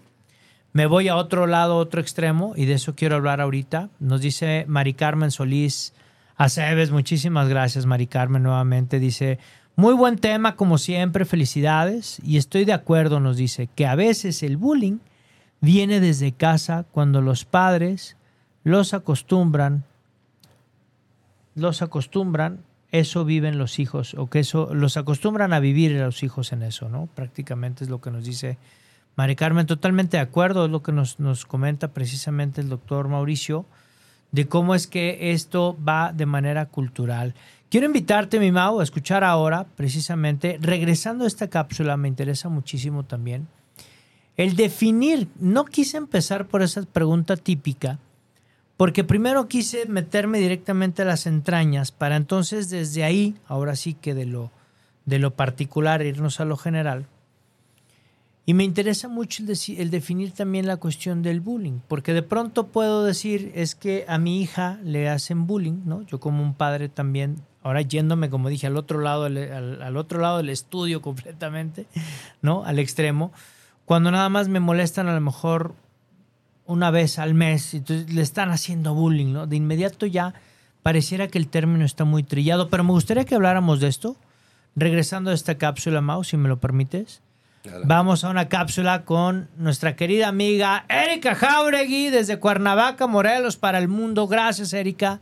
Me 0.73 0.87
voy 0.87 1.09
a 1.09 1.15
otro 1.15 1.45
lado, 1.45 1.77
otro 1.77 2.01
extremo, 2.01 2.53
y 2.55 2.65
de 2.65 2.73
eso 2.73 2.95
quiero 2.95 3.15
hablar 3.15 3.39
ahorita. 3.39 3.91
Nos 3.99 4.21
dice 4.21 4.65
Mari 4.67 4.95
Carmen 4.95 5.29
Solís 5.29 5.93
Aceves, 6.39 6.89
muchísimas 6.89 7.49
gracias, 7.49 7.85
Mari 7.85 8.07
Carmen, 8.07 8.43
nuevamente. 8.43 8.97
Dice, 9.01 9.39
muy 9.79 9.93
buen 9.93 10.17
tema, 10.17 10.55
como 10.57 10.77
siempre, 10.77 11.23
felicidades. 11.23 12.19
Y 12.23 12.37
estoy 12.37 12.65
de 12.65 12.73
acuerdo, 12.73 13.19
nos 13.19 13.37
dice, 13.37 13.69
que 13.73 13.87
a 13.87 13.95
veces 13.95 14.43
el 14.43 14.57
bullying 14.57 14.97
viene 15.61 16.01
desde 16.01 16.33
casa 16.33 16.85
cuando 16.91 17.21
los 17.21 17.45
padres 17.45 18.17
los 18.63 18.93
acostumbran, 18.93 19.85
los 21.55 21.81
acostumbran, 21.81 22.59
eso 22.91 23.23
viven 23.23 23.57
los 23.57 23.79
hijos, 23.79 24.15
o 24.15 24.29
que 24.29 24.39
eso, 24.39 24.73
los 24.73 24.97
acostumbran 24.97 25.53
a 25.53 25.59
vivir 25.59 25.91
los 25.91 26.23
hijos 26.23 26.51
en 26.51 26.63
eso, 26.63 26.89
¿no? 26.89 27.07
Prácticamente 27.15 27.83
es 27.83 27.89
lo 27.89 28.01
que 28.01 28.11
nos 28.11 28.25
dice 28.25 28.57
Mari 29.15 29.35
Carmen, 29.35 29.65
totalmente 29.65 30.17
de 30.17 30.23
acuerdo, 30.23 30.65
es 30.65 30.71
lo 30.71 30.83
que 30.83 30.91
nos, 30.91 31.19
nos 31.19 31.45
comenta 31.45 31.89
precisamente 31.89 32.59
el 32.59 32.67
doctor 32.67 33.07
Mauricio, 33.07 33.65
de 34.31 34.47
cómo 34.47 34.75
es 34.75 34.87
que 34.87 35.31
esto 35.31 35.77
va 35.87 36.11
de 36.13 36.25
manera 36.25 36.65
cultural. 36.65 37.33
Quiero 37.69 37.85
invitarte, 37.85 38.39
mi 38.39 38.51
Mau, 38.51 38.79
a 38.79 38.83
escuchar 38.83 39.23
ahora, 39.23 39.67
precisamente, 39.75 40.57
regresando 40.59 41.23
a 41.23 41.27
esta 41.27 41.51
cápsula, 41.51 41.97
me 41.97 42.07
interesa 42.07 42.49
muchísimo 42.49 43.05
también, 43.05 43.47
el 44.37 44.55
definir, 44.55 45.27
no 45.39 45.65
quise 45.65 45.97
empezar 45.97 46.47
por 46.47 46.63
esa 46.63 46.81
pregunta 46.81 47.37
típica, 47.37 47.99
porque 48.75 49.03
primero 49.03 49.47
quise 49.47 49.85
meterme 49.85 50.39
directamente 50.39 51.03
a 51.03 51.05
las 51.05 51.27
entrañas, 51.27 51.91
para 51.91 52.15
entonces 52.15 52.71
desde 52.71 53.03
ahí, 53.03 53.35
ahora 53.45 53.75
sí 53.75 53.93
que 53.93 54.15
de 54.15 54.25
lo, 54.25 54.49
de 55.05 55.19
lo 55.19 55.35
particular, 55.35 56.01
irnos 56.01 56.39
a 56.39 56.45
lo 56.45 56.57
general, 56.57 57.05
y 58.47 58.55
me 58.55 58.63
interesa 58.63 59.09
mucho 59.09 59.43
el, 59.43 59.55
el 59.77 59.91
definir 59.91 60.31
también 60.31 60.65
la 60.65 60.77
cuestión 60.77 61.21
del 61.21 61.39
bullying, 61.39 61.81
porque 61.87 62.13
de 62.13 62.23
pronto 62.23 62.65
puedo 62.65 63.03
decir 63.03 63.51
es 63.53 63.75
que 63.75 64.05
a 64.07 64.17
mi 64.17 64.41
hija 64.41 64.79
le 64.83 65.07
hacen 65.07 65.45
bullying, 65.45 65.83
¿no? 65.85 66.01
Yo 66.01 66.19
como 66.19 66.41
un 66.41 66.55
padre 66.55 66.89
también, 66.89 67.43
ahora 67.63 67.81
yéndome, 67.81 68.29
como 68.29 68.49
dije, 68.49 68.67
al 68.67 68.77
otro 68.77 68.99
lado, 68.99 69.25
al, 69.25 69.81
al 69.81 69.97
otro 69.97 70.19
lado 70.19 70.37
del 70.37 70.49
estudio 70.49 71.01
completamente, 71.03 71.85
¿no? 72.41 72.63
Al 72.65 72.79
extremo, 72.79 73.31
cuando 73.85 74.11
nada 74.11 74.29
más 74.29 74.47
me 74.47 74.59
molestan 74.59 75.07
a 75.07 75.13
lo 75.13 75.21
mejor 75.21 75.73
una 76.65 76.91
vez 76.91 77.17
al 77.17 77.33
mes, 77.33 77.73
entonces 77.73 78.13
le 78.13 78.21
están 78.21 78.51
haciendo 78.51 78.93
bullying, 78.93 79.33
¿no? 79.33 79.47
De 79.47 79.55
inmediato 79.55 80.05
ya 80.05 80.35
pareciera 80.83 81.27
que 81.27 81.39
el 81.39 81.47
término 81.47 81.83
está 81.83 82.05
muy 82.05 82.23
trillado, 82.23 82.69
pero 82.69 82.83
me 82.83 82.91
gustaría 82.91 83.25
que 83.25 83.35
habláramos 83.35 83.79
de 83.79 83.87
esto, 83.87 84.15
regresando 84.75 85.31
a 85.31 85.33
esta 85.33 85.57
cápsula, 85.57 86.01
Mau, 86.01 86.23
si 86.23 86.37
me 86.37 86.47
lo 86.47 86.59
permites. 86.59 87.21
Vamos 87.83 88.23
a 88.23 88.29
una 88.29 88.47
cápsula 88.47 89.03
con 89.03 89.49
nuestra 89.57 89.95
querida 89.95 90.29
amiga 90.29 90.85
Erika 90.87 91.35
Jauregui 91.35 92.09
desde 92.09 92.39
Cuernavaca, 92.39 93.05
Morelos, 93.05 93.57
para 93.57 93.79
el 93.79 93.87
mundo. 93.87 94.27
Gracias, 94.27 94.71
Erika. 94.71 95.19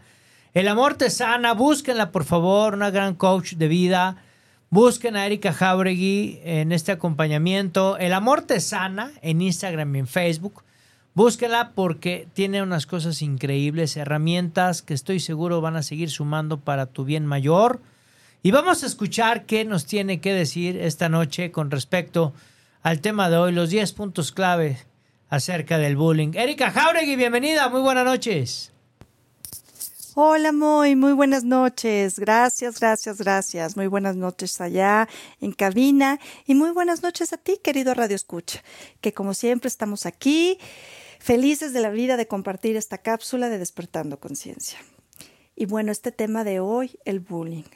El 0.58 0.68
amor 0.70 0.95
te 0.95 1.12
sana. 1.12 1.53
Búsquenla, 1.53 2.12
por 2.12 2.24
favor, 2.24 2.74
una 2.74 2.89
gran 2.89 3.14
coach 3.14 3.53
de 3.53 3.68
vida. 3.68 4.24
Busquen 4.72 5.16
a 5.16 5.28
Erika 5.28 5.53
Jauregui 5.53 6.39
en 6.43 6.72
este 6.72 6.91
acompañamiento. 6.91 7.95
El 7.99 8.12
amor 8.12 8.41
te 8.41 8.60
sana 8.60 9.12
en 9.22 9.43
Instagram 9.43 9.95
y 9.95 9.99
en 9.99 10.08
Facebook. 10.08 10.64
Búsquenla 11.14 11.74
porque 11.76 12.28
tiene 12.34 12.64
unas 12.64 12.88
cosas 12.88 13.22
increíbles, 13.22 13.97
herramientas 13.97 14.82
que 14.82 14.95
estoy 14.95 15.20
seguro 15.20 15.62
van 15.62 15.76
a 15.76 15.84
seguir 15.84 16.10
sumando 16.10 16.60
para 16.60 16.88
tu 16.88 17.05
bien 17.05 17.28
mayor. 17.28 17.80
Y 18.41 18.49
vamos 18.49 18.82
a 18.82 18.88
escuchar 18.88 19.45
qué 19.45 19.64
nos 19.64 19.86
tiene 19.86 20.22
que 20.22 20.34
decir 20.34 20.76
esta 20.76 21.08
noche 21.08 21.51
con 21.51 21.70
respecto 21.70 22.34
al 22.82 22.99
tema 23.01 23.30
de 23.30 23.38
hoy, 23.38 23.51
los 23.51 23.70
10 23.70 23.93
puntos 23.93 24.32
clave 24.32 24.80
acerca 25.30 25.78
del 25.78 25.97
bullying. 25.97 26.32
Erika 26.34 26.72
Jauregui, 26.72 27.16
bienvenida, 27.16 27.70
muy 27.70 27.82
buenas 27.82 28.05
noches. 28.05 28.74
Hola, 30.20 30.51
Moy, 30.51 30.95
muy 30.95 31.13
buenas 31.13 31.43
noches. 31.43 32.18
Gracias, 32.18 32.80
gracias, 32.80 33.20
gracias. 33.20 33.78
Muy 33.78 33.86
buenas 33.86 34.15
noches 34.15 34.59
allá 34.59 35.07
en 35.41 35.51
cabina 35.51 36.20
y 36.47 36.55
muy 36.55 36.72
buenas 36.72 37.03
noches 37.03 37.34
a 37.34 37.38
ti, 37.38 37.59
querido 37.61 37.93
Radio 37.93 38.15
Escucha, 38.15 38.63
que 38.99 39.13
como 39.13 39.36
siempre 39.36 39.68
estamos 39.68 40.07
aquí, 40.07 40.57
felices 41.20 41.72
de 41.72 41.82
la 41.82 41.91
vida 41.91 42.18
de 42.18 42.28
compartir 42.28 42.78
esta 42.78 42.97
cápsula 42.97 43.47
de 43.47 43.59
Despertando 43.59 44.20
Conciencia. 44.20 44.80
Y 45.55 45.68
bueno, 45.68 45.91
este 45.91 46.11
tema 46.11 46.43
de 46.43 46.61
hoy, 46.61 46.97
el 47.05 47.20
bullying. 47.20 47.70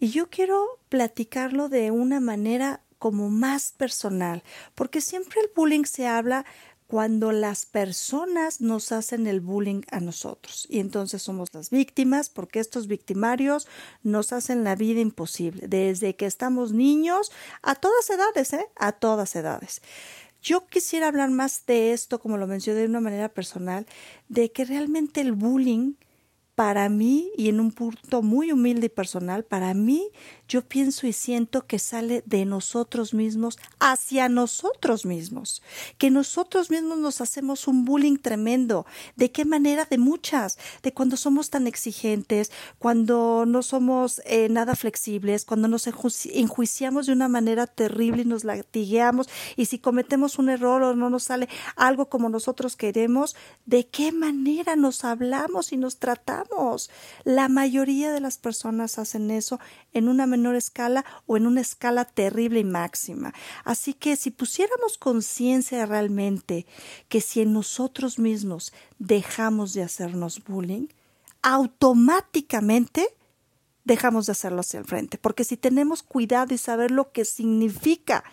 Y 0.00 0.08
yo 0.08 0.28
quiero 0.28 0.80
platicarlo 0.88 1.68
de 1.68 1.92
una 1.92 2.18
manera 2.18 2.82
como 2.98 3.28
más 3.28 3.70
personal, 3.70 4.42
porque 4.74 5.00
siempre 5.00 5.40
el 5.40 5.50
bullying 5.54 5.84
se 5.84 6.08
habla 6.08 6.46
cuando 6.86 7.32
las 7.32 7.66
personas 7.66 8.60
nos 8.60 8.92
hacen 8.92 9.26
el 9.26 9.40
bullying 9.40 9.82
a 9.90 10.00
nosotros 10.00 10.66
y 10.70 10.78
entonces 10.78 11.22
somos 11.22 11.52
las 11.52 11.70
víctimas 11.70 12.28
porque 12.28 12.60
estos 12.60 12.86
victimarios 12.86 13.66
nos 14.02 14.32
hacen 14.32 14.62
la 14.62 14.76
vida 14.76 15.00
imposible 15.00 15.66
desde 15.66 16.14
que 16.14 16.26
estamos 16.26 16.72
niños 16.72 17.32
a 17.62 17.74
todas 17.74 18.08
edades, 18.10 18.52
¿eh? 18.52 18.68
A 18.76 18.92
todas 18.92 19.34
edades. 19.34 19.82
Yo 20.42 20.66
quisiera 20.66 21.08
hablar 21.08 21.30
más 21.30 21.66
de 21.66 21.92
esto, 21.92 22.20
como 22.20 22.36
lo 22.36 22.46
mencioné 22.46 22.80
de 22.80 22.86
una 22.86 23.00
manera 23.00 23.28
personal, 23.28 23.84
de 24.28 24.52
que 24.52 24.64
realmente 24.64 25.20
el 25.20 25.32
bullying 25.32 25.94
para 26.54 26.88
mí, 26.88 27.30
y 27.36 27.48
en 27.48 27.60
un 27.60 27.70
punto 27.70 28.22
muy 28.22 28.50
humilde 28.50 28.86
y 28.86 28.88
personal, 28.88 29.44
para 29.44 29.74
mí, 29.74 30.08
yo 30.48 30.62
pienso 30.62 31.06
y 31.06 31.12
siento 31.12 31.66
que 31.66 31.78
sale 31.78 32.22
de 32.26 32.44
nosotros 32.44 33.14
mismos 33.14 33.58
hacia 33.80 34.28
nosotros 34.28 35.04
mismos, 35.04 35.62
que 35.98 36.10
nosotros 36.10 36.70
mismos 36.70 36.98
nos 36.98 37.20
hacemos 37.20 37.66
un 37.66 37.84
bullying 37.84 38.16
tremendo. 38.16 38.86
¿De 39.16 39.30
qué 39.30 39.44
manera? 39.44 39.86
De 39.88 39.98
muchas, 39.98 40.58
de 40.82 40.92
cuando 40.92 41.16
somos 41.16 41.50
tan 41.50 41.66
exigentes, 41.66 42.52
cuando 42.78 43.44
no 43.46 43.62
somos 43.62 44.22
eh, 44.24 44.48
nada 44.48 44.76
flexibles, 44.76 45.44
cuando 45.44 45.68
nos 45.68 45.86
enjuiciamos 45.86 47.06
de 47.06 47.12
una 47.12 47.28
manera 47.28 47.66
terrible 47.66 48.22
y 48.22 48.26
nos 48.26 48.44
latigueamos, 48.44 49.28
y 49.56 49.66
si 49.66 49.78
cometemos 49.78 50.38
un 50.38 50.48
error 50.48 50.82
o 50.82 50.94
no 50.94 51.10
nos 51.10 51.24
sale 51.24 51.48
algo 51.74 52.08
como 52.08 52.28
nosotros 52.28 52.76
queremos, 52.76 53.36
¿de 53.64 53.86
qué 53.86 54.12
manera 54.12 54.76
nos 54.76 55.04
hablamos 55.04 55.72
y 55.72 55.76
nos 55.76 55.98
tratamos? 55.98 56.90
La 57.24 57.48
mayoría 57.48 58.12
de 58.12 58.20
las 58.20 58.38
personas 58.38 58.98
hacen 58.98 59.30
eso 59.30 59.58
en 59.96 60.08
una 60.08 60.26
menor 60.26 60.56
escala 60.56 61.04
o 61.26 61.36
en 61.36 61.46
una 61.46 61.60
escala 61.60 62.04
terrible 62.04 62.60
y 62.60 62.64
máxima. 62.64 63.32
Así 63.64 63.94
que 63.94 64.16
si 64.16 64.30
pusiéramos 64.30 64.98
conciencia 64.98 65.86
realmente 65.86 66.66
que 67.08 67.20
si 67.20 67.40
en 67.40 67.52
nosotros 67.52 68.18
mismos 68.18 68.72
dejamos 68.98 69.72
de 69.72 69.82
hacernos 69.82 70.44
bullying, 70.44 70.88
automáticamente 71.42 73.08
dejamos 73.84 74.26
de 74.26 74.32
hacerlo 74.32 74.60
hacia 74.60 74.80
el 74.80 74.84
frente. 74.84 75.16
Porque 75.16 75.44
si 75.44 75.56
tenemos 75.56 76.02
cuidado 76.02 76.52
y 76.52 76.58
saber 76.58 76.90
lo 76.90 77.12
que 77.12 77.24
significa 77.24 78.24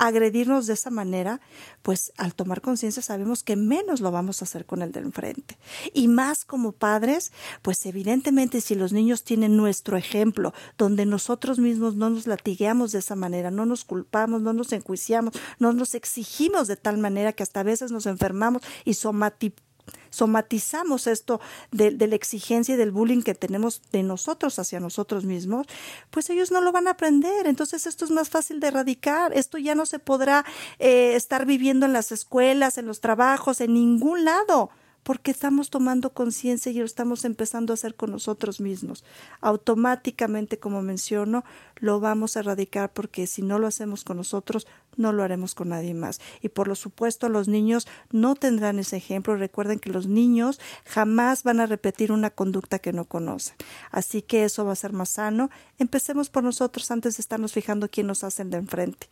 agredirnos 0.00 0.66
de 0.66 0.72
esa 0.72 0.90
manera, 0.90 1.40
pues 1.82 2.12
al 2.16 2.34
tomar 2.34 2.62
conciencia 2.62 3.02
sabemos 3.02 3.42
que 3.42 3.54
menos 3.54 4.00
lo 4.00 4.10
vamos 4.10 4.40
a 4.40 4.46
hacer 4.46 4.64
con 4.64 4.80
el 4.80 4.92
del 4.92 5.04
enfrente. 5.04 5.58
Y 5.92 6.08
más 6.08 6.46
como 6.46 6.72
padres, 6.72 7.32
pues 7.60 7.84
evidentemente 7.84 8.62
si 8.62 8.74
los 8.74 8.94
niños 8.94 9.24
tienen 9.24 9.58
nuestro 9.58 9.98
ejemplo, 9.98 10.54
donde 10.78 11.04
nosotros 11.04 11.58
mismos 11.58 11.96
no 11.96 12.08
nos 12.08 12.26
latigueamos 12.26 12.92
de 12.92 13.00
esa 13.00 13.14
manera, 13.14 13.50
no 13.50 13.66
nos 13.66 13.84
culpamos, 13.84 14.40
no 14.40 14.54
nos 14.54 14.72
enjuiciamos, 14.72 15.34
no 15.58 15.74
nos 15.74 15.94
exigimos 15.94 16.66
de 16.66 16.76
tal 16.76 16.96
manera 16.96 17.34
que 17.34 17.42
hasta 17.42 17.60
a 17.60 17.64
veces 17.64 17.92
nos 17.92 18.06
enfermamos 18.06 18.62
y 18.86 18.94
somatizamos 18.94 19.69
somatizamos 20.10 21.06
esto 21.06 21.40
de, 21.70 21.92
la 21.92 22.14
exigencia 22.14 22.74
y 22.74 22.78
del 22.78 22.90
bullying 22.90 23.22
que 23.22 23.34
tenemos 23.34 23.82
de 23.92 24.02
nosotros 24.02 24.58
hacia 24.58 24.80
nosotros 24.80 25.24
mismos, 25.24 25.66
pues 26.10 26.30
ellos 26.30 26.50
no 26.50 26.60
lo 26.60 26.72
van 26.72 26.88
a 26.88 26.92
aprender. 26.92 27.46
Entonces 27.46 27.86
esto 27.86 28.04
es 28.04 28.10
más 28.10 28.28
fácil 28.28 28.60
de 28.60 28.68
erradicar. 28.68 29.32
Esto 29.32 29.58
ya 29.58 29.74
no 29.74 29.86
se 29.86 29.98
podrá 29.98 30.44
eh, 30.78 31.14
estar 31.14 31.46
viviendo 31.46 31.86
en 31.86 31.92
las 31.92 32.12
escuelas, 32.12 32.78
en 32.78 32.86
los 32.86 33.00
trabajos, 33.00 33.60
en 33.60 33.74
ningún 33.74 34.24
lado 34.24 34.70
porque 35.02 35.30
estamos 35.30 35.70
tomando 35.70 36.12
conciencia 36.12 36.70
y 36.70 36.76
lo 36.76 36.84
estamos 36.84 37.24
empezando 37.24 37.72
a 37.72 37.74
hacer 37.74 37.94
con 37.94 38.10
nosotros 38.10 38.60
mismos. 38.60 39.04
Automáticamente, 39.40 40.58
como 40.58 40.82
menciono, 40.82 41.44
lo 41.76 42.00
vamos 42.00 42.36
a 42.36 42.40
erradicar 42.40 42.92
porque 42.92 43.26
si 43.26 43.42
no 43.42 43.58
lo 43.58 43.66
hacemos 43.66 44.04
con 44.04 44.18
nosotros, 44.18 44.66
no 44.96 45.12
lo 45.12 45.22
haremos 45.22 45.54
con 45.54 45.70
nadie 45.70 45.94
más. 45.94 46.20
Y 46.42 46.50
por 46.50 46.68
lo 46.68 46.74
supuesto, 46.74 47.28
los 47.28 47.48
niños 47.48 47.88
no 48.10 48.34
tendrán 48.34 48.78
ese 48.78 48.96
ejemplo. 48.96 49.36
Recuerden 49.36 49.78
que 49.78 49.90
los 49.90 50.06
niños 50.06 50.60
jamás 50.84 51.42
van 51.42 51.60
a 51.60 51.66
repetir 51.66 52.12
una 52.12 52.30
conducta 52.30 52.78
que 52.78 52.92
no 52.92 53.04
conocen. 53.04 53.56
Así 53.90 54.22
que 54.22 54.44
eso 54.44 54.64
va 54.64 54.72
a 54.72 54.76
ser 54.76 54.92
más 54.92 55.10
sano. 55.10 55.50
Empecemos 55.78 56.28
por 56.28 56.44
nosotros 56.44 56.90
antes 56.90 57.16
de 57.16 57.22
estarnos 57.22 57.52
fijando 57.52 57.88
quién 57.88 58.06
nos 58.06 58.24
hacen 58.24 58.50
de 58.50 58.58
enfrente. 58.58 59.08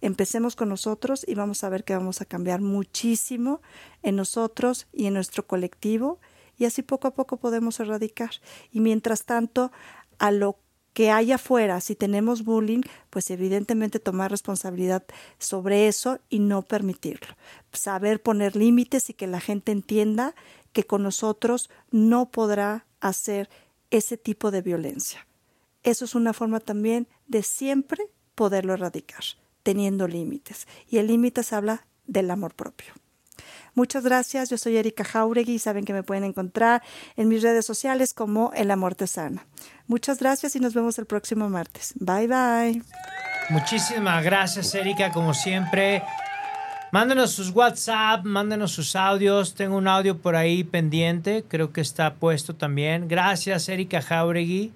Empecemos 0.00 0.54
con 0.54 0.68
nosotros 0.68 1.24
y 1.26 1.34
vamos 1.34 1.64
a 1.64 1.68
ver 1.68 1.84
que 1.84 1.94
vamos 1.94 2.20
a 2.20 2.24
cambiar 2.24 2.60
muchísimo 2.60 3.60
en 4.02 4.16
nosotros 4.16 4.86
y 4.92 5.06
en 5.06 5.14
nuestro 5.14 5.46
colectivo 5.46 6.20
y 6.56 6.64
así 6.64 6.82
poco 6.82 7.08
a 7.08 7.14
poco 7.14 7.36
podemos 7.36 7.80
erradicar. 7.80 8.30
Y 8.72 8.80
mientras 8.80 9.24
tanto, 9.24 9.72
a 10.18 10.30
lo 10.30 10.58
que 10.92 11.10
haya 11.10 11.36
afuera, 11.36 11.80
si 11.80 11.94
tenemos 11.94 12.44
bullying, 12.44 12.82
pues 13.10 13.30
evidentemente 13.30 14.00
tomar 14.00 14.30
responsabilidad 14.30 15.04
sobre 15.38 15.86
eso 15.86 16.18
y 16.28 16.40
no 16.40 16.62
permitirlo. 16.62 17.36
Saber 17.72 18.20
poner 18.20 18.56
límites 18.56 19.08
y 19.10 19.14
que 19.14 19.28
la 19.28 19.40
gente 19.40 19.70
entienda 19.72 20.34
que 20.72 20.84
con 20.84 21.02
nosotros 21.02 21.70
no 21.90 22.30
podrá 22.30 22.86
hacer 23.00 23.48
ese 23.90 24.16
tipo 24.16 24.50
de 24.50 24.62
violencia. 24.62 25.26
Eso 25.84 26.04
es 26.04 26.14
una 26.14 26.32
forma 26.32 26.60
también 26.60 27.06
de 27.28 27.42
siempre 27.42 28.04
poderlo 28.34 28.74
erradicar 28.74 29.24
teniendo 29.68 30.08
límites. 30.08 30.66
Y 30.88 30.96
el 30.96 31.08
límite 31.08 31.42
se 31.42 31.54
habla 31.54 31.84
del 32.06 32.30
amor 32.30 32.54
propio. 32.54 32.94
Muchas 33.74 34.02
gracias, 34.02 34.48
yo 34.48 34.56
soy 34.56 34.78
Erika 34.78 35.04
Jauregui 35.04 35.58
saben 35.58 35.84
que 35.84 35.92
me 35.92 36.02
pueden 36.02 36.24
encontrar 36.24 36.82
en 37.16 37.28
mis 37.28 37.42
redes 37.42 37.66
sociales 37.66 38.14
como 38.14 38.50
El 38.54 38.70
Amor 38.70 38.94
Te 38.94 39.06
Sana. 39.06 39.46
Muchas 39.86 40.20
gracias 40.20 40.56
y 40.56 40.60
nos 40.60 40.72
vemos 40.72 40.98
el 40.98 41.04
próximo 41.04 41.50
martes. 41.50 41.92
Bye 41.96 42.28
bye. 42.28 42.82
Muchísimas 43.50 44.24
gracias, 44.24 44.74
Erika, 44.74 45.12
como 45.12 45.34
siempre. 45.34 46.02
Mándenos 46.90 47.32
sus 47.32 47.50
WhatsApp, 47.50 48.24
mándenos 48.24 48.72
sus 48.72 48.96
audios. 48.96 49.54
Tengo 49.54 49.76
un 49.76 49.86
audio 49.86 50.16
por 50.16 50.34
ahí 50.34 50.64
pendiente, 50.64 51.44
creo 51.46 51.74
que 51.74 51.82
está 51.82 52.14
puesto 52.14 52.54
también. 52.56 53.06
Gracias, 53.06 53.68
Erika 53.68 54.00
Jauregui. 54.00 54.72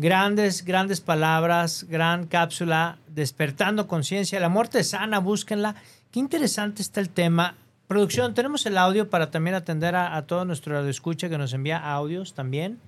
Grandes, 0.00 0.64
grandes 0.64 1.00
palabras, 1.00 1.84
gran 1.88 2.28
cápsula, 2.28 2.98
despertando 3.08 3.88
conciencia. 3.88 4.38
La 4.38 4.48
muerte 4.48 4.84
sana, 4.84 5.18
búsquenla. 5.18 5.74
Qué 6.12 6.20
interesante 6.20 6.82
está 6.82 7.00
el 7.00 7.10
tema. 7.10 7.56
Producción, 7.88 8.32
tenemos 8.32 8.64
el 8.66 8.78
audio 8.78 9.10
para 9.10 9.32
también 9.32 9.56
atender 9.56 9.96
a, 9.96 10.24
todo 10.24 10.44
nuestro 10.44 10.88
escucha 10.88 11.28
que 11.28 11.36
nos 11.36 11.52
envía 11.52 11.78
audios 11.78 12.34
también. 12.34 12.78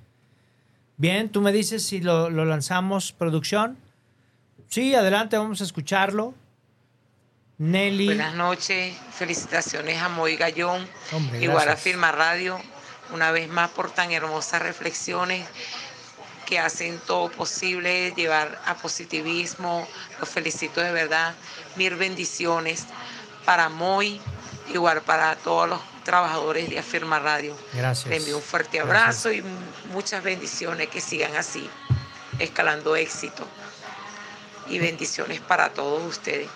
Bien, 0.98 1.28
tú 1.30 1.40
me 1.40 1.50
dices 1.50 1.84
si 1.84 2.00
lo, 2.00 2.30
lanzamos, 2.30 3.10
producción. 3.10 3.76
Sí, 4.68 4.94
adelante, 4.94 5.36
vamos 5.36 5.60
a 5.62 5.64
escucharlo. 5.64 6.32
Nelly. 7.58 8.06
Buenas 8.06 8.36
noches, 8.36 8.96
felicitaciones 9.10 10.00
a 10.00 10.08
Moy 10.08 10.36
Gallón, 10.36 10.86
igual 11.40 11.68
a 11.70 11.76
Firma 11.76 12.12
Radio, 12.12 12.60
una 13.12 13.32
vez 13.32 13.48
más 13.48 13.70
por 13.70 13.90
tan 13.90 14.12
hermosas 14.12 14.62
reflexiones 14.62 15.44
que 16.50 16.58
hacen 16.58 16.98
todo 17.06 17.30
posible 17.30 18.12
llevar 18.16 18.60
a 18.66 18.74
positivismo. 18.74 19.86
Los 20.18 20.28
felicito 20.28 20.80
de 20.80 20.90
verdad. 20.90 21.32
Mil 21.76 21.94
bendiciones 21.94 22.86
para 23.44 23.68
Moy, 23.68 24.20
igual 24.74 25.00
para 25.02 25.36
todos 25.36 25.68
los 25.68 25.80
trabajadores 26.04 26.68
de 26.68 26.80
Afirma 26.80 27.20
Radio. 27.20 27.56
Gracias. 27.72 28.10
Les 28.10 28.18
envío 28.18 28.36
un 28.36 28.42
fuerte 28.42 28.80
abrazo 28.80 29.32
y 29.32 29.44
muchas 29.92 30.24
bendiciones 30.24 30.88
que 30.88 31.00
sigan 31.00 31.36
así, 31.36 31.70
escalando 32.40 32.96
éxito. 32.96 33.46
Y 34.68 34.80
bendiciones 34.80 35.40
para 35.40 35.70
todos 35.70 36.04
ustedes. 36.04 36.48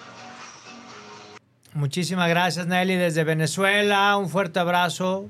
Muchísimas 1.72 2.28
gracias 2.28 2.66
Nelly 2.66 2.96
desde 2.96 3.22
Venezuela. 3.22 4.16
Un 4.16 4.28
fuerte 4.28 4.58
abrazo 4.58 5.28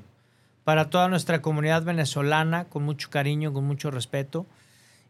para 0.65 0.89
toda 0.89 1.07
nuestra 1.07 1.41
comunidad 1.41 1.83
venezolana, 1.83 2.65
con 2.65 2.83
mucho 2.83 3.09
cariño, 3.09 3.53
con 3.53 3.63
mucho 3.63 3.91
respeto. 3.91 4.45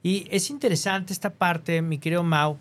Y 0.03 0.27
es 0.29 0.51
interesante 0.51 1.13
esta 1.13 1.31
parte, 1.31 1.81
mi 1.81 1.97
querido 1.97 2.23
Mau, 2.23 2.59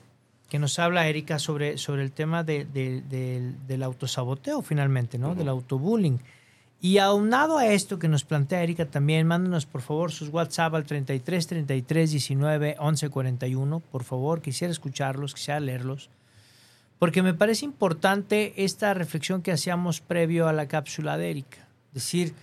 que 0.49 0.61
nos 0.61 0.79
habla 0.79 1.09
Erika 1.09 1.41
sobre, 1.41 1.77
sobre 1.77 2.05
el 2.05 2.13
tema 2.13 2.45
del 2.45 3.83
autosaboteo 3.83 4.63
finalmente, 4.63 5.19
¿no? 5.19 5.35
Del 5.35 5.49
autobullying. 5.49 6.21
Y 6.81 6.99
aunado 6.99 7.59
a 7.59 7.67
esto 7.67 7.99
que 7.99 8.09
nos 8.09 8.25
plantea 8.25 8.63
Erika 8.63 8.87
también, 8.87 9.27
mándanos 9.27 9.67
por 9.67 9.81
favor 9.81 10.13
sus 10.13 10.29
WhatsApp 10.29 10.75
al 10.75 10.85
33 10.85 11.47
33 11.47 12.11
19 12.13 12.77
11 12.79 13.09
41. 13.09 13.81
Por 13.81 14.05
favor, 14.05 14.41
quisiera 14.41 14.71
escucharlos, 14.71 15.35
quisiera 15.35 15.59
leerlos. 15.59 16.11
Porque 17.01 17.23
me 17.23 17.35
parece 17.35 17.65
importante 17.65 18.53
esta 18.65 18.95
reflexión 18.95 19.43
que 19.43 19.51
hacíamos 19.51 20.01
previo 20.01 20.47
a 20.47 20.53
la 20.53 20.69
cápsula 20.69 21.19
de 21.19 21.31
Erika. 21.31 21.67
Es 21.89 22.05
decir, 22.05 22.35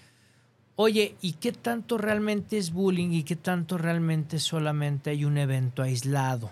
Oye, 0.76 1.15
¿y 1.22 1.34
qué 1.34 1.51
tanto 1.51 1.97
realmente 1.97 2.57
es 2.57 2.72
bullying 2.72 3.09
y 3.11 3.24
qué 3.24 3.36
tanto 3.36 3.78
realmente 3.78 4.39
solamente 4.39 5.09
hay 5.09 5.26
un 5.26 5.38
evento 5.38 5.84
aislado? 5.84 6.51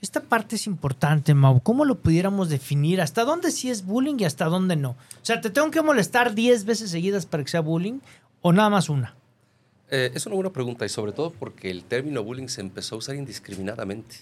Esta 0.00 0.20
parte 0.20 0.54
es 0.54 0.68
importante, 0.68 1.34
Mau. 1.34 1.60
¿Cómo 1.60 1.84
lo 1.84 1.96
pudiéramos 1.96 2.48
definir? 2.48 3.00
¿Hasta 3.00 3.24
dónde 3.24 3.50
sí 3.50 3.68
es 3.68 3.84
bullying 3.84 4.14
y 4.20 4.24
hasta 4.24 4.44
dónde 4.44 4.76
no? 4.76 4.90
O 4.90 5.24
sea, 5.24 5.40
¿te 5.40 5.50
tengo 5.50 5.72
que 5.72 5.82
molestar 5.82 6.34
10 6.34 6.64
veces 6.66 6.90
seguidas 6.90 7.26
para 7.26 7.42
que 7.42 7.50
sea 7.50 7.60
bullying 7.60 7.98
o 8.40 8.52
nada 8.52 8.70
más 8.70 8.88
una? 8.88 9.16
Eh, 9.90 10.12
es 10.14 10.24
una 10.26 10.36
buena 10.36 10.52
pregunta 10.52 10.86
y 10.86 10.88
sobre 10.88 11.12
todo 11.12 11.32
porque 11.32 11.70
el 11.70 11.82
término 11.82 12.22
bullying 12.22 12.46
se 12.46 12.60
empezó 12.60 12.94
a 12.94 12.98
usar 12.98 13.16
indiscriminadamente 13.16 14.16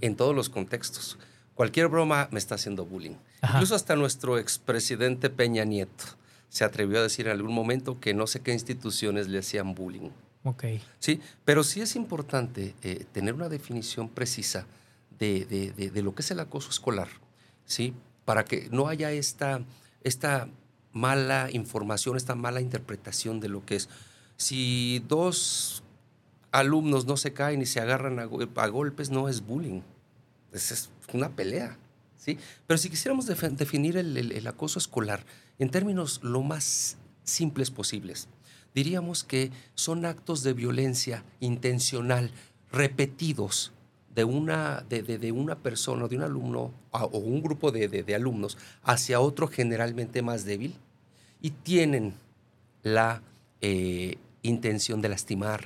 en 0.00 0.16
todos 0.16 0.34
los 0.34 0.48
contextos. 0.48 1.16
Cualquier 1.54 1.86
broma 1.86 2.26
me 2.32 2.40
está 2.40 2.56
haciendo 2.56 2.84
bullying. 2.84 3.14
Incluso 3.42 3.76
hasta 3.76 3.94
nuestro 3.94 4.38
expresidente 4.38 5.30
Peña 5.30 5.64
Nieto 5.64 6.04
se 6.54 6.64
atrevió 6.64 7.00
a 7.00 7.02
decir 7.02 7.26
en 7.26 7.32
algún 7.32 7.52
momento 7.52 7.98
que 7.98 8.14
no 8.14 8.28
sé 8.28 8.38
qué 8.38 8.52
instituciones 8.52 9.26
le 9.26 9.40
hacían 9.40 9.74
bullying. 9.74 10.10
Ok. 10.44 10.64
Sí, 11.00 11.20
pero 11.44 11.64
sí 11.64 11.80
es 11.80 11.96
importante 11.96 12.76
eh, 12.84 13.06
tener 13.10 13.34
una 13.34 13.48
definición 13.48 14.08
precisa 14.08 14.64
de, 15.18 15.46
de, 15.76 16.02
lo 16.02 16.14
que 16.14 16.22
es 16.22 16.30
el 16.30 16.38
acoso 16.38 16.70
escolar, 16.70 17.08
¿sí? 17.64 17.92
Para 18.24 18.44
que 18.44 18.68
no 18.70 18.86
haya 18.86 19.10
esta, 19.10 19.62
esta 20.04 20.48
mala 20.92 21.48
información, 21.50 22.16
esta 22.16 22.36
mala 22.36 22.60
interpretación 22.60 23.40
de 23.40 23.48
lo 23.48 23.66
que 23.66 23.74
es. 23.74 23.88
Si 24.36 25.04
dos 25.08 25.82
alumnos 26.52 27.04
no 27.04 27.16
se 27.16 27.32
caen 27.32 27.62
y 27.62 27.66
se 27.66 27.80
agarran 27.80 28.20
a, 28.20 28.26
golpes, 28.68 29.10
no 29.10 29.28
es 29.28 29.44
bullying, 29.44 29.80
es, 30.52 30.88
una 31.12 31.30
pelea. 31.30 31.78
¿sí? 32.16 32.38
Pero 32.68 32.78
si 32.78 32.90
quisiéramos 32.90 33.26
definir 33.26 33.96
el, 33.96 34.46
acoso 34.46 34.78
escolar 34.78 35.24
en 35.58 35.70
términos 35.70 36.20
lo 36.22 36.42
más 36.42 36.96
simples 37.22 37.70
posibles, 37.70 38.28
diríamos 38.74 39.24
que 39.24 39.50
son 39.74 40.04
actos 40.04 40.42
de 40.42 40.52
violencia 40.52 41.24
intencional 41.40 42.30
repetidos 42.72 43.72
de 44.14 44.24
una, 44.24 44.84
de, 44.88 45.32
una 45.32 45.56
persona, 45.56 46.06
de 46.06 46.16
un 46.16 46.22
alumno 46.22 46.72
o 46.90 47.18
un 47.18 47.42
grupo 47.42 47.72
de, 47.72 48.14
alumnos 48.14 48.56
hacia 48.82 49.20
otro 49.20 49.48
generalmente 49.48 50.22
más 50.22 50.44
débil 50.44 50.74
y 51.40 51.50
tienen 51.50 52.14
la 52.82 53.22
eh, 53.60 54.18
intención 54.42 55.00
de 55.02 55.08
lastimar, 55.08 55.64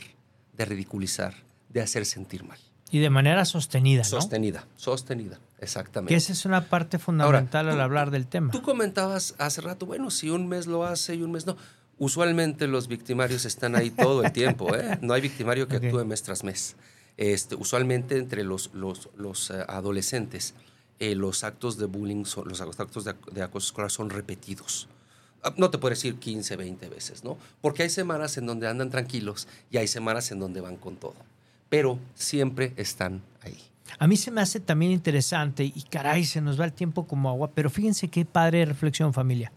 de 0.57 0.65
ridiculizar, 0.65 1.35
de 1.69 1.83
hacer 1.83 2.07
sentir 2.07 2.45
mal. 2.45 2.59
Y 2.91 3.01
de 3.01 3.11
manera 3.11 3.45
sostenida, 3.45 4.03
¿no? 4.03 4.09
Sostenida, 4.09 4.67
sostenida, 4.77 5.39
exactamente. 5.61 6.13
Que 6.13 6.17
esa 6.17 6.33
es 6.33 6.45
una 6.45 6.69
parte 6.69 6.99
fundamental 6.99 7.69
al 7.69 7.81
hablar 7.81 8.11
del 8.11 8.27
tema. 8.27 8.51
Tú 8.51 8.63
comentabas 8.63 9.35
hace 9.39 9.61
rato, 9.61 9.87
bueno, 9.87 10.11
si 10.11 10.31
un 10.31 10.49
mes 10.49 10.67
lo 10.67 10.85
hace 10.85 11.15
y 11.15 11.23
un 11.23 11.33
mes 11.33 11.47
no. 11.47 11.57
Usualmente 12.01 12.69
los 12.69 12.87
victimarios 12.87 13.45
están 13.45 13.75
ahí 13.75 13.91
todo 13.91 14.25
el 14.25 14.31
tiempo, 14.33 14.75
¿eh? 14.77 14.99
No 15.03 15.15
hay 15.15 15.21
victimario 15.21 15.67
que 15.67 15.77
actúe 15.77 16.05
mes 16.05 16.23
tras 16.23 16.45
mes. 16.45 16.77
Este, 17.17 17.57
usualmente 17.57 18.17
entre 18.17 18.45
los, 18.45 18.73
los, 18.73 19.09
los 19.17 19.51
eh, 19.51 19.65
adolescentes, 19.67 20.55
eh, 21.01 21.17
los 21.17 21.43
actos 21.43 21.77
de 21.77 21.87
bullying, 21.87 22.25
son, 22.25 22.47
los 22.49 22.61
actos 22.61 23.05
de, 23.05 23.15
de 23.33 23.43
acoso 23.43 23.67
escolar 23.67 23.91
son 23.91 24.11
repetidos 24.11 24.89
Ah, 25.43 25.55
no 25.57 25.71
te 25.71 25.79
puedo 25.79 25.91
decir 25.91 26.17
15, 26.17 26.57
20 26.57 26.89
veces, 26.89 27.23
¿no? 27.23 27.39
Porque 27.61 27.85
hay 27.85 27.91
semanas 27.91 28.37
en 28.39 28.47
donde 28.47 28.67
andan 28.67 28.91
tranquilos 28.91 29.47
y 29.71 29.77
hay 29.77 29.87
semanas 29.87 30.33
en 30.33 30.41
donde 30.41 30.61
van 30.61 30.77
con 30.77 30.97
todo. 30.97 31.15
Pero 31.69 31.99
siempre 32.15 32.73
están 32.77 33.23
ahí. 33.43 33.59
A 33.99 34.07
mí 34.07 34.17
se 34.17 34.31
me 34.31 34.41
hace 34.41 34.61
también 34.61 34.93
interesante 34.93 35.65
y 35.65 35.83
caray, 35.89 36.25
se 36.25 36.41
nos 36.41 36.61
va 36.61 36.65
el 36.65 36.73
tiempo 36.73 37.07
como 37.07 37.29
agua, 37.29 37.51
pero 37.55 37.71
fíjense 37.71 38.09
qué 38.09 38.25
padre 38.25 38.65
reflexión 38.65 39.15
familia. 39.15 39.53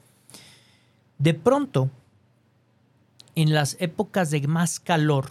De 1.17 1.33
pronto, 1.33 1.89
en 3.35 3.53
las 3.53 3.77
épocas 3.79 4.31
de 4.31 4.47
más 4.47 4.79
calor, 4.79 5.29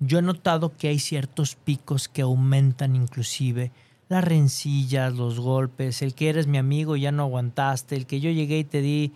yo 0.00 0.18
he 0.18 0.22
notado 0.22 0.76
que 0.76 0.88
hay 0.88 0.98
ciertos 0.98 1.56
picos 1.56 2.08
que 2.08 2.22
aumentan 2.22 2.96
inclusive 2.96 3.72
las 4.08 4.22
rencillas, 4.22 5.14
los 5.14 5.40
golpes, 5.40 6.02
el 6.02 6.14
que 6.14 6.28
eres 6.28 6.46
mi 6.46 6.58
amigo 6.58 6.96
ya 6.96 7.10
no 7.10 7.24
aguantaste, 7.24 7.96
el 7.96 8.06
que 8.06 8.20
yo 8.20 8.30
llegué 8.30 8.58
y 8.58 8.64
te 8.64 8.80
di 8.80 9.12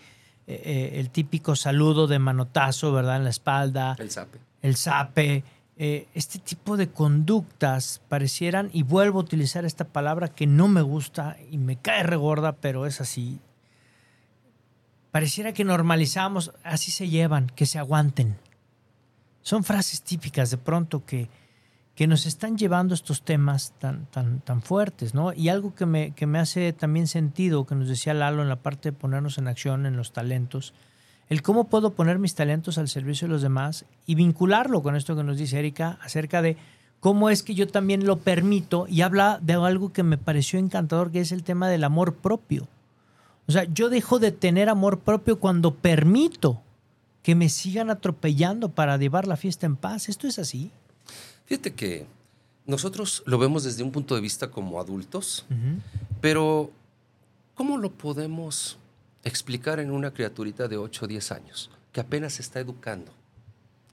eh, 0.46 0.62
eh, 0.64 1.00
el 1.00 1.10
típico 1.10 1.56
saludo 1.56 2.06
de 2.06 2.18
manotazo, 2.18 2.92
¿verdad? 2.92 3.16
En 3.16 3.24
la 3.24 3.30
espalda. 3.30 3.96
El 3.98 4.10
sape. 4.10 4.38
El 4.62 4.76
sape. 4.76 5.44
Eh, 5.80 6.08
este 6.12 6.40
tipo 6.40 6.76
de 6.76 6.88
conductas 6.90 8.02
parecieran, 8.08 8.68
y 8.72 8.82
vuelvo 8.82 9.20
a 9.20 9.22
utilizar 9.22 9.64
esta 9.64 9.84
palabra 9.84 10.26
que 10.26 10.48
no 10.48 10.66
me 10.66 10.82
gusta 10.82 11.36
y 11.52 11.58
me 11.58 11.76
cae 11.76 12.02
regorda, 12.02 12.56
pero 12.56 12.84
es 12.84 13.00
así. 13.00 13.38
Pareciera 15.12 15.52
que 15.52 15.64
normalizamos, 15.64 16.52
así 16.64 16.90
se 16.90 17.08
llevan, 17.08 17.46
que 17.46 17.64
se 17.64 17.78
aguanten. 17.78 18.36
Son 19.42 19.62
frases 19.62 20.02
típicas 20.02 20.50
de 20.50 20.58
pronto 20.58 21.04
que, 21.06 21.30
que 21.94 22.08
nos 22.08 22.26
están 22.26 22.58
llevando 22.58 22.92
estos 22.92 23.22
temas 23.22 23.72
tan, 23.78 24.06
tan, 24.06 24.40
tan 24.40 24.62
fuertes, 24.62 25.14
¿no? 25.14 25.32
Y 25.32 25.48
algo 25.48 25.76
que 25.76 25.86
me, 25.86 26.10
que 26.10 26.26
me 26.26 26.40
hace 26.40 26.72
también 26.72 27.06
sentido, 27.06 27.66
que 27.66 27.76
nos 27.76 27.86
decía 27.86 28.14
Lalo 28.14 28.42
en 28.42 28.48
la 28.48 28.62
parte 28.62 28.90
de 28.90 28.98
ponernos 28.98 29.38
en 29.38 29.46
acción 29.46 29.86
en 29.86 29.96
los 29.96 30.12
talentos, 30.12 30.74
el 31.28 31.42
cómo 31.42 31.64
puedo 31.64 31.92
poner 31.92 32.18
mis 32.18 32.34
talentos 32.34 32.78
al 32.78 32.88
servicio 32.88 33.28
de 33.28 33.32
los 33.32 33.42
demás 33.42 33.84
y 34.06 34.14
vincularlo 34.14 34.82
con 34.82 34.96
esto 34.96 35.14
que 35.14 35.24
nos 35.24 35.36
dice 35.36 35.58
Erika 35.58 35.98
acerca 36.02 36.42
de 36.42 36.56
cómo 37.00 37.30
es 37.30 37.42
que 37.42 37.54
yo 37.54 37.68
también 37.68 38.06
lo 38.06 38.18
permito 38.18 38.86
y 38.88 39.02
habla 39.02 39.38
de 39.42 39.54
algo 39.54 39.92
que 39.92 40.02
me 40.02 40.18
pareció 40.18 40.58
encantador, 40.58 41.10
que 41.10 41.20
es 41.20 41.32
el 41.32 41.44
tema 41.44 41.68
del 41.68 41.84
amor 41.84 42.14
propio. 42.14 42.66
O 43.46 43.52
sea, 43.52 43.64
yo 43.64 43.88
dejo 43.88 44.18
de 44.18 44.32
tener 44.32 44.68
amor 44.68 45.00
propio 45.00 45.38
cuando 45.38 45.74
permito 45.74 46.60
que 47.22 47.34
me 47.34 47.48
sigan 47.48 47.90
atropellando 47.90 48.70
para 48.70 48.96
llevar 48.96 49.26
la 49.26 49.36
fiesta 49.36 49.66
en 49.66 49.76
paz. 49.76 50.08
¿Esto 50.08 50.26
es 50.26 50.38
así? 50.38 50.70
Fíjate 51.46 51.74
que 51.74 52.06
nosotros 52.66 53.22
lo 53.26 53.38
vemos 53.38 53.64
desde 53.64 53.82
un 53.82 53.90
punto 53.90 54.14
de 54.14 54.20
vista 54.20 54.50
como 54.50 54.80
adultos, 54.80 55.46
pero 56.20 56.70
¿cómo 57.54 57.78
lo 57.78 57.90
podemos 57.90 58.78
explicar 59.28 59.80
en 59.80 59.90
una 59.90 60.12
criaturita 60.12 60.68
de 60.68 60.76
8 60.76 61.04
o 61.04 61.08
10 61.08 61.32
años 61.32 61.70
que 61.92 62.00
apenas 62.00 62.34
se 62.34 62.42
está 62.42 62.60
educando, 62.60 63.12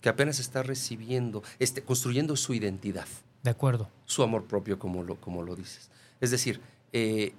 que 0.02 0.10
apenas 0.10 0.40
está 0.40 0.64
recibiendo, 0.64 1.44
este, 1.60 1.82
construyendo 1.82 2.36
su 2.36 2.54
identidad? 2.54 3.08
De 3.44 3.50
acuerdo. 3.52 3.90
Su 4.06 4.24
amor 4.24 4.46
propio, 4.46 4.80
como 4.80 5.04
lo, 5.04 5.16
como 5.16 5.44
lo 5.44 5.56
dices. 5.56 5.90
Es 6.22 6.32
decir, 6.32 6.60
eh, 6.94 7.34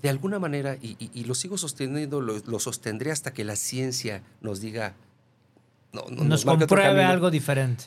de 0.00 0.08
alguna 0.08 0.38
manera, 0.38 0.78
y, 0.80 1.24
lo 1.24 1.34
sigo 1.34 1.58
sosteniendo, 1.58 2.20
lo, 2.20 2.58
sostendré 2.60 3.10
hasta 3.10 3.32
que 3.32 3.44
la 3.44 3.56
ciencia 3.56 4.22
nos 4.40 4.60
diga... 4.60 4.94
No, 5.92 6.04
nos 6.08 6.44
compruebe 6.44 7.04
algo 7.04 7.30
diferente 7.30 7.86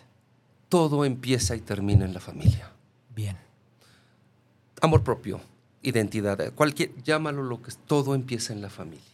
todo 0.71 1.03
empieza 1.03 1.53
y 1.57 1.59
termina 1.59 2.05
en 2.05 2.13
la 2.13 2.21
familia. 2.21 2.71
Bien. 3.13 3.35
Amor 4.79 5.03
propio, 5.03 5.41
identidad, 5.81 6.53
cualquier, 6.53 6.95
llámalo 7.03 7.43
lo 7.43 7.61
que 7.61 7.71
es, 7.71 7.77
todo 7.77 8.15
empieza 8.15 8.53
en 8.53 8.61
la 8.61 8.69
familia. 8.69 9.10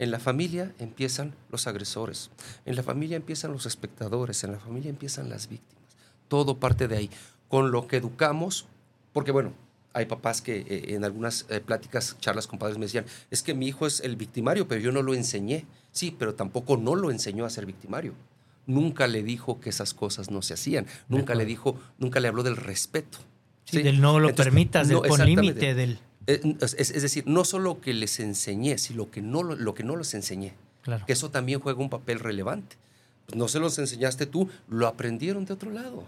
En 0.00 0.10
la 0.10 0.18
familia 0.18 0.74
empiezan 0.78 1.34
los 1.52 1.66
agresores, 1.66 2.30
en 2.64 2.74
la 2.74 2.82
familia 2.82 3.18
empiezan 3.18 3.52
los 3.52 3.66
espectadores, 3.66 4.42
en 4.42 4.52
la 4.52 4.58
familia 4.58 4.88
empiezan 4.88 5.28
las 5.28 5.48
víctimas. 5.48 5.84
Todo 6.26 6.56
parte 6.56 6.88
de 6.88 6.96
ahí. 6.96 7.10
Con 7.48 7.70
lo 7.70 7.86
que 7.86 7.98
educamos, 7.98 8.66
porque 9.12 9.30
bueno, 9.30 9.52
hay 9.92 10.06
papás 10.06 10.40
que 10.40 10.60
eh, 10.60 10.94
en 10.94 11.04
algunas 11.04 11.44
eh, 11.50 11.60
pláticas, 11.60 12.16
charlas 12.18 12.46
con 12.46 12.58
padres 12.58 12.78
me 12.78 12.86
decían, 12.86 13.04
es 13.30 13.42
que 13.42 13.52
mi 13.52 13.68
hijo 13.68 13.86
es 13.86 14.00
el 14.00 14.16
victimario, 14.16 14.66
pero 14.66 14.80
yo 14.80 14.90
no 14.90 15.02
lo 15.02 15.12
enseñé. 15.12 15.66
Sí, 15.92 16.16
pero 16.18 16.34
tampoco 16.34 16.78
no 16.78 16.96
lo 16.96 17.10
enseñó 17.10 17.44
a 17.44 17.50
ser 17.50 17.66
victimario 17.66 18.14
nunca 18.66 19.06
le 19.06 19.22
dijo 19.22 19.60
que 19.60 19.70
esas 19.70 19.94
cosas 19.94 20.30
no 20.30 20.42
se 20.42 20.54
hacían, 20.54 20.86
nunca 21.08 21.34
le 21.34 21.44
dijo, 21.44 21.78
nunca 21.98 22.20
le 22.20 22.28
habló 22.28 22.42
del 22.42 22.56
respeto. 22.56 23.18
Sí, 23.64 23.82
del 23.82 24.00
no 24.00 24.18
lo 24.18 24.34
permitas, 24.34 24.88
del 24.88 24.98
con 24.98 25.24
límite, 25.24 25.74
del... 25.74 25.98
Eh, 26.34 26.56
es, 26.60 27.02
decir, 27.02 27.24
no 27.26 27.44
solo 27.44 27.80
que 27.80 27.92
les 27.94 28.20
enseñé, 28.20 28.78
sino 28.78 29.10
que 29.10 29.22
no, 29.22 29.42
lo 29.42 29.74
que 29.74 29.84
no 29.84 29.96
les 29.96 30.14
enseñé. 30.14 30.54
Claro. 30.82 31.04
Que 31.06 31.12
eso 31.12 31.30
también 31.30 31.60
juega 31.60 31.80
un 31.80 31.90
papel 31.90 32.20
relevante. 32.20 32.76
Pues 33.26 33.36
no 33.36 33.48
se 33.48 33.58
los 33.58 33.78
enseñaste 33.78 34.26
tú, 34.26 34.48
lo 34.68 34.86
aprendieron 34.86 35.44
de 35.44 35.54
otro 35.54 35.70
lado. 35.70 36.04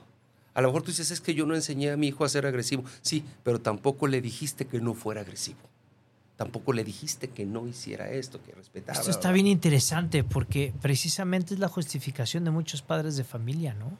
A 0.54 0.60
lo 0.60 0.68
mejor 0.68 0.82
tú 0.82 0.90
dices, 0.90 1.10
es 1.10 1.20
que 1.20 1.34
yo 1.34 1.46
no 1.46 1.54
enseñé 1.54 1.90
a 1.90 1.96
mi 1.96 2.08
hijo 2.08 2.24
a 2.24 2.28
ser 2.28 2.46
agresivo. 2.46 2.84
Sí, 3.00 3.24
pero 3.42 3.60
tampoco 3.60 4.06
le 4.06 4.20
dijiste 4.20 4.66
que 4.66 4.80
no 4.80 4.94
fuera 4.94 5.22
agresivo 5.22 5.60
tampoco 6.42 6.72
le 6.72 6.82
dijiste 6.82 7.28
que 7.28 7.46
no 7.46 7.68
hiciera 7.68 8.10
esto, 8.10 8.42
que 8.42 8.52
respetara. 8.52 8.98
Esto 8.98 9.12
está 9.12 9.30
bien 9.30 9.46
interesante 9.46 10.24
porque 10.24 10.72
precisamente 10.82 11.54
es 11.54 11.60
la 11.60 11.68
justificación 11.68 12.42
de 12.42 12.50
muchos 12.50 12.82
padres 12.82 13.16
de 13.16 13.22
familia, 13.22 13.74
¿no? 13.74 13.96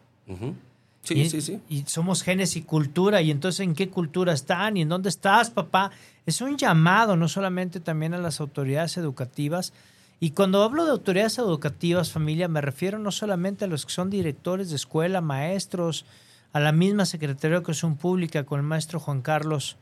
Sí, 1.02 1.28
sí, 1.28 1.40
sí. 1.40 1.60
Y 1.68 1.82
somos 1.86 2.22
genes 2.22 2.56
y 2.56 2.62
cultura, 2.62 3.20
y 3.22 3.30
entonces 3.30 3.60
en 3.60 3.74
qué 3.74 3.88
cultura 3.88 4.32
están 4.32 4.76
y 4.76 4.82
en 4.82 4.88
dónde 4.88 5.08
estás, 5.08 5.50
papá. 5.50 5.90
Es 6.26 6.40
un 6.40 6.56
llamado 6.56 7.16
no 7.16 7.28
solamente 7.28 7.80
también 7.80 8.14
a 8.14 8.18
las 8.18 8.40
autoridades 8.40 8.96
educativas. 8.96 9.72
Y 10.20 10.30
cuando 10.30 10.62
hablo 10.62 10.84
de 10.84 10.92
autoridades 10.92 11.38
educativas, 11.38 12.12
familia, 12.12 12.46
me 12.46 12.60
refiero 12.60 13.00
no 13.00 13.10
solamente 13.10 13.64
a 13.64 13.68
los 13.68 13.84
que 13.84 13.92
son 13.92 14.08
directores 14.08 14.70
de 14.70 14.76
escuela, 14.76 15.20
maestros, 15.20 16.04
a 16.52 16.60
la 16.60 16.70
misma 16.70 17.06
Secretaría 17.06 17.56
de 17.56 17.56
Educación 17.56 17.96
Pública 17.96 18.44
con 18.44 18.60
el 18.60 18.66
maestro 18.66 19.00
Juan 19.00 19.22
Carlos. 19.22 19.76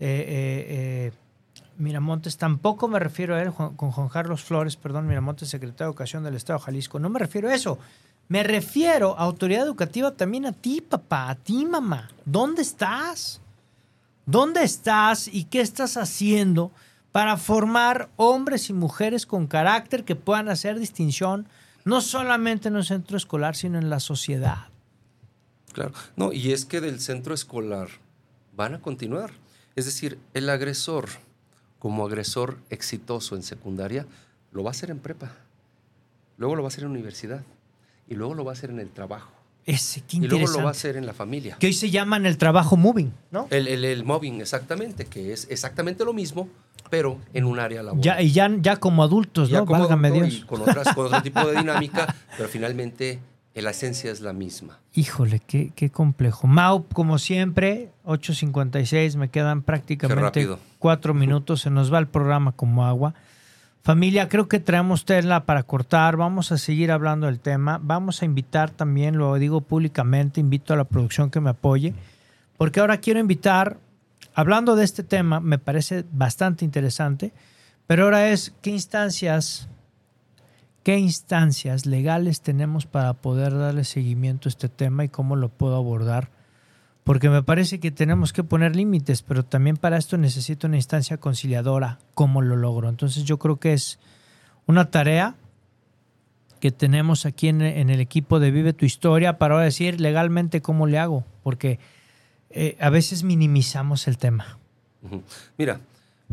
Eh, 0.00 0.08
eh, 0.08 0.66
eh, 0.68 1.12
Miramontes, 1.78 2.36
tampoco 2.36 2.88
me 2.88 2.98
refiero 2.98 3.36
a 3.36 3.42
él 3.42 3.52
con 3.52 3.76
Juan 3.76 4.08
Carlos 4.08 4.42
Flores, 4.42 4.76
perdón, 4.76 5.06
Miramontes, 5.06 5.48
secretario 5.48 5.86
de 5.86 5.90
Educación 5.90 6.24
del 6.24 6.34
Estado 6.34 6.58
de 6.58 6.64
Jalisco. 6.64 6.98
No 6.98 7.08
me 7.08 7.20
refiero 7.20 7.48
a 7.48 7.54
eso. 7.54 7.78
Me 8.28 8.42
refiero 8.42 9.18
a 9.18 9.22
autoridad 9.22 9.64
educativa 9.64 10.10
también 10.12 10.46
a 10.46 10.52
ti, 10.52 10.80
papá, 10.80 11.30
a 11.30 11.34
ti, 11.34 11.66
mamá. 11.66 12.10
¿Dónde 12.24 12.62
estás? 12.62 13.40
¿Dónde 14.26 14.62
estás 14.62 15.28
y 15.28 15.44
qué 15.44 15.60
estás 15.60 15.96
haciendo 15.96 16.72
para 17.12 17.36
formar 17.36 18.08
hombres 18.16 18.70
y 18.70 18.72
mujeres 18.72 19.26
con 19.26 19.46
carácter 19.46 20.04
que 20.04 20.16
puedan 20.16 20.48
hacer 20.48 20.78
distinción 20.78 21.46
no 21.84 22.00
solamente 22.00 22.68
en 22.68 22.76
un 22.76 22.84
centro 22.84 23.16
escolar, 23.16 23.54
sino 23.54 23.78
en 23.78 23.90
la 23.90 24.00
sociedad? 24.00 24.68
Claro, 25.72 25.92
no, 26.16 26.32
y 26.32 26.52
es 26.52 26.64
que 26.64 26.80
del 26.80 27.00
centro 27.00 27.34
escolar 27.34 27.88
van 28.56 28.74
a 28.74 28.80
continuar 28.80 29.32
Es 29.76 29.84
decir, 29.86 30.18
el 30.32 30.48
agresor, 30.48 31.08
como 31.80 32.06
agresor 32.06 32.58
exitoso 32.70 33.34
en 33.34 33.42
secundaria, 33.42 34.06
lo 34.52 34.62
va 34.62 34.70
a 34.70 34.72
hacer 34.72 34.90
en 34.90 35.00
prepa, 35.00 35.32
luego 36.38 36.54
lo 36.54 36.62
va 36.62 36.68
a 36.68 36.72
hacer 36.72 36.84
en 36.84 36.90
universidad 36.90 37.44
y 38.08 38.14
luego 38.14 38.34
lo 38.34 38.44
va 38.44 38.52
a 38.52 38.54
hacer 38.54 38.70
en 38.70 38.80
el 38.80 38.90
trabajo. 38.90 39.30
Ese, 39.66 40.02
qué 40.02 40.16
y 40.16 40.20
luego 40.20 40.34
interesante. 40.34 40.58
lo 40.60 40.64
va 40.64 40.70
a 40.70 40.72
hacer 40.72 40.96
en 40.96 41.06
la 41.06 41.14
familia. 41.14 41.56
Que 41.58 41.68
hoy 41.68 41.72
se 41.72 41.90
llaman 41.90 42.26
el 42.26 42.36
trabajo 42.36 42.76
moving, 42.76 43.12
¿no? 43.30 43.46
El, 43.50 43.66
el, 43.66 43.84
el 43.84 44.04
mobbing, 44.04 44.42
exactamente, 44.42 45.06
que 45.06 45.32
es 45.32 45.46
exactamente 45.50 46.04
lo 46.04 46.12
mismo, 46.12 46.50
pero 46.90 47.18
en 47.32 47.44
un 47.44 47.58
área 47.58 47.82
laboral. 47.82 48.02
Ya, 48.04 48.20
y 48.20 48.30
ya, 48.30 48.50
ya 48.60 48.76
como 48.76 49.02
adultos, 49.02 49.48
Ya 49.48 49.60
¿no? 49.60 49.66
como 49.66 49.80
Válgame 49.80 50.08
adulto 50.08 50.26
Dios. 50.26 50.40
Y 50.40 50.46
con, 50.46 50.60
otras, 50.60 50.94
con 50.94 51.06
otro 51.06 51.22
tipo 51.22 51.46
de 51.46 51.56
dinámica, 51.60 52.14
pero 52.36 52.48
finalmente 52.50 53.20
eh, 53.54 53.62
la 53.62 53.70
esencia 53.70 54.10
es 54.10 54.20
la 54.20 54.34
misma. 54.34 54.80
Híjole, 54.92 55.40
qué, 55.40 55.72
qué 55.74 55.88
complejo. 55.88 56.46
Mau, 56.46 56.84
como 56.92 57.18
siempre, 57.18 57.90
8.56, 58.04 59.16
me 59.16 59.30
quedan 59.30 59.62
prácticamente 59.62 60.46
cuatro 60.78 61.14
minutos, 61.14 61.62
se 61.62 61.70
nos 61.70 61.92
va 61.92 61.98
el 62.00 62.06
programa 62.08 62.52
como 62.52 62.84
agua. 62.84 63.14
Familia, 63.84 64.30
creo 64.30 64.48
que 64.48 64.60
traemos 64.60 65.04
tela 65.04 65.44
para 65.44 65.62
cortar, 65.62 66.16
vamos 66.16 66.50
a 66.52 66.56
seguir 66.56 66.90
hablando 66.90 67.26
del 67.26 67.38
tema, 67.38 67.78
vamos 67.82 68.22
a 68.22 68.24
invitar 68.24 68.70
también, 68.70 69.18
lo 69.18 69.34
digo 69.34 69.60
públicamente, 69.60 70.40
invito 70.40 70.72
a 70.72 70.78
la 70.78 70.84
producción 70.84 71.30
que 71.30 71.38
me 71.38 71.50
apoye, 71.50 71.92
porque 72.56 72.80
ahora 72.80 72.96
quiero 72.96 73.20
invitar, 73.20 73.76
hablando 74.34 74.74
de 74.74 74.84
este 74.84 75.02
tema, 75.02 75.38
me 75.38 75.58
parece 75.58 76.06
bastante 76.10 76.64
interesante, 76.64 77.34
pero 77.86 78.04
ahora 78.04 78.30
es 78.30 78.54
qué 78.62 78.70
instancias 78.70 79.68
¿Qué 80.82 80.98
instancias 80.98 81.86
legales 81.86 82.42
tenemos 82.42 82.84
para 82.84 83.14
poder 83.14 83.56
darle 83.56 83.84
seguimiento 83.84 84.48
a 84.48 84.50
este 84.50 84.68
tema 84.68 85.02
y 85.02 85.08
cómo 85.08 85.34
lo 85.34 85.48
puedo 85.48 85.76
abordar? 85.76 86.28
Porque 87.04 87.28
me 87.28 87.42
parece 87.42 87.80
que 87.80 87.90
tenemos 87.90 88.32
que 88.32 88.42
poner 88.44 88.74
límites, 88.74 89.22
pero 89.22 89.44
también 89.44 89.76
para 89.76 89.98
esto 89.98 90.16
necesito 90.16 90.66
una 90.66 90.76
instancia 90.76 91.18
conciliadora. 91.18 91.98
¿Cómo 92.14 92.40
lo 92.42 92.56
logro? 92.56 92.88
Entonces 92.88 93.24
yo 93.24 93.38
creo 93.38 93.60
que 93.60 93.74
es 93.74 93.98
una 94.66 94.90
tarea 94.90 95.36
que 96.60 96.70
tenemos 96.72 97.26
aquí 97.26 97.48
en, 97.48 97.60
en 97.60 97.90
el 97.90 98.00
equipo 98.00 98.40
de 98.40 98.50
Vive 98.50 98.72
tu 98.72 98.86
Historia 98.86 99.36
para 99.36 99.54
ahora 99.54 99.66
decir 99.66 100.00
legalmente 100.00 100.62
cómo 100.62 100.86
le 100.86 100.98
hago, 100.98 101.24
porque 101.42 101.78
eh, 102.56 102.76
a 102.80 102.88
veces 102.88 103.24
minimizamos 103.24 104.06
el 104.06 104.16
tema. 104.16 104.58
Mira, 105.58 105.80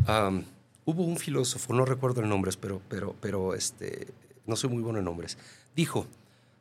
am, 0.06 0.44
hubo 0.84 1.02
un 1.04 1.16
filósofo, 1.16 1.74
no 1.74 1.84
recuerdo 1.84 2.20
el 2.20 2.28
nombre, 2.28 2.52
pero, 2.60 2.80
pero, 2.88 3.16
pero 3.20 3.54
este, 3.54 4.06
no 4.46 4.54
soy 4.54 4.70
muy 4.70 4.82
bueno 4.82 5.00
en 5.00 5.04
nombres, 5.04 5.36
dijo, 5.74 6.06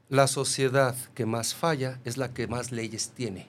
la 0.09 0.25
sociedad 0.25 0.95
que 1.13 1.27
más 1.27 1.53
falla 1.53 1.99
es 2.05 2.17
la 2.17 2.33
que 2.33 2.47
más 2.47 2.71
leyes 2.71 3.11
tiene. 3.15 3.47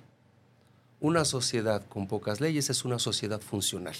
Una 1.02 1.24
sociedad 1.24 1.84
con 1.88 2.06
pocas 2.06 2.40
leyes 2.40 2.70
es 2.70 2.84
una 2.84 2.98
sociedad 2.98 3.40
funcional. 3.40 3.96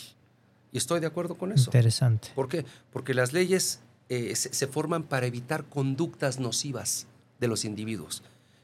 Y 0.71 0.79
estoy 0.79 1.01
de 1.01 1.07
acuerdo 1.09 1.35
con 1.35 1.51
eso. 1.53 1.65
Interesante. 1.71 2.29
¿Por 2.35 2.49
qué? 2.49 2.65
Porque 2.93 3.13
las 3.13 3.33
leyes 3.33 3.81
eh, 4.09 4.35
se, 4.37 4.55
se 4.55 4.67
forman 4.69 5.03
para 5.03 5.27
evitar 5.27 5.65
conductas 5.65 6.39
nocivas 6.39 7.07
de 7.41 7.49
los 7.49 7.65
individuos. 7.65 8.23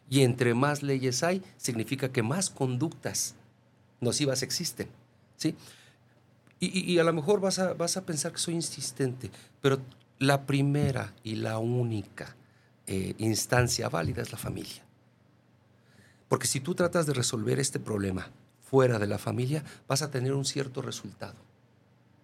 Y 0.09 0.22
entre 0.22 0.55
más 0.55 0.82
leyes 0.84 1.22
hay, 1.22 1.43
significa 1.57 2.11
que 2.12 2.22
más 2.22 2.49
conductas 2.49 3.34
nocivas 4.01 4.43
existen. 4.43 4.89
¿sí? 5.36 5.57
Y, 6.61 6.78
y- 6.78 6.93
y 6.93 6.99
a 7.01 7.05
lo 7.05 7.12
mejor 7.12 7.41
vas 7.41 7.59
a, 7.59 7.74
vas 7.74 7.97
a 7.97 8.07
pensar 8.07 8.30
que 8.32 8.39
soy 8.39 8.55
insistente, 8.55 9.30
pero 9.61 9.80
la 10.20 10.47
primera 10.47 11.12
y 11.24 11.34
la 11.34 11.59
única 11.59 12.36
eh, 12.86 13.14
instancia 13.18 13.89
válida 13.89 14.22
es 14.22 14.32
la 14.32 14.39
familia. 14.39 14.82
Porque 16.29 16.47
si 16.47 16.61
tú 16.61 16.74
tratas 16.74 17.07
de 17.07 17.14
resolver 17.14 17.59
este 17.59 17.79
problema 17.81 18.29
fuera 18.70 18.99
de 18.99 19.07
la 19.07 19.18
familia, 19.18 19.64
vas 19.89 20.03
a 20.03 20.11
tener 20.11 20.33
un 20.35 20.45
cierto 20.45 20.83
resultado, 20.83 21.37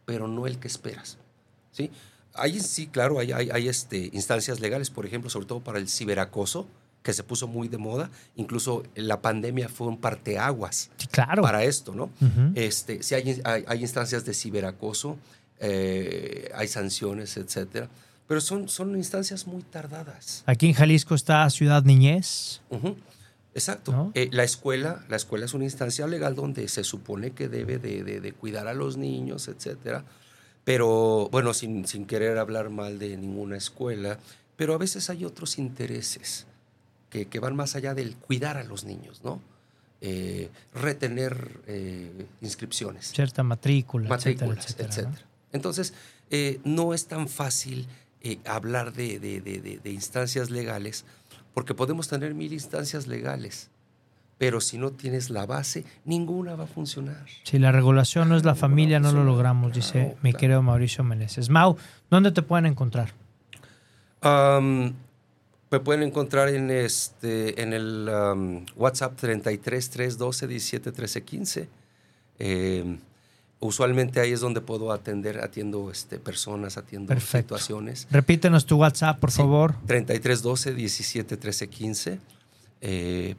pero 0.05 0.29
no 0.29 0.47
el 0.47 0.59
que 0.59 0.69
esperas. 0.69 1.17
¿sí? 1.73 1.91
Hay, 2.35 2.61
sí, 2.61 2.87
claro, 2.89 3.19
hay, 3.19 3.33
hay, 3.33 3.51
hay, 3.51 3.69
este, 3.69 4.11
instancias 4.13 4.61
legales, 4.61 4.91
por 4.91 5.07
ejemplo, 5.07 5.31
sobre 5.31 5.47
todo 5.47 5.61
para 5.61 5.79
el 5.79 5.89
ciberacoso, 5.89 6.67
que 7.03 7.13
se 7.13 7.23
puso 7.23 7.47
muy 7.47 7.69
de 7.69 7.79
moda. 7.79 8.11
Incluso 8.37 8.83
la 8.95 9.21
pandemia 9.21 9.69
fue 9.69 9.87
un 9.89 9.99
parteaguas 9.99 10.91
Sí, 10.97 11.07
claro. 11.07 11.43
para 11.43 11.63
esto, 11.65 11.95
¿no? 11.95 12.05
Ujú. 12.21 12.53
este, 12.55 13.03
sí 13.03 13.15
hay, 13.15 13.41
hay, 13.45 13.65
hay 13.67 13.81
instancias 13.81 14.25
de 14.25 14.35
ciberacoso, 14.35 15.17
eh, 15.61 16.51
hay 16.55 16.67
sanciones, 16.69 17.37
etcétera, 17.37 17.89
pero 18.27 18.41
son, 18.41 18.69
son 18.69 18.97
instancias 18.97 19.47
muy 19.47 19.63
tardadas. 19.63 20.43
Aquí 20.47 20.67
en 20.67 20.73
Jalisco 20.75 21.15
está 21.15 21.49
Ciudad 21.51 21.83
Niñez. 21.85 22.61
Ujú, 22.71 22.97
Exacto. 23.55 23.93
¿No? 23.93 24.13
Eh, 24.15 24.29
la 24.33 24.43
escuela, 24.45 25.05
la 25.09 25.17
escuela 25.17 25.45
es 25.45 25.55
una 25.55 25.65
instancia 25.65 26.07
legal 26.07 26.35
donde 26.35 26.67
se 26.69 26.83
supone 26.85 27.31
que 27.31 27.49
debe 27.49 27.79
de, 27.79 28.03
de- 28.03 28.21
de 28.21 28.33
cuidar 28.33 28.67
a 28.67 28.75
los 28.75 28.97
niños, 28.97 29.47
etcétera. 29.49 30.05
Pero, 30.65 31.29
bueno, 31.31 31.53
sin, 31.55 31.87
sin 31.87 32.07
querer 32.07 32.39
hablar 32.39 32.71
mal 32.71 32.99
de 32.99 33.17
ninguna 33.17 33.57
escuela, 33.57 34.19
pero 34.57 34.75
a 34.75 34.79
veces 34.79 35.11
hay 35.11 35.25
otros 35.25 35.59
intereses 35.59 36.47
que, 37.11 37.27
que 37.27 37.39
van 37.39 37.55
más 37.55 37.77
allá 37.77 37.95
del 37.95 38.17
cuidar 38.17 38.57
a 38.57 38.65
los 38.65 38.85
niños, 38.85 39.21
¿no? 39.25 39.41
Eh, 40.01 40.51
retener 40.75 41.61
eh, 41.67 42.27
inscripciones 42.43 43.07
cierta 43.13 43.43
matrícula, 43.43 44.09
matrículas, 44.09 44.65
etcétera, 44.67 44.89
etcétera. 44.89 45.09
etcétera, 45.11 45.27
¿no? 45.27 45.35
Entonces, 45.53 45.95
no 46.65 46.93
es 46.95 47.07
tan 47.07 47.29
fácil 47.29 47.87
hablar 48.45 48.93
de- 48.95 49.19
de- 49.21 49.41
de 49.83 49.91
instancias 49.93 50.51
legales, 50.51 51.05
porque 51.55 51.75
podemos 51.75 52.09
tener 52.09 52.35
mil 52.35 52.53
instancias 52.53 53.07
legales, 53.07 53.71
pero 54.37 54.61
si 54.61 54.77
no 54.77 54.91
tienes 54.91 55.31
la 55.31 55.47
base, 55.47 55.85
ninguna 56.05 56.57
va 56.57 56.65
a 56.65 56.67
funcionar. 56.67 57.25
Si 57.45 57.59
la 57.59 57.73
regulación 57.73 58.29
no 58.29 58.37
es 58.37 58.45
la 58.45 58.53
Ninguna 58.53 58.69
familia, 58.69 59.01
no 59.01 59.13
lo 59.13 59.25
logramos, 59.25 59.73
dice 59.73 59.93
Claro, 59.93 60.19
mi 60.23 60.35
querido 60.35 60.63
Mauricio 60.63 61.05
Meneses. 61.05 61.49
Mau, 61.49 61.77
¿dónde 62.11 62.33
te 62.33 62.43
pueden 62.43 62.67
encontrar? 62.67 63.13
Am, 64.21 64.93
me 65.71 65.81
pueden 65.81 66.03
encontrar 66.03 66.49
en, 66.49 66.71
este, 66.71 67.63
en 67.63 67.73
el 67.73 68.09
am, 68.09 68.67
WhatsApp 68.75 69.17
33 69.17 69.91
312 69.91 70.47
17 70.49 70.93
13 70.93 71.23
15. 71.23 71.69
Eh, 72.41 72.99
usualmente 73.67 74.21
ahí 74.21 74.33
es 74.33 74.41
donde 74.41 74.61
puedo 74.61 74.93
atender, 74.93 75.39
atiendo 75.43 75.91
este, 75.91 76.19
personas, 76.19 76.77
atiendo 76.77 77.09
Perfecto. 77.09 77.57
situaciones. 77.57 78.07
Repítenos 78.11 78.67
tu 78.67 78.77
WhatsApp, 78.77 79.19
por 79.19 79.31
Sí, 79.31 79.39
favor. 79.39 79.75
33 79.87 80.43
12 80.43 80.75
17 80.75 81.37
13 81.37 81.69
15. 81.69 82.21
Eh, 82.81 83.35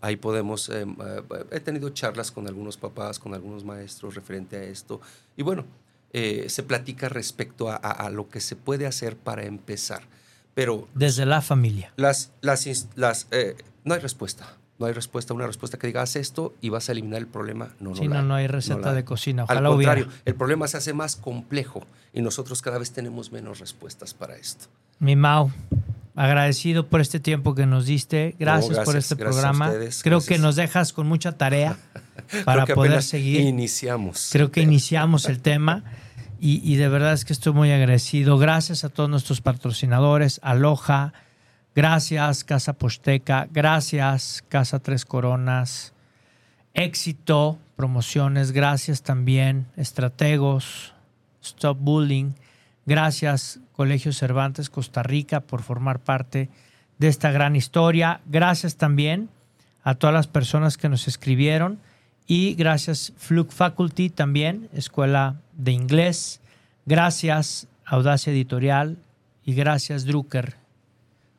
ahí 0.00 0.16
podemos. 0.16 0.68
eh, 0.68 0.82
eh, 0.84 1.22
he 1.52 1.60
tenido 1.60 1.90
charlas 1.90 2.30
con 2.30 2.46
algunos 2.48 2.76
papás, 2.76 3.18
con 3.18 3.34
algunos 3.34 3.64
maestros 3.64 4.14
referente 4.14 4.56
a 4.56 4.62
esto. 4.64 5.00
Y 5.36 5.42
bueno, 5.42 5.64
eh, 6.12 6.46
se 6.48 6.62
platica 6.62 7.08
respecto 7.08 7.70
a, 7.70 7.76
a- 7.76 8.06
a 8.06 8.10
lo 8.10 8.28
que 8.28 8.40
se 8.40 8.56
puede 8.56 8.86
hacer 8.86 9.16
para 9.16 9.44
empezar. 9.44 10.02
Pero 10.54 10.88
Desde 10.94 11.24
la 11.24 11.40
familia. 11.40 11.92
las, 11.96 12.32
las, 12.40 12.66
las, 12.96 13.28
eh, 13.30 13.54
no 13.84 13.94
hay 13.94 14.00
respuesta. 14.00 14.56
No 14.78 14.86
hay 14.86 14.92
respuesta, 14.92 15.34
una 15.34 15.46
respuesta 15.46 15.76
que 15.78 15.88
diga 15.88 16.02
haz 16.02 16.14
esto 16.16 16.54
y 16.60 16.68
vas 16.68 16.88
a 16.88 16.92
eliminar 16.92 17.18
el 17.18 17.26
problema. 17.26 17.70
No, 17.80 17.90
no, 17.90 17.96
Sí, 17.96 18.06
la 18.06 18.22
no, 18.22 18.28
no 18.28 18.34
hay 18.36 18.46
no 18.46 18.52
receta 18.52 18.80
la 18.80 18.94
de 18.94 19.04
cocina. 19.04 19.44
Al 19.48 19.58
hubiera. 19.66 19.94
contrario, 19.94 20.08
el 20.24 20.34
problema 20.36 20.68
se 20.68 20.76
hace 20.76 20.92
más 20.92 21.16
complejo 21.16 21.84
y 22.12 22.22
nosotros 22.22 22.62
cada 22.62 22.78
vez 22.78 22.92
tenemos 22.92 23.32
menos 23.32 23.58
respuestas 23.58 24.14
para 24.14 24.36
esto. 24.36 24.66
Mi 25.00 25.16
Mau, 25.16 25.50
agradecido 26.14 26.86
por 26.86 27.00
este 27.00 27.18
tiempo 27.20 27.54
que 27.54 27.66
nos 27.66 27.86
diste. 27.86 28.36
Gracias, 28.38 28.76
por 28.78 28.84
gracias, 28.94 29.10
este 29.12 29.14
gracias 29.16 29.44
a 29.44 29.48
programa. 29.50 29.66
ustedes, 29.72 30.02
Creo 30.02 30.18
gracias. 30.18 30.36
que 30.36 30.42
nos 30.42 30.56
dejas 30.56 30.92
con 30.92 31.06
mucha 31.08 31.32
tarea 31.32 31.76
para 32.44 32.64
Creo 32.64 32.66
que 32.66 32.74
poder 32.74 33.02
seguir. 33.02 33.40
Iniciamos. 33.40 34.28
Creo 34.32 34.50
que 34.52 34.60
iniciamos 34.60 35.26
el 35.28 35.40
tema 35.40 35.82
y, 36.40 36.60
y 36.72 36.76
de 36.76 36.88
verdad 36.88 37.12
es 37.14 37.24
que 37.24 37.32
estoy 37.32 37.52
muy 37.52 37.72
agradecido. 37.72 38.38
Gracias 38.38 38.84
a 38.84 38.88
todos 38.90 39.10
nuestros 39.10 39.40
patrocinadores, 39.40 40.38
Aloha, 40.42 41.12
gracias 41.78 42.42
Casa 42.42 42.72
Posteca, 42.72 43.46
gracias 43.52 44.42
Casa 44.48 44.80
Tres 44.80 45.04
Coronas, 45.04 45.92
Éxito, 46.74 47.56
promociones, 47.76 48.50
gracias 48.50 49.04
también 49.04 49.68
Estrategos, 49.76 50.92
Stop 51.40 51.78
Bullying, 51.78 52.32
gracias 52.84 53.60
Colegio 53.70 54.12
Cervantes 54.12 54.70
Costa 54.70 55.04
Rica 55.04 55.38
por 55.38 55.62
formar 55.62 56.00
parte 56.00 56.50
de 56.98 57.06
esta 57.06 57.30
gran 57.30 57.54
historia, 57.54 58.22
gracias 58.26 58.74
también 58.74 59.28
a 59.84 59.94
todas 59.94 60.14
las 60.14 60.26
personas 60.26 60.78
que 60.78 60.88
nos 60.88 61.06
escribieron. 61.06 61.78
Y 62.26 62.54
gracias 62.54 63.12
Fluke 63.18 63.52
Faculty 63.52 64.10
también, 64.10 64.68
Escuela 64.74 65.36
de 65.52 65.70
Inglés, 65.70 66.40
gracias 66.86 67.68
Audacia 67.86 68.32
Editorial. 68.32 68.98
Y 69.44 69.54
gracias 69.54 70.04
Drucker 70.04 70.67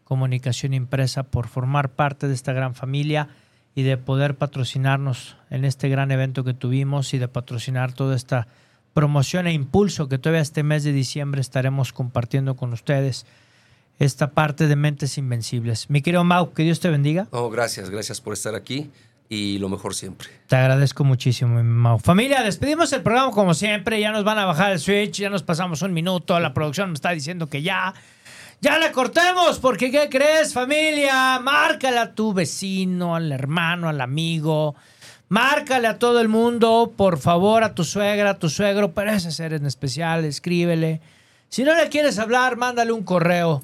Comunicación 0.10 0.74
Impresa 0.74 1.22
por 1.22 1.47
formar 1.47 1.91
parte 1.91 2.28
de 2.28 2.34
esta 2.34 2.51
gran 2.51 2.74
familia 2.74 3.30
y 3.76 3.84
de 3.84 3.95
poder 3.95 4.34
patrocinarnos 4.36 5.38
en 5.51 5.66
este 5.66 5.88
gran 5.88 6.10
evento 6.10 6.43
que 6.43 6.55
tuvimos 6.55 7.14
y 7.14 7.20
de 7.20 7.28
patrocinar 7.28 7.93
toda 7.93 8.16
esta 8.16 8.47
promoción 8.95 9.45
e 9.45 9.53
impulso 9.53 10.10
que 10.10 10.18
todavía 10.18 10.41
este 10.41 10.64
mes 10.64 10.84
de 10.84 10.93
diciembre 10.93 11.41
estaremos 11.41 11.93
compartiendo 11.93 12.55
con 12.55 12.74
ustedes 12.74 13.28
esta 13.99 14.32
parte 14.32 14.66
de 14.66 14.76
Mentes 14.76 15.20
Invencibles. 15.20 15.91
Mi 15.91 16.01
querido 16.01 16.24
Mau, 16.24 16.53
que 16.53 16.64
Dios 16.64 16.80
te 16.80 16.89
bendiga. 16.89 17.28
No, 17.32 17.47
gracias, 17.51 17.91
gracias 17.91 18.20
por 18.20 18.34
estar 18.34 18.55
aquí 18.55 18.89
y 19.30 19.60
lo 19.60 19.70
mejor 19.70 19.93
siempre. 19.93 20.30
Te 20.47 20.55
agradezco 20.55 21.03
muchísimo, 21.03 21.64
Mau. 21.64 21.99
Familia, 21.99 22.41
despedimos 22.41 22.91
el 22.93 23.03
programa 23.03 23.30
como 23.30 23.53
siempre. 23.53 24.01
Ya 24.01 24.12
nos 24.12 24.24
van 24.24 24.39
a 24.39 24.45
bajar 24.45 24.72
el 24.72 24.80
switch, 24.80 25.20
ya 25.20 25.30
nos 25.30 25.43
pasamos 25.43 25.84
un 25.84 25.93
minuto. 25.93 26.39
La 26.39 26.55
producción 26.55 26.89
me 26.89 26.95
está 26.95 27.12
diciendo 27.12 27.47
que 27.47 27.62
ya. 27.62 27.93
Ya 28.62 28.78
le 28.78 28.91
cortemos, 28.91 29.57
porque 29.60 29.89
¿qué 29.89 30.10
crees, 30.10 30.53
familia? 30.53 31.39
Márcale 31.39 31.97
a 31.97 32.14
tu 32.14 32.34
vecino, 32.34 33.16
al 33.16 33.32
hermano, 33.32 33.88
al 33.88 34.01
amigo. 34.01 34.76
Márcale 35.30 35.88
a 35.88 35.97
todo 35.97 36.20
el 36.20 36.28
mundo, 36.28 36.93
por 36.97 37.20
favor, 37.20 37.64
a 37.64 37.74
tu 37.74 37.84
suegra, 37.84 38.32
a 38.32 38.39
tu 38.39 38.49
suegro, 38.49 38.93
pero 38.93 39.12
ese 39.12 39.32
ser 39.32 39.53
en 39.53 39.66
especial, 39.66 40.26
escríbele. 40.26 40.99
Si 41.47 41.64
no 41.64 41.74
le 41.74 41.88
quieres 41.89 42.20
hablar, 42.20 42.57
mándale 42.57 42.91
un 42.91 43.03
correo. 43.03 43.62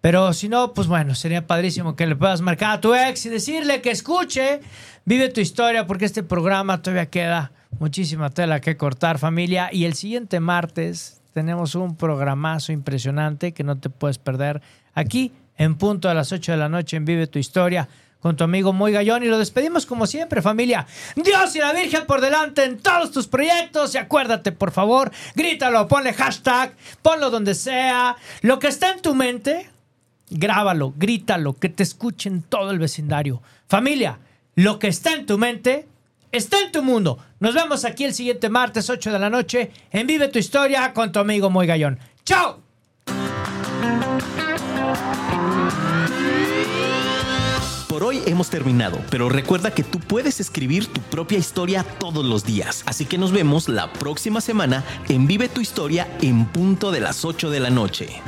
Pero 0.00 0.32
si 0.32 0.48
no, 0.48 0.74
pues 0.74 0.88
bueno, 0.88 1.14
sería 1.14 1.46
padrísimo 1.46 1.94
que 1.94 2.06
le 2.06 2.16
puedas 2.16 2.40
marcar 2.40 2.72
a 2.72 2.80
tu 2.80 2.94
ex 2.94 3.24
y 3.26 3.28
decirle 3.30 3.80
que 3.80 3.90
escuche 3.90 4.60
Vive 5.06 5.28
tu 5.28 5.40
historia 5.40 5.86
porque 5.86 6.06
este 6.06 6.22
programa 6.22 6.80
todavía 6.80 7.10
queda 7.10 7.52
muchísima 7.78 8.30
tela 8.30 8.60
que 8.60 8.78
cortar 8.78 9.18
familia 9.18 9.68
y 9.70 9.84
el 9.84 9.92
siguiente 9.94 10.40
martes 10.40 11.13
tenemos 11.34 11.74
un 11.74 11.96
programazo 11.96 12.72
impresionante 12.72 13.52
que 13.52 13.64
no 13.64 13.76
te 13.76 13.90
puedes 13.90 14.18
perder 14.18 14.62
aquí 14.94 15.32
en 15.56 15.74
punto 15.74 16.08
a 16.08 16.14
las 16.14 16.30
8 16.32 16.52
de 16.52 16.58
la 16.58 16.68
noche 16.68 16.96
en 16.96 17.04
Vive 17.04 17.26
tu 17.26 17.40
historia 17.40 17.88
con 18.20 18.36
tu 18.36 18.44
amigo 18.44 18.72
Muy 18.72 18.92
Gallón 18.92 19.24
y 19.24 19.26
lo 19.26 19.36
despedimos 19.36 19.84
como 19.84 20.06
siempre 20.06 20.40
familia. 20.40 20.86
Dios 21.16 21.54
y 21.56 21.58
la 21.58 21.72
Virgen 21.72 22.06
por 22.06 22.20
delante 22.20 22.64
en 22.64 22.78
todos 22.78 23.10
tus 23.10 23.26
proyectos 23.26 23.94
y 23.94 23.98
acuérdate 23.98 24.52
por 24.52 24.70
favor, 24.70 25.10
grítalo, 25.34 25.86
ponle 25.88 26.14
hashtag, 26.14 26.74
ponlo 27.02 27.30
donde 27.30 27.54
sea, 27.54 28.16
lo 28.40 28.60
que 28.60 28.68
está 28.68 28.92
en 28.92 29.02
tu 29.02 29.14
mente, 29.14 29.68
grábalo, 30.30 30.94
grítalo, 30.96 31.54
que 31.54 31.68
te 31.68 31.82
escuchen 31.82 32.42
todo 32.42 32.70
el 32.70 32.78
vecindario. 32.78 33.42
Familia, 33.66 34.20
lo 34.54 34.78
que 34.78 34.86
está 34.86 35.12
en 35.12 35.26
tu 35.26 35.36
mente 35.36 35.88
está 36.34 36.60
en 36.60 36.72
tu 36.72 36.82
mundo. 36.82 37.18
Nos 37.38 37.54
vemos 37.54 37.84
aquí 37.84 38.04
el 38.04 38.12
siguiente 38.12 38.48
martes, 38.48 38.90
8 38.90 39.12
de 39.12 39.18
la 39.18 39.30
noche, 39.30 39.70
en 39.90 40.06
Vive 40.06 40.28
tu 40.28 40.38
Historia 40.38 40.92
con 40.92 41.12
tu 41.12 41.20
amigo 41.20 41.48
Muy 41.48 41.66
Gallón. 41.66 41.98
¡Chao! 42.24 42.60
Por 47.88 48.02
hoy 48.02 48.20
hemos 48.26 48.50
terminado, 48.50 48.98
pero 49.10 49.28
recuerda 49.28 49.72
que 49.72 49.84
tú 49.84 50.00
puedes 50.00 50.40
escribir 50.40 50.88
tu 50.88 51.00
propia 51.00 51.38
historia 51.38 51.84
todos 52.00 52.24
los 52.24 52.44
días. 52.44 52.82
Así 52.86 53.06
que 53.06 53.18
nos 53.18 53.30
vemos 53.30 53.68
la 53.68 53.92
próxima 53.92 54.40
semana 54.40 54.82
en 55.08 55.28
Vive 55.28 55.48
tu 55.48 55.60
Historia 55.60 56.08
en 56.20 56.46
punto 56.46 56.90
de 56.90 56.98
las 56.98 57.24
8 57.24 57.50
de 57.50 57.60
la 57.60 57.70
noche. 57.70 58.20